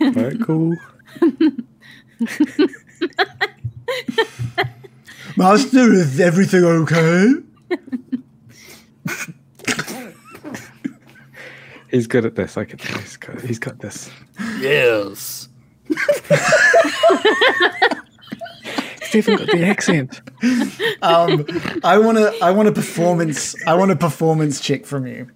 [0.00, 0.76] All right, cool.
[5.36, 7.34] Master, is everything okay?
[11.90, 12.56] He's good at this.
[12.56, 12.98] I can tell.
[12.98, 14.10] He's got, he's got this.
[14.60, 15.48] yes.
[19.12, 20.20] Stephen got the accent.
[21.02, 21.46] Um,
[21.84, 22.34] I want to.
[22.42, 23.54] I want a performance.
[23.66, 25.28] I want a performance check from you.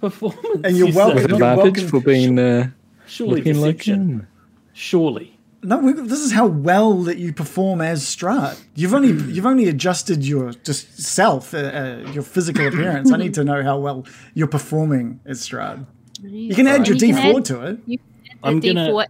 [0.00, 0.60] Performance.
[0.64, 1.18] And you're you welcome.
[1.18, 1.22] say.
[1.22, 1.88] With You're advantage welcome.
[1.88, 2.70] for being uh,
[3.06, 3.94] Surely looking like deception.
[4.10, 4.26] him.
[4.72, 5.30] Surely.
[5.62, 8.62] No, we, this is how well that you perform as Strahd.
[8.74, 13.12] You've only you've only adjusted your just self, uh, uh, your physical appearance.
[13.12, 15.86] I need to know how well you're performing as Strahd.
[16.22, 17.78] You can add your You D4 add- to it.
[17.86, 19.06] You can add I'm the gonna- D4.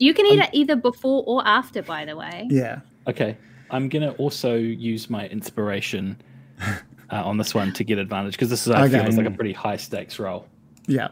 [0.00, 2.46] You can either either before or after, by the way.
[2.50, 2.80] Yeah.
[3.08, 3.36] Okay.
[3.70, 6.16] I'm going to also use my inspiration
[6.60, 6.76] uh,
[7.10, 9.08] on this one to get advantage because this is, I feel, Okay.
[9.08, 10.46] is like a pretty high stakes roll.
[10.86, 11.08] Yeah.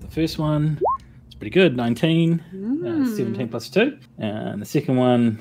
[0.00, 0.80] The first one
[1.28, 2.40] is pretty good 19,
[2.84, 3.96] uh, 17 plus 2.
[4.18, 5.38] And the second one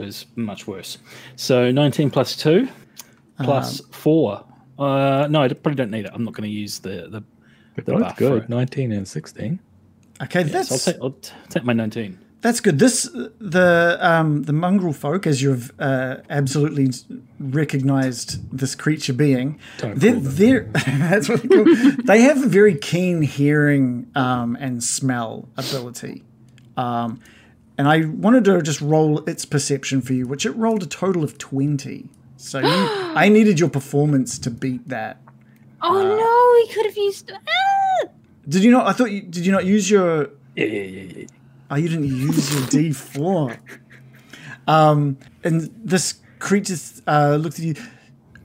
[0.00, 0.98] is much worse.
[1.36, 2.68] So 19 plus 2
[3.44, 4.44] plus 4.
[4.78, 6.10] Uh, no, I probably don't need it.
[6.14, 7.08] I'm not going to use the.
[7.08, 7.22] the
[7.76, 8.42] They're The both buff for good.
[8.44, 8.48] it.
[8.48, 9.60] 19 19 and 16.
[10.22, 11.16] Okay, so I'll take, I'll
[11.48, 12.18] take my 19.
[12.42, 12.78] That's good.
[12.78, 13.04] This
[13.38, 16.90] the um the mongrel folk, as you've uh, absolutely
[17.38, 20.34] recognized this creature being, Don't they're, call them.
[20.36, 20.60] they're
[21.08, 26.24] that's what they they have a very keen hearing um, and smell ability.
[26.76, 27.20] Um,
[27.78, 31.24] and I wanted to just roll its perception for you, which it rolled a total
[31.24, 32.08] of twenty.
[32.36, 35.18] So you, I needed your performance to beat that.
[35.80, 37.30] Oh no, he could have used.
[37.32, 38.08] Ah!
[38.48, 38.86] Did you not?
[38.86, 39.46] I thought you did.
[39.46, 41.26] You not use your Yeah, yeah, yeah, yeah.
[41.72, 43.56] Oh, you didn't use your D four.
[44.66, 46.76] Um, and this creature
[47.06, 47.74] uh, looked at you.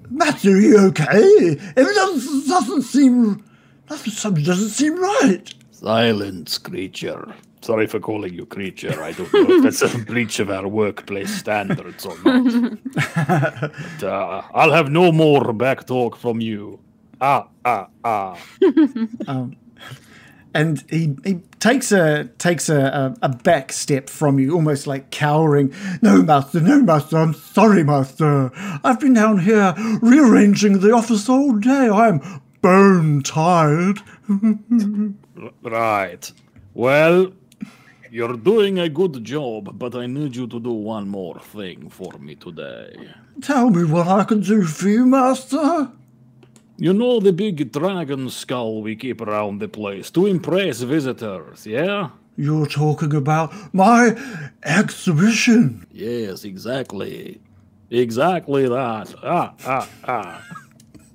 [0.09, 1.05] Matt, are you okay?
[1.11, 3.43] It doesn't, doesn't seem.
[3.89, 5.53] Something doesn't seem right.
[5.71, 7.35] Silence, creature.
[7.59, 9.03] Sorry for calling you creature.
[9.03, 12.77] I don't know if that's a breach of our workplace standards or not.
[12.95, 16.79] but, uh, I'll have no more back talk from you.
[17.19, 18.37] Ah, ah, ah.
[20.53, 22.79] And he, he takes a takes a,
[23.21, 25.73] a, a back step from you, almost like cowering.
[26.01, 27.17] No, master, no, master.
[27.17, 28.51] I'm sorry, master.
[28.83, 31.89] I've been down here rearranging the office all day.
[31.89, 33.99] I'm bone tired.
[35.61, 36.31] Right.
[36.73, 37.31] Well,
[38.09, 42.11] you're doing a good job, but I need you to do one more thing for
[42.17, 42.95] me today.
[43.41, 45.91] Tell me what I can do for you, master.
[46.79, 52.09] You know the big dragon skull we keep around the place to impress visitors, yeah?
[52.35, 54.15] You're talking about my
[54.61, 55.87] exhibition.
[55.91, 57.41] Yes, exactly.
[57.89, 59.15] Exactly that.
[59.23, 60.45] Ah, ah, ah.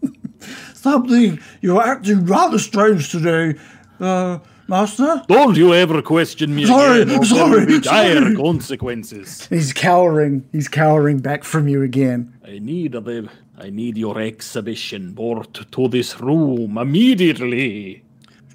[0.74, 3.56] Something you're acting rather strange today,
[4.00, 5.22] uh, Master.
[5.28, 7.24] Don't you ever question me Sorry, again.
[7.24, 9.46] sorry, dire consequences.
[9.46, 10.48] He's cowering.
[10.52, 12.32] He's cowering back from you again.
[12.46, 13.28] I need the
[13.58, 18.02] I need your exhibition brought to this room immediately.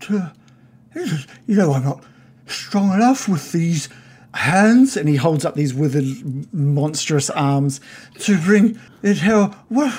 [0.01, 0.33] To-
[1.45, 2.03] You know, I'm not
[2.47, 3.87] strong enough with these
[4.33, 4.97] hands.
[4.97, 6.05] And he holds up these withered,
[6.53, 7.79] monstrous arms
[8.19, 9.51] to bring it here.
[9.69, 9.93] What?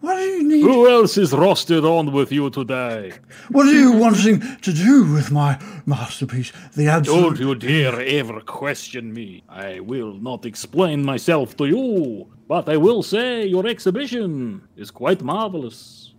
[0.00, 0.62] What do you need?
[0.62, 3.12] Who else is rostered on with you today?
[3.50, 6.52] What are you wanting to do with my masterpiece?
[6.74, 9.42] The Don't you dare ever question me.
[9.48, 15.20] I will not explain myself to you, but I will say your exhibition is quite
[15.20, 16.14] marvelous.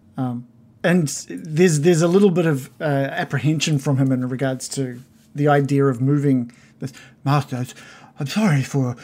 [0.84, 5.00] And there's there's a little bit of uh, apprehension from him in regards to
[5.34, 6.92] the idea of moving this
[7.24, 7.66] master.
[8.20, 8.96] I'm sorry for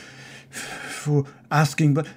[0.52, 2.08] for asking, but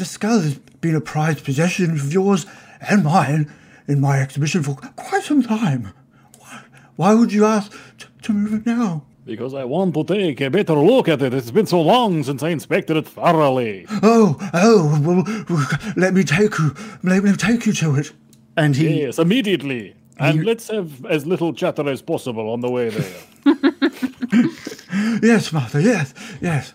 [0.00, 2.46] the skull has been a prized possession of yours
[2.88, 3.52] and mine
[3.86, 5.92] in my exhibition for quite some time.
[6.38, 6.60] Why,
[6.96, 9.04] why would you ask to, to move it now?
[9.26, 11.34] Because I want to take a better look at it.
[11.34, 13.84] It's been so long since I inspected it thoroughly.
[14.02, 18.12] Oh, oh, well, let me take you, let me take you to it.
[18.56, 19.96] And he Yes, immediately.
[20.18, 23.22] And let's have as little chatter as possible on the way there.
[25.22, 26.72] Yes, Martha, yes, yes.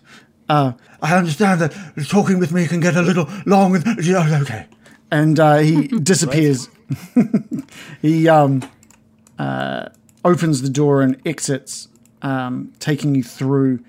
[0.47, 1.73] Uh, I understand that
[2.07, 3.75] talking with me can get a little long.
[3.75, 3.87] And,
[4.41, 4.67] okay.
[5.11, 6.69] And uh, he disappears.
[8.01, 8.63] he um,
[9.39, 9.89] uh,
[10.23, 11.87] opens the door and exits,
[12.21, 13.79] um, taking you through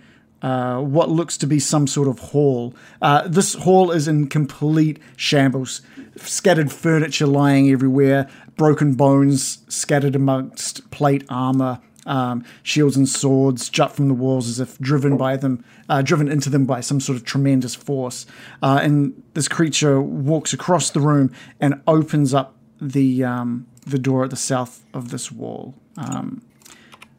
[0.42, 2.74] uh, what looks to be some sort of hall.
[3.00, 5.82] Uh, this hall is in complete shambles.
[6.16, 13.92] Scattered furniture lying everywhere, broken bones scattered amongst plate armor, um, shields and swords jut
[13.92, 17.16] from the walls as if driven by them, uh, driven into them by some sort
[17.16, 18.26] of tremendous force.
[18.62, 24.24] Uh, and this creature walks across the room and opens up the um, the door
[24.24, 25.74] at the south of this wall.
[25.96, 26.42] Um,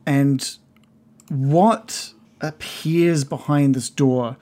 [0.05, 0.57] and
[1.29, 4.37] what appears behind this door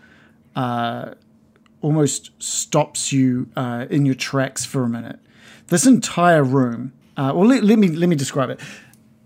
[0.55, 1.13] uh,
[1.81, 5.19] almost stops you uh, in your tracks for a minute.
[5.67, 8.59] This entire room, uh, well, let, let me let me describe it.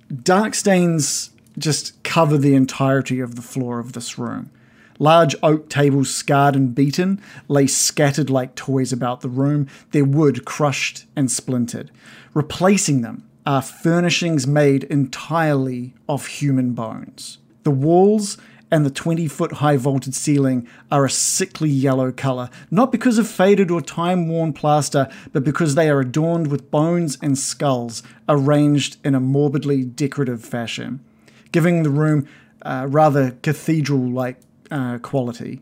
[0.09, 4.49] Dark stains just cover the entirety of the floor of this room.
[4.97, 10.45] Large oak tables, scarred and beaten, lay scattered like toys about the room, their wood
[10.45, 11.91] crushed and splintered.
[12.33, 17.37] Replacing them are furnishings made entirely of human bones.
[17.63, 18.37] The walls
[18.71, 23.27] and the 20 foot high vaulted ceiling are a sickly yellow colour, not because of
[23.27, 28.97] faded or time worn plaster, but because they are adorned with bones and skulls arranged
[29.03, 31.03] in a morbidly decorative fashion,
[31.51, 32.27] giving the room
[32.61, 34.39] uh, rather cathedral like
[34.71, 35.61] uh, quality.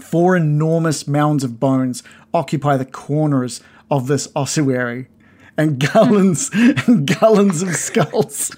[0.00, 2.02] Four enormous mounds of bones
[2.32, 3.60] occupy the corners
[3.90, 5.08] of this ossuary,
[5.56, 8.54] and garlands and garlands of skulls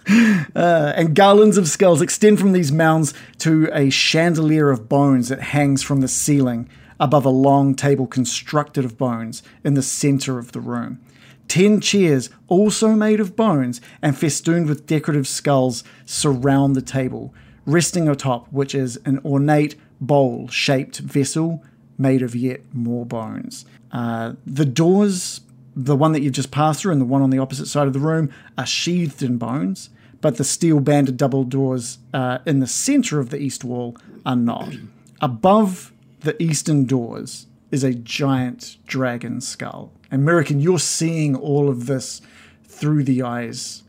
[0.54, 5.40] uh, and garlands of skulls extend from these mounds to a chandelier of bones that
[5.40, 6.68] hangs from the ceiling
[7.00, 11.00] above a long table constructed of bones in the center of the room.
[11.48, 17.34] Ten chairs, also made of bones and festooned with decorative skulls, surround the table,
[17.66, 21.62] resting atop which is an ornate bowl shaped vessel
[21.98, 23.64] made of yet more bones.
[23.90, 25.40] Uh, the doors,
[25.74, 27.92] the one that you've just passed through and the one on the opposite side of
[27.92, 29.90] the room, are sheathed in bones,
[30.20, 34.36] but the steel banded double doors uh, in the center of the east wall are
[34.36, 34.74] not.
[35.20, 39.92] Above the eastern doors is a giant dragon skull.
[40.10, 42.20] And American, you're seeing all of this
[42.64, 43.82] through the eyes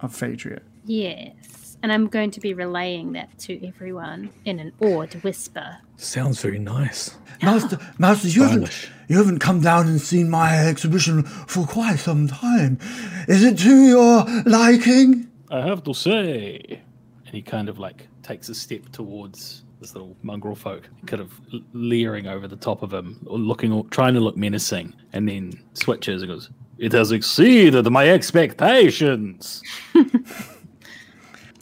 [0.00, 0.60] of Phaedriel.
[0.84, 1.34] Yes.
[1.82, 5.78] And I'm going to be relaying that to everyone in an awed whisper.
[5.96, 7.16] Sounds very nice.
[7.42, 12.28] Master, Master, you haven't, you haven't come down and seen my exhibition for quite some
[12.28, 12.78] time.
[13.26, 15.28] Is it to your liking?
[15.50, 16.80] I have to say.
[17.26, 21.32] And he kind of like takes a step towards this little mongrel folk, kind of
[21.72, 26.22] leering over the top of him, or looking, trying to look menacing, and then switches
[26.22, 26.48] and goes,
[26.78, 29.62] It has exceeded my expectations.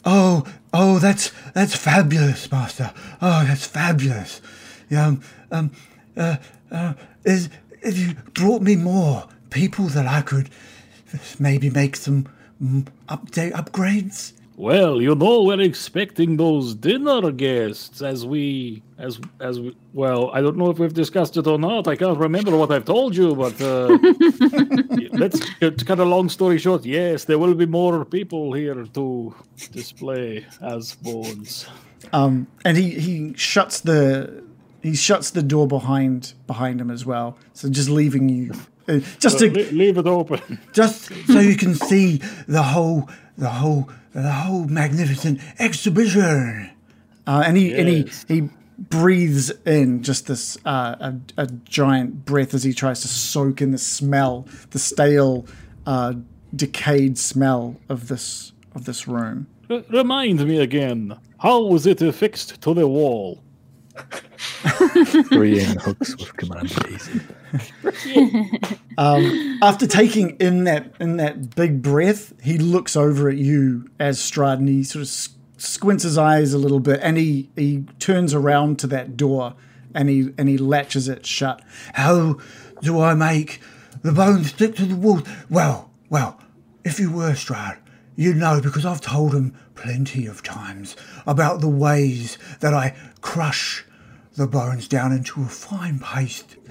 [0.03, 2.91] Oh, oh, that's that's fabulous, Master.
[3.21, 4.41] Oh, that's fabulous.
[4.89, 5.21] Yeah, um,
[5.51, 5.71] um,
[6.17, 6.37] uh,
[6.71, 7.49] uh, is
[7.81, 10.49] if you brought me more people that I could
[11.39, 12.27] maybe make some
[13.07, 19.75] update upgrades Well, you know, we're expecting those dinner guests as we, as, as we,
[19.93, 21.87] well, I don't know if we've discussed it or not.
[21.87, 23.97] I can't remember what I've told you, but uh,
[25.13, 26.85] let's cut a long story short.
[26.85, 29.33] Yes, there will be more people here to
[29.71, 31.65] display as bones.
[32.13, 34.43] Um, and he, he shuts the
[34.81, 37.37] he shuts the door behind behind him as well.
[37.53, 38.51] So just leaving you,
[38.87, 40.59] uh, just to leave it open.
[40.73, 42.17] just so you can see
[42.47, 46.69] the whole the whole the whole magnificent exhibition.
[47.27, 52.53] Uh, and he and he he breathes in just this uh, a, a giant breath
[52.53, 55.45] as he tries to soak in the smell, the stale,
[55.85, 56.13] uh,
[56.55, 59.47] decayed smell of this of this room.
[59.69, 61.17] R- remind me again.
[61.39, 63.41] How was it affixed to the wall?
[65.29, 66.71] Three hooks with command
[68.05, 68.59] easy.
[68.97, 74.19] Um, after taking in that in that big breath, he looks over at you as
[74.19, 75.09] Strahd, and he sort of
[75.57, 79.55] squints his eyes a little bit, and he he turns around to that door,
[79.93, 81.61] and he and he latches it shut.
[81.93, 82.37] How
[82.81, 83.61] do I make
[84.01, 85.21] the bones stick to the wall?
[85.49, 86.39] Well, well,
[86.83, 87.77] if you were Strahd,
[88.15, 90.95] you'd know because I've told him plenty of times
[91.25, 93.85] about the ways that I crush
[94.35, 96.57] the bones down into a fine paste.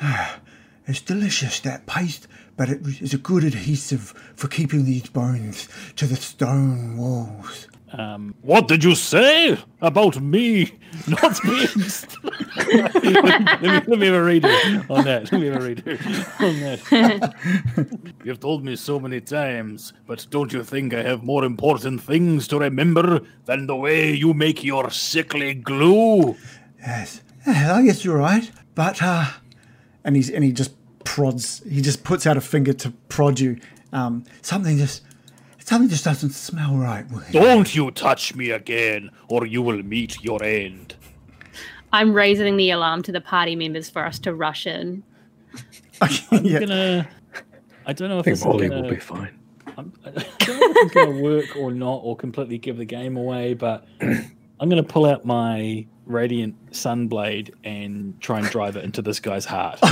[0.90, 2.26] It's delicious, that paste,
[2.56, 7.68] but it is a good adhesive for keeping these bones to the stone walls.
[7.92, 10.72] Um, what did you say about me
[11.06, 11.68] not being?
[12.74, 15.30] let, me, let me have a redo on that.
[15.30, 18.10] Let me have a redo on that.
[18.24, 22.48] You've told me so many times, but don't you think I have more important things
[22.48, 26.34] to remember than the way you make your sickly glue?
[26.80, 28.50] Yes, yeah, I guess you're right.
[28.74, 29.26] But uh,
[30.04, 30.72] and he's and he just
[31.04, 31.62] prods.
[31.68, 33.58] He just puts out a finger to prod you.
[33.92, 35.02] Um, something just
[35.58, 37.04] something just doesn't smell right.
[37.32, 40.96] Don't you touch me again, or you will meet your end.
[41.92, 45.02] I'm raising the alarm to the party members for us to rush in.
[46.32, 46.60] yeah.
[46.60, 47.08] gonna.
[47.86, 49.38] I don't know if I think this is Molly gonna, will be fine.
[49.76, 52.84] I'm, I don't know if it's going to work or not, or completely give the
[52.84, 53.54] game away.
[53.54, 59.02] But I'm going to pull out my radiant sunblade and try and drive it into
[59.02, 59.78] this guy's heart.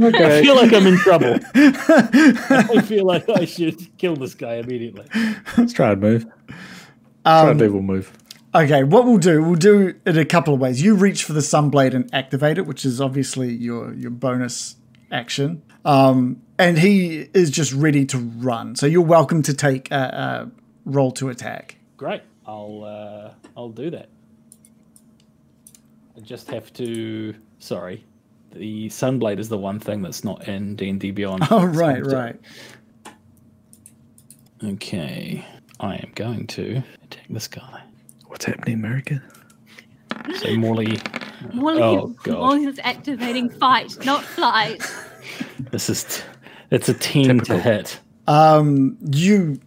[0.00, 1.38] I feel like I'm in trouble.
[1.54, 5.06] I feel like I should kill this guy immediately.
[5.56, 6.26] Let's try and move.
[7.24, 8.12] Try and level move.
[8.54, 10.82] Okay, what we'll do, we'll do it a couple of ways.
[10.82, 14.76] You reach for the sunblade and activate it, which is obviously your your bonus
[15.10, 15.62] action.
[15.84, 18.76] Um, and he is just ready to run.
[18.76, 20.50] So you're welcome to take a, a
[20.84, 21.76] roll to attack.
[21.96, 22.22] Great.
[22.46, 24.08] I'll uh, I'll do that.
[26.16, 27.34] I just have to.
[27.58, 28.04] Sorry,
[28.52, 31.44] the sunblade is the one thing that's not in D and D Beyond.
[31.50, 32.36] Oh right, right.
[34.64, 35.44] Okay,
[35.80, 37.82] I am going to attack this guy.
[38.26, 39.20] What's happening, America?
[40.36, 40.98] So Morley,
[41.52, 42.38] Molly, Oh, God.
[42.38, 44.82] Molly's activating fight, not flight.
[45.72, 46.22] this is t-
[46.70, 47.98] it's a ten to hit.
[48.28, 49.58] Um, you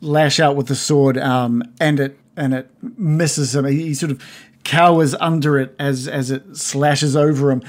[0.00, 3.64] lash out with the sword, um, and it and it misses him.
[3.66, 4.22] He, sort of
[4.64, 7.62] cowers under it as as it slashes over him,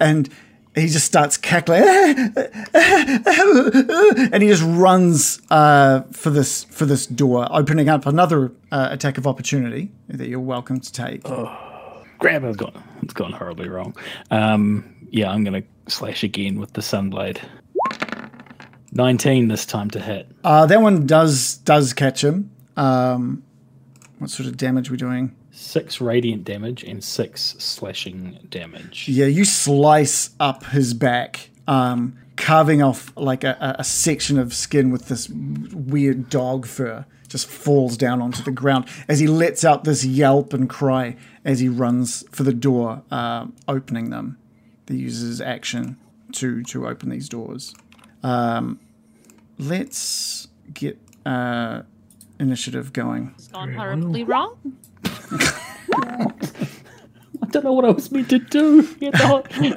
[0.00, 0.28] and
[0.74, 1.82] he just starts cackling,
[2.74, 9.18] and he just runs uh, for this for this door, opening up another uh, attack
[9.18, 11.22] of opportunity that you're welcome to take.
[12.18, 12.82] Grab it's gone.
[13.02, 13.96] It's gone horribly wrong.
[14.30, 17.38] Um, yeah, I'm gonna slash again with the sunblade.
[18.94, 20.28] Nineteen this time to hit.
[20.44, 22.50] Uh, that one does does catch him.
[22.76, 23.42] Um,
[24.18, 25.34] what sort of damage we doing?
[25.50, 29.08] Six radiant damage and six slashing damage.
[29.08, 34.90] Yeah, you slice up his back, um, carving off like a, a- section of skin
[34.90, 37.04] with this weird dog fur.
[37.28, 41.58] Just falls down onto the ground as he lets out this yelp and cry as
[41.58, 44.38] he runs for the door, um, opening them.
[44.86, 45.96] He uses his action
[46.32, 47.74] to to open these doors.
[48.22, 48.78] Um,
[49.58, 51.82] let's get uh,
[52.40, 53.32] initiative going.
[53.36, 54.56] It's gone horribly wrong.
[55.94, 58.88] I don't know what I was meant to do.
[59.00, 59.42] You know?
[59.54, 59.70] I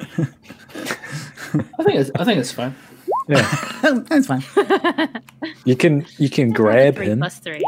[1.82, 2.74] think it's I think it's fine.
[3.28, 3.42] Yeah,
[4.08, 4.42] That's fine.
[5.64, 7.62] You can you can grab three him plus three.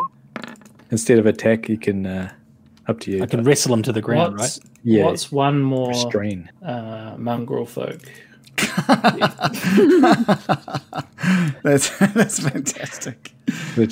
[0.91, 1.69] instead of attack.
[1.69, 2.33] You can uh,
[2.87, 3.23] up to you.
[3.23, 4.67] I can but wrestle him to the ground, What's, right?
[4.83, 5.05] Yeah.
[5.05, 6.51] what's one more restrain.
[6.65, 8.01] uh, mongrel folk?
[11.63, 13.33] That's that's fantastic.
[13.77, 13.87] The,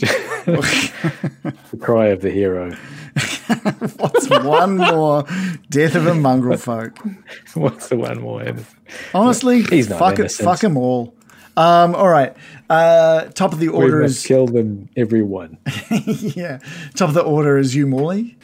[1.70, 2.72] the cry of the hero.
[3.98, 5.24] What's one more
[5.70, 6.98] death of a mongrel folk?
[7.54, 8.42] What's the one more?
[8.42, 8.78] innocent?
[9.14, 11.14] Honestly, He's not fuck it, fuck them all.
[11.56, 12.36] Um, all right.
[12.70, 15.58] Uh, top of the We order must is kill them, everyone.
[15.90, 16.58] yeah.
[16.94, 18.36] Top of the order is you, Morley.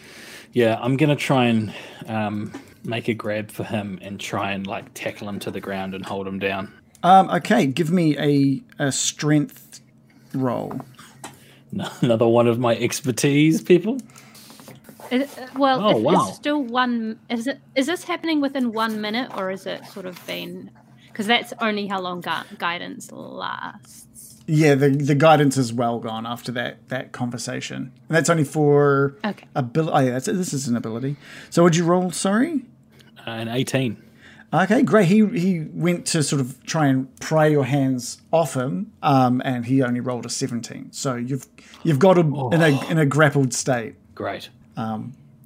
[0.53, 1.73] Yeah, I'm gonna try and
[2.07, 2.53] um,
[2.85, 6.05] make a grab for him and try and like tackle him to the ground and
[6.05, 6.73] hold him down.
[7.03, 9.81] Um, okay, give me a, a strength
[10.35, 10.81] roll.
[12.01, 13.99] Another one of my expertise, people.
[15.11, 16.29] Is- uh, well, Oh, if wow.
[16.29, 17.19] it's still one.
[17.29, 17.61] Is it?
[17.75, 20.71] Is this happening within one minute, or is it sort of been?
[21.09, 24.43] Because that's only how long gu- guidance lasts.
[24.47, 27.93] Yeah, the the guidance is well gone after that that conversation.
[28.09, 29.47] And that's only for Okay.
[29.55, 29.93] ability.
[29.95, 31.17] Oh, yeah, that's, this is an ability.
[31.51, 32.11] So would you roll?
[32.11, 32.63] Sorry.
[33.27, 33.97] Uh, an 18.
[34.53, 35.07] Okay, great.
[35.09, 39.67] He he went to sort of try and pry your hands off him, um, and
[39.67, 40.93] he only rolled a seventeen.
[40.93, 41.47] So you've
[41.83, 43.97] you've got him in a in a grappled state.
[44.15, 44.51] Great.
[44.77, 45.01] Uh,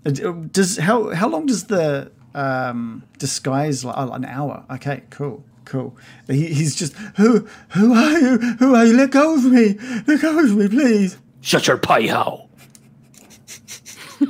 [0.05, 3.83] Does how how long does the um, disguise?
[3.83, 4.65] la- Oh, an hour.
[4.73, 5.97] Okay, cool, cool.
[6.27, 8.39] He, he's just who who are you?
[8.59, 8.95] Who are you?
[8.95, 9.79] Let go of me!
[10.07, 11.17] Let go of me, please.
[11.41, 12.51] Shut your pie hole.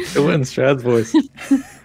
[0.00, 1.12] It went in Strahd's voice.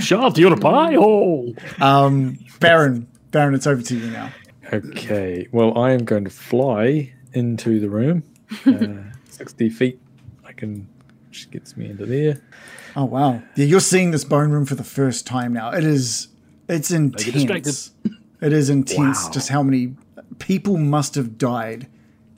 [0.00, 1.54] Shut your pie hole.
[1.80, 4.30] Um, Baron, Baron, it's over to you now.
[4.72, 5.48] Okay.
[5.52, 8.22] Well, I am going to fly into the room.
[8.66, 10.00] Uh, 60 feet.
[10.44, 10.88] I can.
[11.28, 12.40] Which gets me into there.
[12.94, 15.70] Oh wow, yeah, you're seeing this bone room for the first time now.
[15.70, 16.28] It is,
[16.68, 17.90] it's intense.
[18.42, 19.24] It is intense.
[19.24, 19.30] Wow.
[19.30, 19.94] Just how many
[20.38, 21.88] people must have died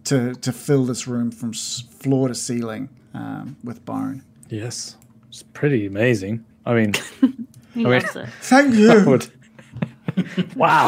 [0.05, 4.23] to to fill this room from floor to ceiling um, with bone.
[4.49, 4.97] Yes.
[5.35, 6.45] It's pretty amazing.
[6.65, 6.93] I mean,
[7.75, 8.29] He I mean- loves it.
[8.43, 9.05] Thank I you.
[9.05, 9.27] would.
[10.57, 10.87] wow.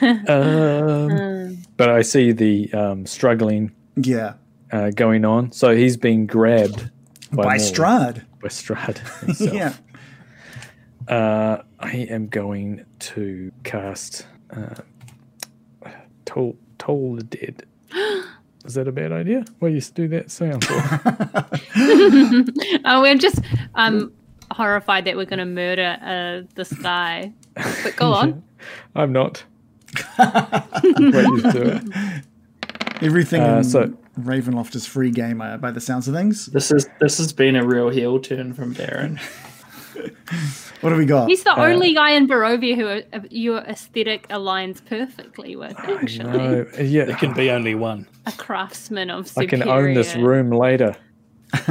[0.00, 4.34] um, but I see the um, struggling yeah,
[4.72, 5.52] uh, going on.
[5.52, 6.90] So he's being grabbed
[7.32, 8.24] by, by Strahd.
[8.40, 9.52] By Strahd himself.
[9.52, 9.74] Yeah.
[11.06, 14.26] Uh, I am going to cast
[14.56, 14.76] uh,
[16.24, 17.66] Toll, Toll the Dead.
[18.68, 19.44] Is that a bad idea?
[19.60, 20.74] What used to do that sound for?
[22.84, 23.40] Oh, we're just
[23.74, 24.12] um
[24.50, 27.32] horrified that we're going to murder uh, this guy.
[27.54, 28.42] But go on.
[28.94, 29.42] I'm not.
[30.16, 33.02] what used to do it?
[33.02, 36.46] Everything Uh, in so- Ravenloft is free gamer by the sounds of things.
[36.46, 39.18] This is this has been a real heel turn from Baron.
[40.80, 41.28] What do we got?
[41.28, 45.76] He's the only guy in Barovia who uh, your aesthetic aligns perfectly with.
[45.76, 48.06] Actually, No, yeah, There can be only one.
[48.26, 49.48] a craftsman of Superior.
[49.48, 50.94] I can own this room later.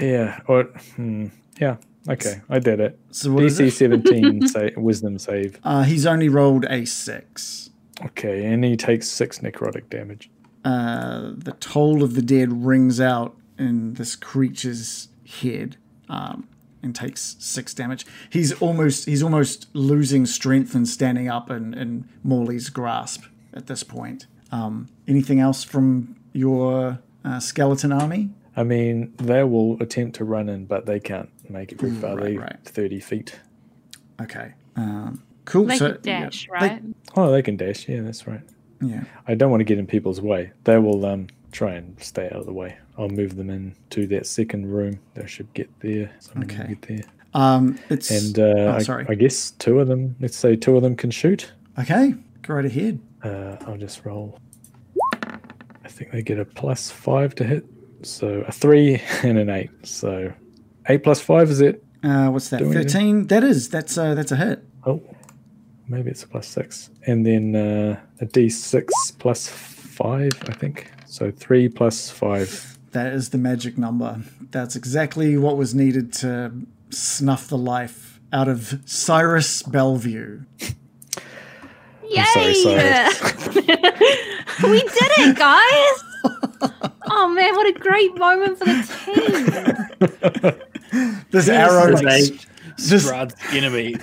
[0.00, 0.40] yeah.
[0.46, 0.64] Or
[0.94, 1.26] hmm,
[1.60, 1.76] yeah.
[2.08, 2.98] Okay, I did it.
[3.10, 3.70] So what is DC it?
[3.72, 5.58] 17 say, wisdom save.
[5.64, 7.70] Uh, he's only rolled a six.
[8.04, 10.30] Okay, and he takes six necrotic damage.
[10.64, 15.08] uh, the toll of the dead rings out in this creature's
[15.42, 15.76] head
[16.08, 16.48] um,
[16.82, 18.06] and takes six damage.
[18.30, 23.24] He's almost he's almost losing strength and standing up in, in Morley's grasp
[23.54, 24.26] at this point.
[24.52, 28.30] Um, anything else from your uh, skeleton army?
[28.56, 32.16] I mean, they will attempt to run in, but they can't make it very far.
[32.16, 32.56] right, they right.
[32.64, 33.38] 30 feet.
[34.20, 35.64] Okay, um, cool.
[35.66, 36.82] They so could dash, yeah, they- right?
[37.16, 37.86] Oh, they can dash.
[37.88, 38.40] Yeah, that's right.
[38.80, 39.04] yeah.
[39.26, 40.52] I don't want to get in people's way.
[40.64, 42.76] They will um, try and stay out of the way.
[42.98, 44.98] I'll move them in to that second room.
[45.14, 46.10] They should get there.
[46.20, 46.68] Someone Okay.
[46.68, 47.04] get there.
[47.34, 49.06] Um, it's And uh, oh, I- sorry.
[49.08, 51.52] I, guess two of them, let's say two of them can shoot.
[51.78, 52.14] okay.
[52.42, 53.00] Go right ahead.
[53.22, 54.38] Uh, I'll just roll.
[55.22, 57.64] I think they get a plus five to hit.
[58.02, 59.70] So a three and an eight.
[59.84, 60.32] So
[60.88, 61.82] eight plus five is it?
[62.02, 62.60] Uh, what's that?
[62.60, 63.26] Thirteen.
[63.26, 63.68] That is.
[63.68, 64.62] That's a that's a hit.
[64.84, 65.02] Oh,
[65.88, 66.90] maybe it's a plus six.
[67.06, 70.90] And then uh, a d6 plus five, I think.
[71.06, 72.78] So three plus five.
[72.92, 74.20] That is the magic number.
[74.50, 76.52] That's exactly what was needed to
[76.90, 80.44] snuff the life out of Cyrus Belview.
[82.08, 82.24] Yay!
[82.24, 82.54] sorry,
[84.62, 86.02] we did it, guys!
[87.10, 90.62] oh man, what a great moment for the team.
[91.30, 92.46] This arrow, His, ache,
[92.78, 93.96] this, Brad's enemy.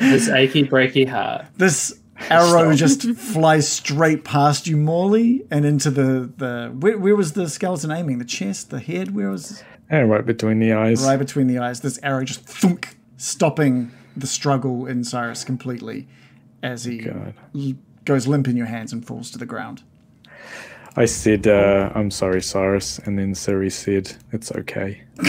[0.00, 1.46] his achy breaky heart.
[1.56, 1.96] this
[2.30, 6.74] arrow just flies straight past you, Morley, and into the the.
[6.78, 8.18] Where, where was the skeleton aiming?
[8.18, 9.14] The chest, the head.
[9.14, 11.02] Where was And right between the eyes.
[11.04, 11.80] right between the eyes?
[11.80, 16.08] This arrow just thunk, stopping the struggle in Cyrus completely,
[16.62, 17.34] as he God.
[18.04, 19.82] goes limp in your hands and falls to the ground.
[20.96, 22.98] I said, uh, I'm sorry, Cyrus.
[22.98, 25.02] And then Siri said, It's okay.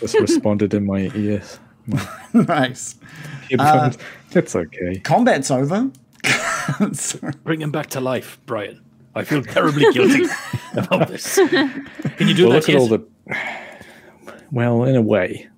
[0.00, 1.60] Just responded in my ears.
[2.32, 2.96] nice.
[3.48, 3.98] Headphones.
[4.32, 4.98] It's okay.
[5.00, 5.90] Combat's over.
[7.44, 8.82] Bring him back to life, Brian.
[9.14, 10.24] I feel terribly guilty
[10.76, 11.36] about this.
[11.36, 12.68] Can you do Well, that?
[12.68, 13.04] look at all the.
[14.52, 15.48] Well, in a way.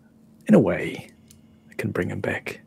[0.46, 1.10] In a way.
[1.70, 2.60] I can bring him back.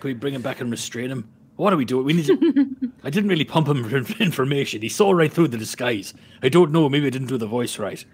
[0.00, 1.28] Can we bring him back and restrain him?
[1.56, 2.02] What do we do?
[2.02, 2.68] We need to.
[3.04, 4.82] I didn't really pump him for information.
[4.82, 6.14] He saw right through the disguise.
[6.42, 6.88] I don't know.
[6.88, 8.04] Maybe I didn't do the voice right.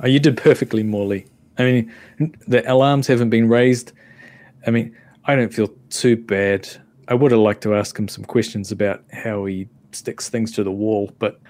[0.00, 1.26] Oh, you did perfectly, Morley.
[1.58, 1.92] I mean,
[2.48, 3.92] the alarms haven't been raised.
[4.66, 6.68] I mean, I don't feel too bad.
[7.08, 10.64] I would have liked to ask him some questions about how he sticks things to
[10.64, 11.40] the wall, but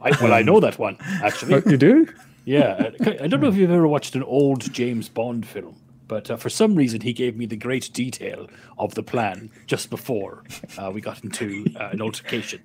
[0.00, 1.54] I, well, I know that one actually.
[1.54, 2.06] oh, you do?
[2.44, 2.90] Yeah,
[3.20, 5.74] I don't know if you've ever watched an old James Bond film,
[6.06, 8.48] but uh, for some reason he gave me the great detail
[8.78, 10.44] of the plan just before
[10.78, 12.62] uh, we got into uh, an altercation.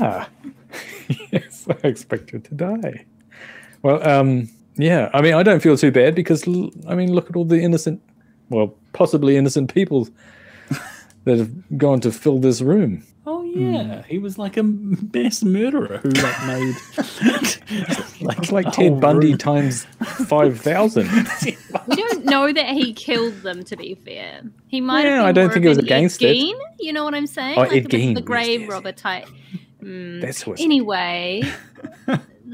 [0.00, 0.28] Ah,
[1.32, 3.06] yes, I expected to die.
[3.82, 5.08] Well, um, yeah.
[5.14, 7.60] I mean, I don't feel too bad because l- I mean, look at all the
[7.60, 8.02] innocent,
[8.52, 10.08] well, possibly innocent people
[11.24, 13.04] that have gone to fill this room.
[13.24, 16.74] Oh yeah, he was like a mass murderer who like made
[18.20, 19.38] like, It's like a Ted whole Bundy room.
[19.38, 19.84] times
[20.26, 21.08] five thousand.
[21.88, 23.64] We don't know that he killed them.
[23.64, 25.20] To be fair, he might Yeah, have.
[25.20, 26.36] Been I don't think it was an against Ed it.
[26.36, 27.58] Gein, You know what I'm saying?
[27.58, 28.70] Oh, like Ed Gein, the yes, grave yes.
[28.70, 29.28] robber type.
[29.82, 30.20] Mm.
[30.20, 31.42] That's what's Anyway,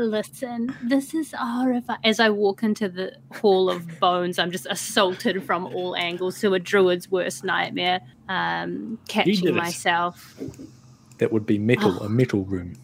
[0.04, 2.00] listen, this is horrifying.
[2.04, 6.54] As I walk into the hall of bones, I'm just assaulted from all angles to
[6.54, 8.00] a druid's worst nightmare.
[8.28, 10.36] Um, catching myself.
[11.18, 12.74] that would be metal, a metal room.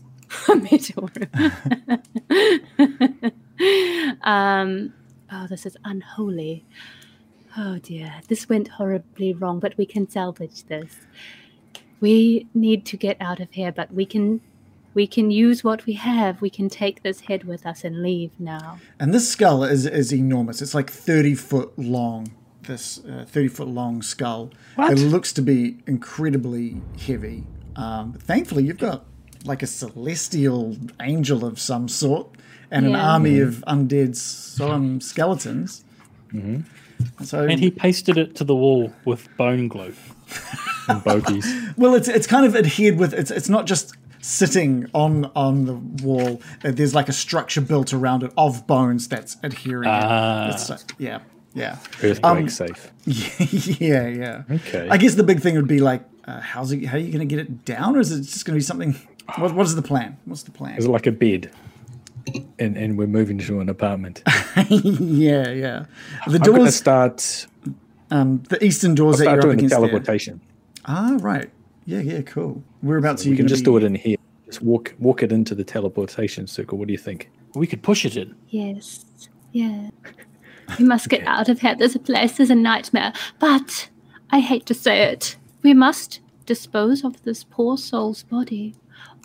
[0.48, 1.30] A metal room.
[4.22, 4.92] um,
[5.30, 6.64] oh, this is unholy.
[7.56, 10.96] Oh dear, this went horribly wrong, but we can salvage this.
[12.00, 14.40] We need to get out of here, but we can
[14.94, 16.40] we can use what we have.
[16.40, 18.78] We can take this head with us and leave now.
[18.98, 20.62] And this skull is, is enormous.
[20.62, 24.50] It's like 30 foot long, this uh, 30 foot long skull.
[24.78, 27.44] It looks to be incredibly heavy.
[27.76, 29.04] Um, thankfully, you've got
[29.44, 32.28] like a celestial angel of some sort
[32.70, 33.12] and an Yeah.
[33.12, 35.84] army of undead solemn skeletons.
[37.22, 39.94] So, And he pasted it to the wall with bone glue.
[40.86, 41.46] And bogies.
[41.78, 43.14] well, it's it's kind of adhered with.
[43.14, 43.94] It's it's not just
[44.24, 45.74] sitting on on the
[46.04, 46.40] wall.
[46.64, 49.88] Uh, There's like a structure built around it of bones that's adhering.
[49.88, 50.48] Ah.
[50.50, 50.84] it.
[50.98, 51.20] Yeah,
[51.52, 51.76] yeah.
[52.02, 52.90] Earthquake Um, safe.
[53.80, 54.42] yeah, yeah.
[54.50, 54.88] Okay.
[54.90, 56.84] I guess the big thing would be like, uh, how's it?
[56.86, 58.64] How are you going to get it down, or is it just going to be
[58.64, 58.94] something?
[59.38, 60.16] What, what is the plan?
[60.24, 60.76] What's the plan?
[60.78, 61.50] Is it like a bed?
[62.58, 64.22] And and we're moving to an apartment.
[64.70, 65.84] yeah, yeah.
[66.26, 67.46] The I'm going to doors, start,
[68.10, 69.70] um, the eastern doors that start you're up doing the against.
[69.80, 69.88] There.
[69.88, 70.40] teleportation.
[70.86, 71.50] Ah, right.
[71.86, 72.22] Yeah, yeah.
[72.22, 72.62] Cool.
[72.82, 73.24] We're about to.
[73.28, 74.16] We you can going to just do it in here.
[74.46, 76.78] Just walk walk it into the teleportation circle.
[76.78, 77.30] What do you think?
[77.54, 78.34] We could push it in.
[78.48, 79.04] Yes,
[79.52, 79.90] yeah.
[80.78, 81.74] We must get out of here.
[81.74, 83.12] This place is a nightmare.
[83.38, 83.90] But
[84.30, 88.74] I hate to say it, we must dispose of this poor soul's body.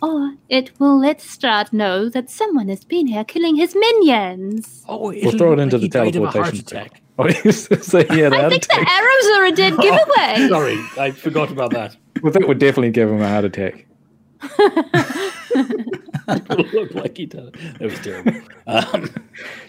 [0.02, 4.84] Or it will let Strahd know that someone has been here killing his minions.
[4.86, 6.92] Oh, We'll throw it into the he died of a heart teleportation attack.
[6.92, 7.06] circle.
[7.20, 10.48] Oh, yes, so yeah, I heart think the arrows are a dead giveaway.
[10.48, 11.96] Sorry, I forgot about that.
[12.22, 13.86] Well, that would definitely give him a heart attack.
[15.50, 17.40] it looked like he did.
[17.54, 17.78] it.
[17.78, 18.40] That was terrible.
[18.66, 19.10] Um,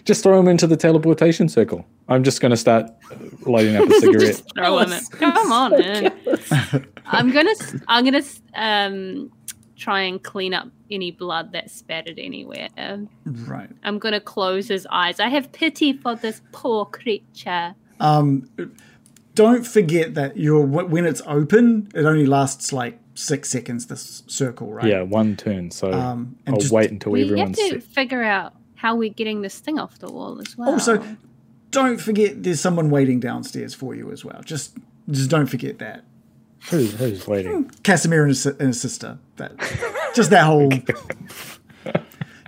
[0.04, 1.86] Just throw him into the teleportation circle.
[2.08, 2.90] I'm just going to start
[3.46, 4.20] lighting up a cigarette.
[4.28, 5.04] Just throw him in.
[5.12, 6.12] Come on in.
[7.06, 8.22] I'm gonna, s- I'm gonna
[8.54, 9.30] um,
[9.76, 12.68] try and clean up any blood that's spattered anywhere.
[13.24, 13.70] Right.
[13.84, 15.20] I'm gonna close his eyes.
[15.20, 17.74] I have pity for this poor creature.
[18.00, 18.48] Um,
[19.34, 23.86] don't forget that you're when it's open, it only lasts like six seconds.
[23.86, 24.86] This circle, right?
[24.86, 25.70] Yeah, one turn.
[25.70, 27.82] So Um, and I'll just- wait until We have everyone's to set.
[27.82, 30.70] figure out how we're getting this thing off the wall as well.
[30.70, 31.02] Also,
[31.70, 34.40] don't forget there's someone waiting downstairs for you as well.
[34.44, 34.76] Just,
[35.10, 36.04] just don't forget that.
[36.70, 37.64] Who's, who's waiting?
[37.82, 39.18] Kasimir and his, and his sister.
[39.36, 39.52] That,
[40.14, 40.70] just that whole.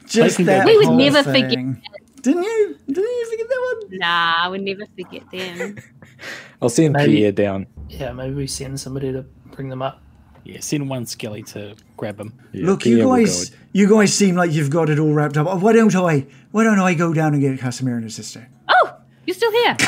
[0.07, 1.51] Just that We would whole never forget.
[1.51, 2.79] Didn't you?
[2.87, 3.99] Didn't you forget that one?
[3.99, 5.77] nah, I would never forget them.
[6.63, 7.67] I'll send Maybe- Pierre down.
[7.89, 9.23] Yeah, maybe we send somebody to
[9.53, 10.01] bring them up.
[10.45, 12.33] yeah, send one skelly to grab him.
[12.53, 15.37] Yeah, Look, you Pierre will guys, you guys seem like you've got it all wrapped
[15.37, 15.61] up.
[15.61, 16.27] Why don't I?
[16.51, 18.49] Why don't I go down and get Kasimir and his sister?
[18.69, 18.95] Oh,
[19.27, 19.77] you're still here.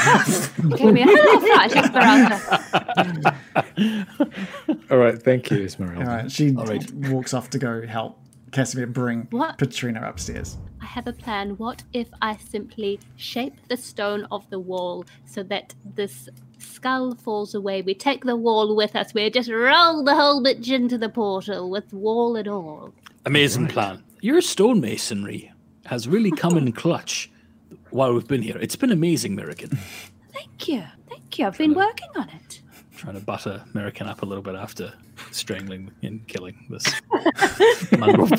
[0.68, 3.36] Oh, gave me a hell of a fright, Esperanza.
[4.90, 6.00] All right, thank you, Esmeralda.
[6.00, 6.92] All right, she right.
[7.10, 8.18] walks off to go help
[8.50, 9.58] Kasimir bring What?
[9.58, 10.56] Patrina upstairs.
[10.86, 11.56] I have a plan.
[11.56, 17.56] What if I simply shape the stone of the wall so that this skull falls
[17.56, 17.82] away?
[17.82, 19.12] We take the wall with us.
[19.12, 22.94] We just roll the whole bitch into the portal with wall and all.
[23.24, 24.04] Amazing plan.
[24.20, 25.50] Your stonemasonry
[25.86, 27.32] has really come in clutch
[27.90, 28.56] while we've been here.
[28.60, 29.76] It's been amazing, American.
[30.32, 30.84] Thank you.
[31.08, 31.48] Thank you.
[31.48, 32.60] I've been working on it.
[32.96, 34.92] Trying to butter American up a little bit after
[35.30, 36.84] strangling and killing this
[37.98, 38.28] mongrel.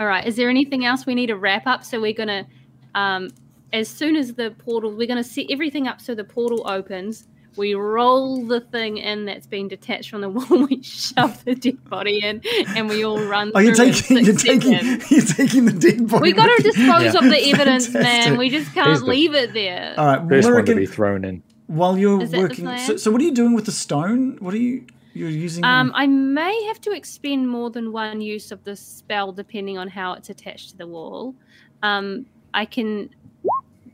[0.00, 0.26] All right.
[0.26, 1.84] Is there anything else we need to wrap up?
[1.84, 2.46] So we're gonna
[2.94, 3.30] um,
[3.72, 7.28] as soon as the portal, we're going to set everything up so the portal opens.
[7.56, 10.66] We roll the thing in that's been detached from the wall.
[10.66, 12.40] We shove the dead body in,
[12.76, 13.50] and we all run.
[13.54, 15.10] Oh, you're taking you're six taking seconds.
[15.10, 16.22] you're taking the dead body.
[16.22, 17.18] We got to dispose Yeah.
[17.18, 18.30] of the evidence, Fantastic.
[18.30, 18.38] man.
[18.38, 19.94] We just can't the- leave it there.
[19.98, 21.42] All right, First what I one to be thrown in.
[21.68, 22.76] While you're working.
[22.78, 24.36] So, so what are you doing with the stone?
[24.40, 24.84] What are you
[25.14, 25.64] you're using?
[25.64, 29.88] Um, I may have to expend more than one use of the spell depending on
[29.88, 31.34] how it's attached to the wall.
[31.82, 33.10] Um, I can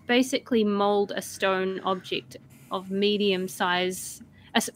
[0.07, 2.37] basically mold a stone object
[2.71, 4.23] of medium size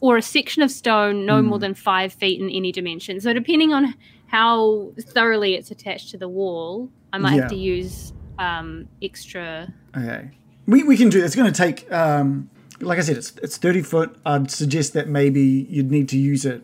[0.01, 3.19] or a section of stone no more than five feet in any dimension.
[3.21, 3.95] So, depending on
[4.27, 7.41] how thoroughly it's attached to the wall, I might Yeah.
[7.43, 9.73] have to use um, extra.
[9.97, 10.29] Okay.
[10.67, 12.49] We, we can do It's going to take, um,
[12.81, 14.15] like I said, it's, it's 30 foot.
[14.25, 16.63] I'd suggest that maybe you'd need to use it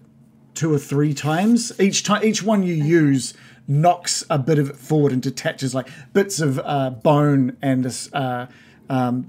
[0.54, 1.72] two or three times.
[1.80, 3.34] Each time, each one you use
[3.68, 8.14] knocks a bit of it forward and detaches like bits of uh, bone and this,
[8.14, 8.48] uh,
[8.90, 9.28] um,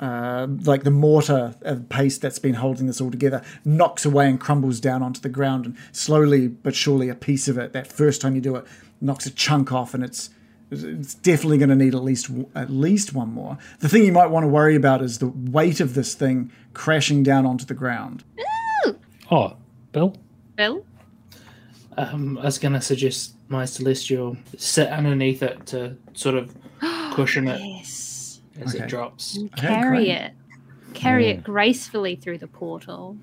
[0.00, 4.40] uh, like the mortar of paste that's been holding this all together knocks away and
[4.40, 8.20] crumbles down onto the ground and slowly but surely a piece of it that first
[8.20, 8.64] time you do it
[9.00, 10.30] knocks a chunk off and it's
[10.82, 13.58] it's definitely going to need at least at least one more.
[13.80, 17.22] The thing you might want to worry about is the weight of this thing crashing
[17.22, 18.24] down onto the ground.
[19.30, 19.56] Oh,
[19.92, 20.16] Bill?
[20.56, 20.84] Bill?
[21.96, 26.54] Um, I was going to suggest my celestial sit underneath it to sort of
[27.12, 28.40] cushion it Yes.
[28.60, 28.84] as Okay.
[28.84, 29.38] it drops.
[29.56, 30.08] Carry great.
[30.08, 30.32] it.
[30.94, 33.16] Carry it gracefully through the portal.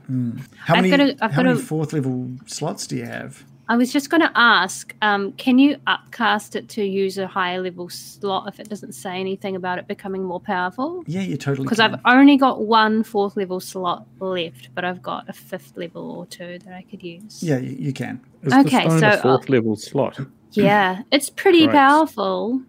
[0.58, 3.44] How I've many gotta- I've how gotta- many fourth level slots do you have?
[3.72, 7.62] I was just going to ask, um, can you upcast it to use a higher
[7.62, 11.06] level slot if it doesn't say anything about it becoming more powerful?
[11.08, 11.64] Yeah, you totally.
[11.64, 11.80] Because.
[11.80, 16.26] I've only got one fourth level slot left, but I've got a fifth level or
[16.26, 17.42] two that I could use.
[17.42, 18.20] yeah, you, you can.
[18.44, 20.20] Is Okay, so, a uh, fourth level slot?
[20.52, 21.74] Yeah, it's pretty Right.
[21.74, 22.62] powerful.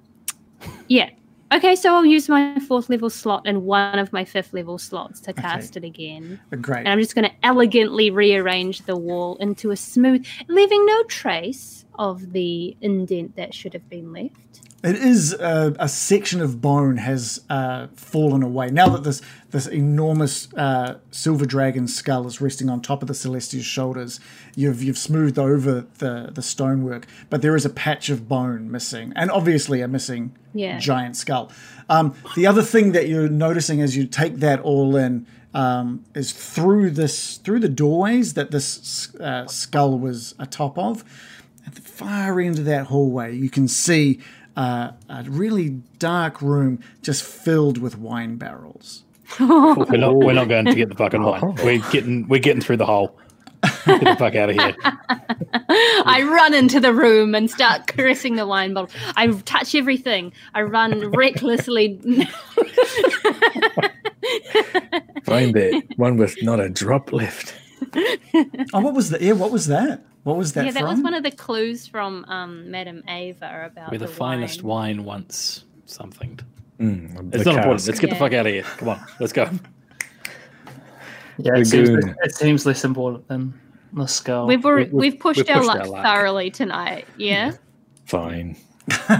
[0.86, 1.10] Yeah.
[1.52, 5.20] Okay, so I'll use my fourth level slot and one of my fifth level slots
[5.20, 6.40] to cast it again.
[6.62, 6.78] Great.
[6.78, 11.84] And I'm just going to elegantly rearrange the wall into a smooth, leaving no trace
[11.98, 14.72] of the indent that should have been left.
[14.84, 19.22] It is uh, a section of bone has uh, fallen away now that this
[19.52, 24.18] this enormous uh, silver dragon skull is resting on top of the celestial's shoulders.
[24.56, 29.12] You've you've smoothed over the the stonework, but there is a patch of bone missing,
[29.14, 30.78] and obviously a missing Yeah.
[30.80, 31.52] giant skull.
[31.88, 36.32] Um, the other thing that you're noticing as you take that all in um, is
[36.32, 41.04] through this through the doorways that this uh, skull was atop of.
[41.64, 44.18] At the far end of that hallway, you can see
[44.56, 49.04] uh, a really dark room just filled with wine barrels.
[49.40, 51.54] We're not, we're not going to get the fucking wine.
[51.64, 53.18] We're getting we're getting through the hole.
[53.86, 54.76] Get the fuck out of here.
[56.04, 58.90] I run into the room and start caressing the wine bottle.
[59.16, 60.32] I touch everything.
[60.54, 61.98] I run recklessly.
[65.24, 67.54] Find that one with not a drop left.
[68.74, 69.20] Oh, what was that?
[69.22, 70.04] Yeah, what was that?
[70.24, 70.88] What was that yeah, that from?
[70.90, 74.98] was one of the clues from um, Madame Ava about We're the, the finest wine.
[74.98, 76.38] wine once something.
[76.78, 77.86] Mm, It's the not important.
[77.86, 78.62] Let's get the fuck out of here.
[78.62, 79.48] Come on, let's go.
[81.38, 82.14] Yeah, it seems, Lagoon.
[82.22, 83.52] it seems less important than
[83.92, 84.46] the skull.
[84.46, 86.04] We've, already, we've- we've pushed we've our pushed luck our luck.
[86.04, 87.06] thoroughly tonight.
[87.16, 87.52] Yeah.
[88.04, 88.56] Fine.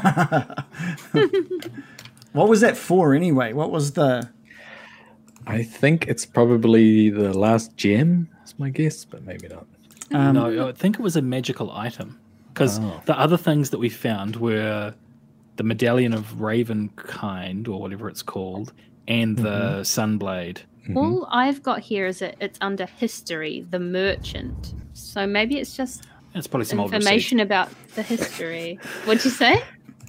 [2.33, 3.53] what was that for anyway?
[3.53, 4.29] What was the?
[5.47, 8.29] I think it's probably the last gem.
[8.63, 9.67] Is my guess, but maybe not.
[10.13, 13.03] Um, no, I think it was a magical item because Oh.
[13.07, 14.95] the other things that we found were
[15.57, 18.73] the medallion of Ravenkind or whatever it's called,
[19.09, 19.81] and the mm-hmm.
[19.81, 20.59] Sunblade.
[20.83, 20.97] Mm-hmm.
[20.97, 24.75] All I've got here is that it's under history, the merchant.
[24.93, 28.79] So maybe it's just It's probably some old information about the history.
[29.05, 29.63] What'd you say?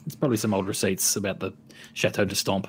[0.06, 1.54] It's probably some old receipts about the
[1.94, 2.68] Chateau de Stomp.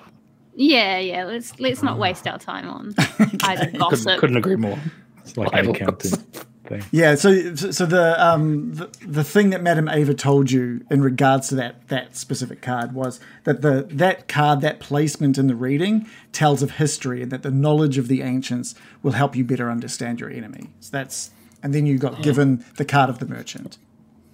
[0.54, 1.24] Yeah, yeah.
[1.24, 2.00] Let's let's not ah.
[2.00, 2.94] waste our time on
[3.44, 4.20] either Couldn't, gossip.
[4.20, 4.78] couldn't agree more.
[5.24, 5.74] It's like an Bible.
[5.74, 6.16] accountant
[6.64, 6.82] thing.
[6.90, 11.48] Yeah, so so the um the, the thing that Madame Ava told you in regards
[11.48, 16.08] to that that specific card was that the that card that placement in the reading
[16.32, 20.20] tells of history and that the knowledge of the ancients will help you better understand
[20.20, 20.70] your enemy.
[20.80, 21.30] So that's
[21.62, 23.78] and then you got given the card of the merchant.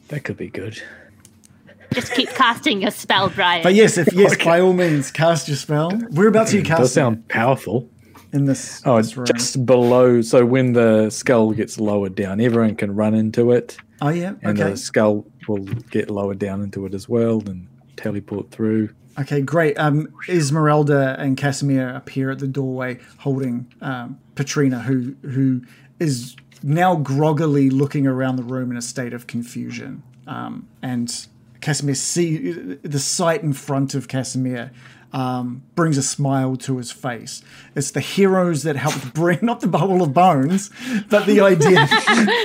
[0.09, 0.83] That could be good.
[1.93, 3.63] Just keep casting your spell, Brian.
[3.63, 5.91] But yes, if yes, by all means, cast your spell.
[5.91, 7.89] Whereabouts are about to you Does casting sound powerful.
[8.33, 8.83] In this?
[8.85, 10.21] Oh, it's just below.
[10.23, 14.61] So when the skull gets lowered down, everyone can run into it, oh yeah, and
[14.61, 17.67] okay, the skull will get lowered down into it as well, and
[17.97, 18.91] teleport through.
[19.19, 19.79] okay, great.
[19.79, 25.63] Um, Esmeralda and Kasimir appear at the doorway, holding um, Patrina, who who
[25.99, 30.03] is now groggily looking around the room in a state of confusion.
[30.27, 31.09] Um, and
[31.61, 34.71] Kasimir see the sight in front of Kasimir
[35.13, 37.43] um, brings a smile to his face.
[37.75, 40.71] It's the heroes that helped bring not the bubble of bones,
[41.09, 41.87] but the idea,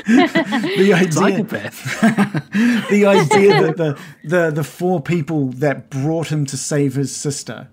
[0.06, 1.44] the idea,
[2.90, 7.68] the idea that the, the the four people that brought him to save his sister,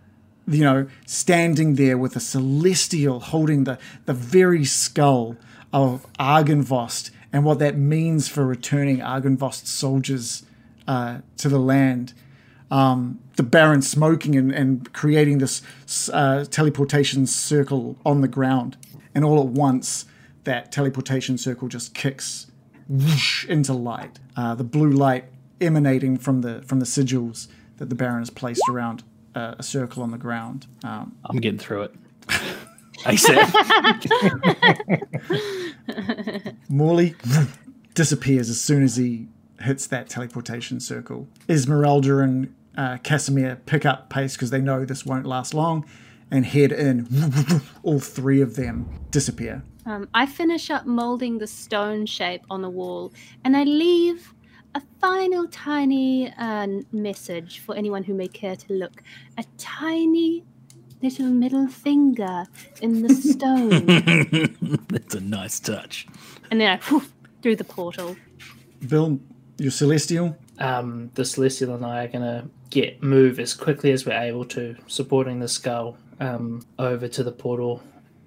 [0.47, 5.37] you know, standing there with a celestial holding the the very skull
[5.73, 10.45] of Argynvost and what that means for returning Argynvost soldiers
[10.87, 12.13] uh, to the land.
[12.73, 15.61] Um, the Baron smoking and, and creating this
[16.11, 18.79] uh, teleportation circle on the ground,
[19.15, 20.07] and all at once
[20.45, 22.47] that teleportation circle just kicks
[22.89, 24.19] whoosh into light.
[24.37, 25.27] Uh, the blue light
[25.61, 29.03] emanating from the from the sigils that the Baron has placed around
[29.35, 30.67] uh, a circle on the ground.
[30.83, 31.95] Um, I'm getting through it.
[33.05, 33.49] I said,
[36.69, 37.17] Morley
[37.95, 39.29] disappears as soon as he
[39.61, 41.29] hits that teleportation circle.
[41.49, 45.85] Esmeralda and uh, Kasimir pick up pace because they know this won't last long
[46.31, 47.07] and head in.
[47.83, 49.63] All three of them disappear.
[49.85, 53.13] Um, I finish up molding the stone shape on the wall,
[53.45, 54.33] and I leave
[54.75, 59.03] a final tiny uh, message for anyone who may care to look.
[59.37, 60.45] A tiny
[61.03, 62.45] little middle finger
[62.81, 64.87] in the stone.
[64.89, 66.07] that's a nice touch.
[66.51, 67.13] and then I whoof,
[67.43, 68.17] through the portal.
[68.87, 69.19] Bill,
[69.59, 70.37] you're celestial.
[70.59, 74.47] Um, the Celestial and I are going to get move as quickly as we're able
[74.47, 77.83] to, supporting the skull um, over to the portal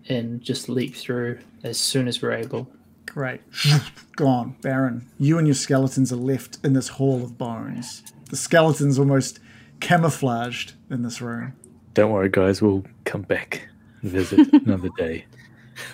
[0.08, 2.70] and just leap through as soon as we're able.
[3.08, 3.42] Great.
[4.16, 4.56] Gone.
[4.62, 8.04] Baron, you and your skeletons are left in this hall of bones.
[8.30, 9.40] The skeleton's almost
[9.80, 11.54] camouflaged in this room.
[11.96, 12.62] Don't worry, guys.
[12.62, 13.68] We'll come back
[14.02, 15.26] and visit another day.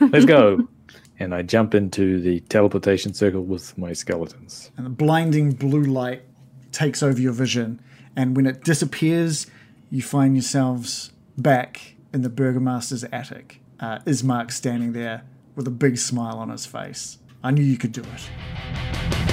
[0.02, 0.68] Let's go.
[1.20, 4.72] And I jump into the teleportation circle with my skeletons.
[4.76, 6.24] and the blinding blue light
[6.72, 7.80] takes over your vision.
[8.16, 9.48] And when it disappears,
[9.90, 13.62] you find yourselves back in the Burgomaster's attic.
[13.80, 15.24] Uh, Ismark standing there
[15.56, 17.18] with a big smile on his face.
[17.44, 19.31] I knew you could do it.